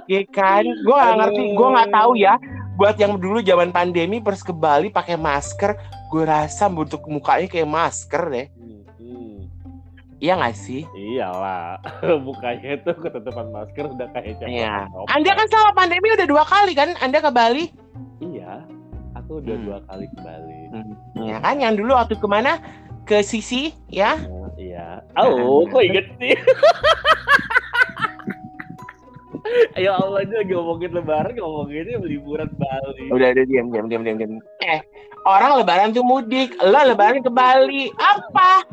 Ya 0.08 0.22
kan? 0.30 0.64
Gue 0.64 0.96
gak 0.96 1.16
ngerti 1.20 1.44
gue 1.52 1.68
nggak 1.68 1.91
tahu 1.91 2.12
ya. 2.16 2.38
Buat 2.78 2.96
yang 3.02 3.18
dulu 3.18 3.41
zaman 3.41 3.74
pandemi 3.74 4.22
pers 4.22 4.46
ke 4.46 4.54
Bali 4.54 4.88
pakai 4.94 5.18
masker 5.18 5.76
gue 6.14 6.24
rasa 6.24 6.70
bentuk 6.70 7.02
mukanya 7.10 7.50
kayak 7.50 7.68
masker 7.68 8.24
deh. 8.30 8.48
Mm-mm. 8.54 8.82
Iya 10.24 10.34
gak 10.34 10.55
sih 10.55 10.88
Iyalah, 10.89 11.84
mukanya 12.26 12.80
tuh 12.80 12.95
ketutupan 12.95 13.51
masker 13.51 13.86
udah 13.86 14.07
kayak 14.09 14.39
cakep. 14.39 14.55
Iya. 14.55 14.88
Anda 15.09 15.32
kan 15.34 15.45
selama 15.45 15.71
pandemi 15.76 16.07
udah 16.09 16.24
dua 16.24 16.43
kali 16.43 16.71
kan 16.71 16.95
Anda 16.97 17.19
ke 17.19 17.28
Bali 17.30 17.67
Iya, 18.17 18.63
aku 19.13 19.38
udah 19.38 19.51
Hmm. 19.53 19.65
dua 19.65 19.80
kali 19.84 20.05
ke 20.07 20.17
Bali. 20.17 20.59
ya 21.21 21.38
kan 21.38 21.55
yang 21.57 21.76
dulu 21.76 21.91
waktu 21.91 22.15
ke 22.15 22.24
mana 22.26 22.63
ke 23.03 23.19
Sisi 23.19 23.76
ya 23.88 24.15
Oh, 24.26 24.47
iya. 24.55 25.03
Oh, 25.13 25.67
kok 25.67 25.84
inget 25.84 26.07
sih? 26.17 26.34
Ya 29.76 29.93
Allah, 29.93 30.24
lagi 30.24 30.49
ngomongin 30.49 30.93
lebaran, 30.93 31.36
ngomonginnya 31.36 31.99
liburan 31.99 32.47
Bali. 32.55 33.11
udah 33.11 33.28
udah 33.30 33.43
diam 33.43 33.67
diam 33.69 33.86
diam 33.86 34.01
diam 34.01 34.17
diam 34.17 34.32
eh 34.63 34.80
orang 35.26 35.59
lebaran 35.59 35.91
tuh 35.91 36.01
mudik 36.01 36.55
lo 36.57 36.80
lebaran 36.80 37.19
ke 37.19 37.30
Bali 37.30 37.91
apa 37.93 38.63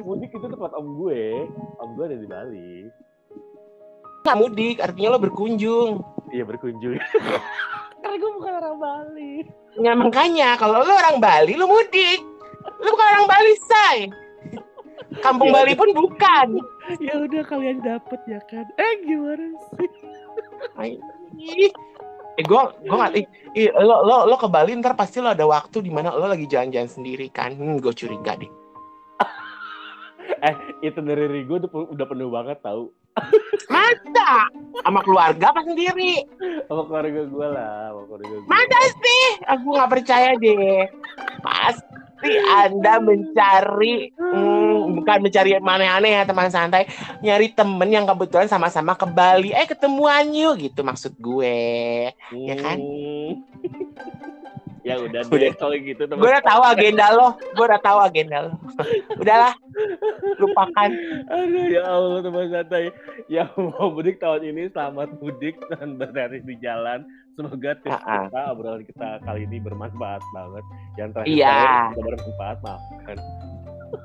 Mudik 0.00 0.30
itu 0.30 0.46
tempat 0.46 0.72
om 0.74 1.00
gue. 1.00 1.48
Om 1.80 1.88
gue 1.96 2.04
ada 2.04 2.18
di 2.18 2.28
Bali. 2.28 2.74
nggak 4.24 4.40
mudik 4.40 4.76
artinya 4.80 5.12
lo 5.12 5.18
berkunjung 5.20 6.00
Iya 6.32 6.48
berkunjung. 6.48 6.96
Karena 8.00 8.16
gue 8.16 8.30
bukan 8.40 8.52
orang 8.56 8.76
Bali. 8.80 9.34
ya 9.76 9.92
makanya 9.92 10.56
kalau 10.56 10.80
lo 10.80 10.96
orang 10.96 11.20
Bali 11.20 11.52
lo 11.60 11.68
mudik 11.68 12.24
lo 12.64 12.88
bukan 12.88 13.06
orang 13.12 13.26
Bali 13.28 13.52
say 13.68 13.96
kampung 15.20 15.52
Ya, 15.52 15.60
Bali 15.60 15.72
pun 15.76 15.92
bukan 15.92 16.48
Ya 17.04 17.20
udah 17.20 17.42
kalian 17.44 17.84
dapet 17.84 18.20
ya 18.24 18.40
kan. 18.48 18.64
Eh 18.76 18.92
gimana 19.04 19.44
sih? 19.76 19.88
Ih. 21.36 21.72
Eh 22.34 22.44
gue 22.44 22.60
gue 22.80 22.96
nggak 22.96 23.12
ih, 23.20 23.26
ih, 23.54 23.68
lo 23.76 24.08
lo 24.08 24.24
lo 24.24 24.36
ke 24.40 24.48
Bali 24.48 24.72
ntar 24.80 24.96
pasti 24.96 25.20
lo 25.20 25.36
ada 25.36 25.44
waktu 25.44 25.84
di 25.84 25.92
mana 25.92 26.16
lo 26.16 26.26
lagi 26.26 26.48
jalan-jalan 26.48 26.88
sendiri 26.88 27.28
kan 27.28 27.52
hmm, 27.54 27.76
gue 27.84 27.92
curiga 27.92 28.40
deh 28.40 28.48
Eh 30.44 30.54
itinerary 30.84 31.48
gue 31.48 31.56
udah, 31.64 31.70
udah 31.72 32.06
penuh 32.06 32.28
banget 32.28 32.60
tau. 32.60 32.92
masa 33.70 34.50
sama 34.82 34.98
keluarga 35.06 35.54
apa 35.54 35.62
sendiri 35.62 36.26
Sama 36.66 36.82
keluarga 36.90 37.22
gue 37.30 37.46
lah, 37.46 37.94
sama 37.94 38.02
keluarga 38.10 38.34
gue. 38.42 38.48
Masa 38.50 38.80
sih? 38.90 39.24
Aku 39.48 39.66
nggak 39.72 39.92
percaya 39.94 40.30
deh. 40.36 40.84
Pasti 41.40 42.32
Anda 42.50 43.04
mencari, 43.04 44.08
hmm, 44.16 44.96
bukan 45.00 45.18
mencari 45.28 45.60
aneh-aneh 45.60 46.12
ya 46.16 46.22
teman 46.24 46.48
santai, 46.48 46.88
nyari 47.20 47.52
temen 47.52 47.88
yang 47.92 48.08
kebetulan 48.08 48.48
sama-sama 48.48 48.96
ke 48.96 49.04
Bali. 49.04 49.52
Eh 49.52 49.68
ketemuan 49.68 50.32
yuk 50.32 50.56
gitu 50.60 50.80
maksud 50.80 51.12
gue. 51.20 52.08
ya 52.32 52.54
kan? 52.58 52.80
Ya 54.84 55.00
udah 55.00 55.24
deh 55.24 55.52
kalau 55.56 55.76
gitu 55.80 56.04
gue 56.04 56.28
udah 56.28 56.44
tahu 56.44 56.60
agenda 56.60 57.08
lo 57.16 57.40
gue 57.40 57.64
udah 57.64 57.80
tahu 57.80 57.98
agenda 58.04 58.36
lo. 58.44 58.52
Udahlah 59.16 59.56
lupakan. 60.36 60.90
Aduh 61.32 61.66
ya 61.72 61.82
allah 61.88 62.20
teman 62.20 62.52
santai. 62.52 62.92
Yang 63.32 63.48
mau 63.56 63.88
mudik 63.88 64.20
tahun 64.20 64.44
ini 64.44 64.68
selamat 64.76 65.16
mudik 65.24 65.56
dan 65.72 65.96
berhari 65.96 66.44
di 66.44 66.54
jalan. 66.60 67.00
Semoga 67.34 67.74
tips 67.80 67.96
kita 68.04 68.40
obrolan 68.52 68.84
kita 68.84 69.08
kali 69.24 69.48
ini 69.48 69.56
bermanfaat 69.64 70.22
banget. 70.36 70.64
Yang 71.00 71.08
terakhir 71.16 71.32
iya. 71.32 71.88
bermanfaat 71.96 72.58
maafkan. 72.60 73.18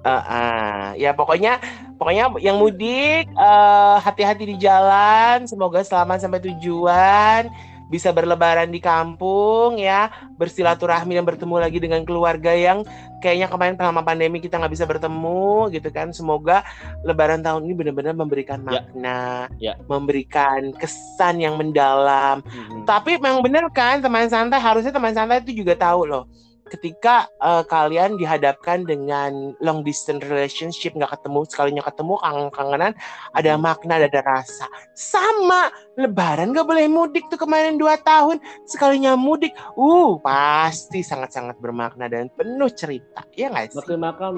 Uh, 0.06 0.12
uh, 0.16 0.82
ya 0.96 1.12
pokoknya 1.18 1.58
pokoknya 1.98 2.30
yang 2.40 2.56
mudik 2.56 3.28
uh, 3.36 4.00
hati-hati 4.00 4.48
di 4.48 4.56
jalan. 4.56 5.44
Semoga 5.44 5.84
selamat 5.84 6.24
sampai 6.24 6.40
tujuan 6.40 7.52
bisa 7.90 8.14
berlebaran 8.14 8.70
di 8.70 8.78
kampung 8.78 9.82
ya, 9.82 10.14
bersilaturahmi 10.38 11.18
dan 11.18 11.26
bertemu 11.26 11.56
lagi 11.58 11.78
dengan 11.82 12.06
keluarga 12.06 12.54
yang 12.54 12.86
kayaknya 13.20 13.50
kemarin 13.50 13.76
selama 13.76 14.06
pandemi 14.06 14.38
kita 14.40 14.62
nggak 14.62 14.74
bisa 14.78 14.86
bertemu 14.86 15.74
gitu 15.74 15.90
kan. 15.90 16.14
Semoga 16.14 16.62
lebaran 17.04 17.42
tahun 17.42 17.66
ini 17.66 17.74
benar-benar 17.74 18.14
memberikan 18.14 18.62
ya. 18.64 18.86
makna, 18.86 19.50
ya. 19.58 19.74
memberikan 19.90 20.70
kesan 20.78 21.42
yang 21.42 21.58
mendalam. 21.58 22.46
Hmm. 22.46 22.86
Tapi 22.86 23.18
memang 23.18 23.42
benar 23.42 23.66
kan 23.74 24.00
teman 24.00 24.30
santai 24.30 24.62
harusnya 24.62 24.94
teman 24.94 25.12
santai 25.12 25.42
itu 25.42 25.66
juga 25.66 25.74
tahu 25.74 26.06
loh 26.06 26.30
ketika 26.70 27.28
uh, 27.42 27.66
kalian 27.66 28.16
dihadapkan 28.16 28.86
dengan 28.86 29.58
long 29.60 29.82
distance 29.82 30.22
relationship 30.26 30.94
nggak 30.94 31.12
ketemu 31.18 31.40
sekalinya 31.50 31.84
ketemu 31.84 32.16
kangen-kangenan 32.22 32.94
ada 33.34 33.52
hmm. 33.58 33.62
makna 33.62 33.98
ada 33.98 34.22
rasa 34.22 34.70
sama 34.94 35.74
lebaran 35.98 36.54
nggak 36.54 36.68
boleh 36.68 36.86
mudik 36.88 37.26
tuh 37.28 37.42
kemarin 37.42 37.76
dua 37.82 37.98
tahun 38.00 38.40
sekalinya 38.70 39.18
mudik 39.18 39.52
uh 39.76 40.16
pasti 40.22 41.02
sangat-sangat 41.02 41.58
bermakna 41.60 42.08
dan 42.08 42.30
penuh 42.32 42.70
cerita 42.72 43.26
ya 43.34 43.50
nggak 43.50 43.74
sih 43.74 43.78
maksimalkan 43.82 44.32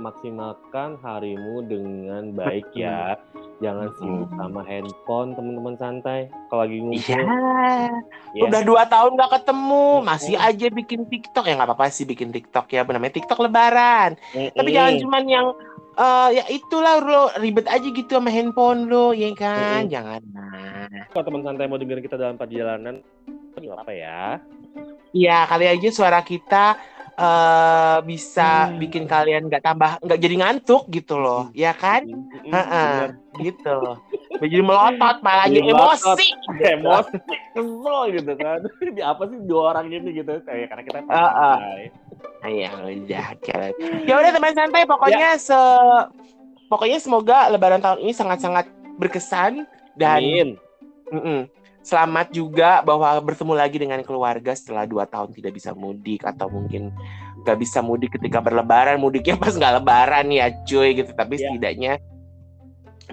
maksimalkan 0.00 0.98
harimu 1.04 1.62
dengan 1.68 2.34
baik 2.34 2.66
ya 2.74 3.14
jangan 3.60 3.88
sibuk 3.96 4.28
hmm. 4.28 4.38
sama 4.38 4.60
handphone 4.68 5.30
teman-teman 5.32 5.74
santai 5.80 6.28
kalau 6.52 6.62
lagi 6.68 6.78
ngumpul 6.80 7.16
ya. 7.16 7.24
ya. 8.36 8.42
udah 8.44 8.60
dua 8.64 8.82
tahun 8.84 9.16
nggak 9.16 9.32
ketemu 9.40 9.86
masih 10.04 10.36
aja 10.36 10.66
bikin 10.68 11.00
TikTok 11.08 11.44
ya 11.48 11.56
nggak 11.66 11.74
apa-apa 11.74 11.90
sih 11.90 12.06
bikin 12.06 12.30
TikTok 12.30 12.70
ya 12.70 12.86
namanya 12.86 13.18
TikTok 13.18 13.42
lebaran. 13.42 14.14
Mm 14.32 14.54
Tapi 14.54 14.70
jangan 14.70 14.94
cuman 15.02 15.24
yang 15.26 15.46
uh, 15.98 16.28
ya 16.30 16.46
itulah 16.46 17.02
lo 17.02 17.22
ribet 17.42 17.66
aja 17.66 17.82
gitu 17.82 18.06
sama 18.06 18.30
handphone 18.30 18.86
lo 18.86 19.10
ya 19.10 19.34
kan? 19.34 19.84
Mm 19.84 19.90
jangan 19.90 20.22
nah. 20.30 21.04
kalau 21.10 21.24
teman 21.26 21.42
santai 21.42 21.66
mau 21.66 21.80
dengerin 21.80 22.04
kita 22.06 22.16
dalam 22.16 22.38
perjalanan 22.38 23.02
apa 23.56 23.92
ya? 23.92 24.38
Iya 25.16 25.48
kali 25.48 25.64
aja 25.66 25.88
suara 25.90 26.20
kita 26.20 26.76
uh, 27.16 27.98
bisa 28.04 28.70
hmm. 28.70 28.78
bikin 28.80 29.04
kalian 29.08 29.48
nggak 29.48 29.64
tambah 29.64 29.98
nggak 30.04 30.20
jadi 30.20 30.34
ngantuk 30.40 30.88
gitu 30.92 31.18
loh 31.18 31.50
hmm. 31.50 31.56
ya 31.56 31.72
kan 31.72 32.04
hmm. 32.06 32.52
Uh 32.52 32.58
-uh, 32.60 32.96
gitu 33.40 33.78
jadi 34.36 34.62
melotot 34.62 35.16
malah 35.24 35.48
jadi 35.48 35.72
emosi 35.72 36.26
emosi 36.76 37.16
kesel 37.56 38.00
gitu 38.12 38.32
kan 38.36 38.60
apa 39.12 39.22
sih 39.32 39.38
dua 39.48 39.62
orang 39.74 39.86
ini 39.92 40.22
gitu 40.22 40.32
kayak 40.44 40.72
karena 40.72 40.82
kita 40.84 40.98
uh 41.08 41.16
-uh. 41.16 41.58
Iya 42.46 42.70
udah 42.78 43.26
ya 44.06 44.14
udah 44.16 44.30
teman 44.30 44.54
santai 44.54 44.86
pokoknya 44.86 45.34
ya. 45.34 45.40
se 45.40 45.60
pokoknya 46.70 46.98
semoga 47.02 47.50
lebaran 47.50 47.82
tahun 47.82 48.06
ini 48.06 48.12
sangat-sangat 48.14 48.70
berkesan 49.02 49.66
dan 49.98 50.22
Amin. 50.22 50.48
Mm 51.10 51.20
-mm 51.20 51.55
selamat 51.86 52.34
juga 52.34 52.82
bahwa 52.82 53.14
bertemu 53.22 53.54
lagi 53.54 53.78
dengan 53.78 54.02
keluarga 54.02 54.50
setelah 54.58 54.82
dua 54.90 55.06
tahun 55.06 55.30
tidak 55.30 55.54
bisa 55.54 55.70
mudik 55.70 56.26
atau 56.26 56.50
mungkin 56.50 56.90
nggak 57.46 57.58
bisa 57.62 57.78
mudik 57.78 58.18
ketika 58.18 58.42
berlebaran 58.42 58.98
mudiknya 58.98 59.38
pas 59.38 59.54
nggak 59.54 59.78
lebaran 59.78 60.26
ya 60.34 60.50
cuy 60.66 60.98
gitu 60.98 61.14
tapi 61.14 61.38
yeah. 61.38 61.46
setidaknya 61.46 61.92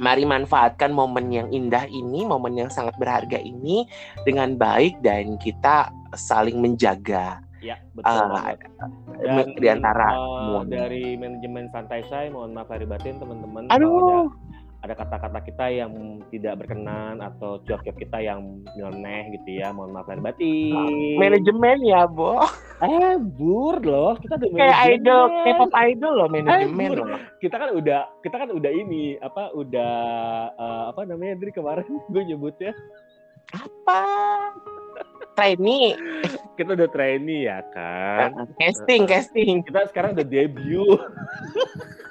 mari 0.01 0.25
manfaatkan 0.25 0.89
momen 0.89 1.29
yang 1.29 1.53
indah 1.53 1.85
ini 1.85 2.25
momen 2.25 2.57
yang 2.57 2.69
sangat 2.73 2.97
berharga 2.97 3.37
ini 3.37 3.85
dengan 4.25 4.57
baik 4.57 4.97
dan 5.05 5.37
kita 5.37 5.93
saling 6.17 6.57
menjaga 6.57 7.37
Ya, 7.63 7.79
betul. 7.95 8.11
Uh, 8.11 8.59
Dan, 9.23 9.55
di 9.55 9.71
antara 9.71 10.11
uh, 10.11 10.67
dari 10.67 11.15
manajemen 11.15 11.71
santai 11.71 12.03
saya 12.11 12.27
mohon 12.27 12.51
maaf 12.51 12.67
lahir 12.67 12.83
batin 12.83 13.23
teman-teman. 13.23 13.71
Aduh 13.71 14.27
ada 14.27 14.62
kata-kata 14.83 15.39
kita 15.47 15.65
yang 15.71 16.19
tidak 16.27 16.59
berkenan 16.59 17.23
atau 17.23 17.63
jawab-jawab 17.63 17.95
kita 18.03 18.19
yang 18.19 18.59
nyeleneh 18.75 19.31
gitu 19.39 19.63
ya 19.63 19.71
mohon 19.71 19.95
maaf 19.95 20.11
lahir 20.11 20.19
batin. 20.19 21.15
Manajemen 21.15 21.79
ya 21.87 22.03
bo. 22.03 22.43
Eh 22.83 23.15
bur 23.15 23.79
loh 23.79 24.19
kita 24.19 24.35
udah 24.35 24.49
kayak 24.51 24.79
idol 24.99 25.23
K-pop 25.47 25.73
idol 25.87 26.13
loh 26.19 26.27
manajemen 26.27 26.89
eh, 26.91 26.97
loh. 26.99 27.07
Kita 27.39 27.55
kan 27.55 27.69
udah 27.71 28.01
kita 28.19 28.35
kan 28.35 28.49
udah 28.51 28.71
ini 28.75 29.15
apa 29.23 29.55
udah 29.55 29.95
uh, 30.59 30.83
apa 30.91 31.07
namanya 31.07 31.39
dari 31.39 31.55
kemarin 31.55 31.87
gue 32.11 32.23
nyebutnya. 32.27 32.75
Apa? 33.55 34.03
Trainee. 35.39 35.95
Kita 36.59 36.75
udah 36.75 36.91
trainee 36.91 37.47
ya 37.47 37.63
kan. 37.71 38.35
Uh, 38.35 38.47
casting 38.59 39.07
uh, 39.07 39.15
casting. 39.15 39.63
Kita 39.63 39.87
sekarang 39.87 40.11
udah 40.11 40.27
debut 40.27 40.99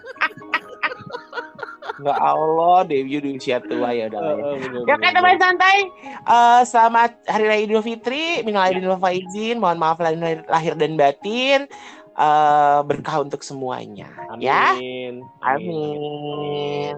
Enggak 2.01 2.19
Allah, 2.19 2.79
debut 2.89 3.21
di 3.21 3.31
usia 3.37 3.61
tua 3.61 3.93
ya 3.93 4.09
udah. 4.09 4.21
Oh, 4.21 4.57
ya 4.89 4.97
kan 4.97 5.13
teman 5.13 5.37
santai. 5.37 5.79
Uh, 6.25 6.63
selamat 6.65 7.21
Hari 7.29 7.45
Raya 7.45 7.63
Idul 7.69 7.85
Fitri, 7.85 8.41
minal 8.47 8.71
aidin 8.71 8.89
wal 8.89 9.03
faizin. 9.03 9.61
Mohon 9.61 9.79
maaf 9.83 9.99
lahir, 10.01 10.41
lahir 10.49 10.73
dan 10.79 10.97
batin. 10.97 11.69
Uh, 12.13 12.85
berkah 12.85 13.25
untuk 13.25 13.41
semuanya. 13.45 14.09
Amin. 14.29 14.45
Ya. 14.45 14.77
Amin. 14.77 15.25
Amin. 15.45 16.97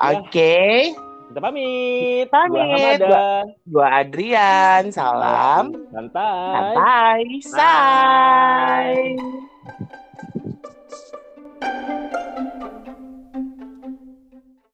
Oke. 0.00 0.28
Okay. 0.28 0.76
Kita 1.32 1.40
pamit. 1.40 2.28
Pamit. 2.28 3.00
Gua, 3.00 3.48
gua 3.64 3.86
Adrian. 4.04 4.92
Salam. 4.92 5.72
Santai. 5.88 6.52
Santai. 6.52 7.24
Say. 7.48 9.16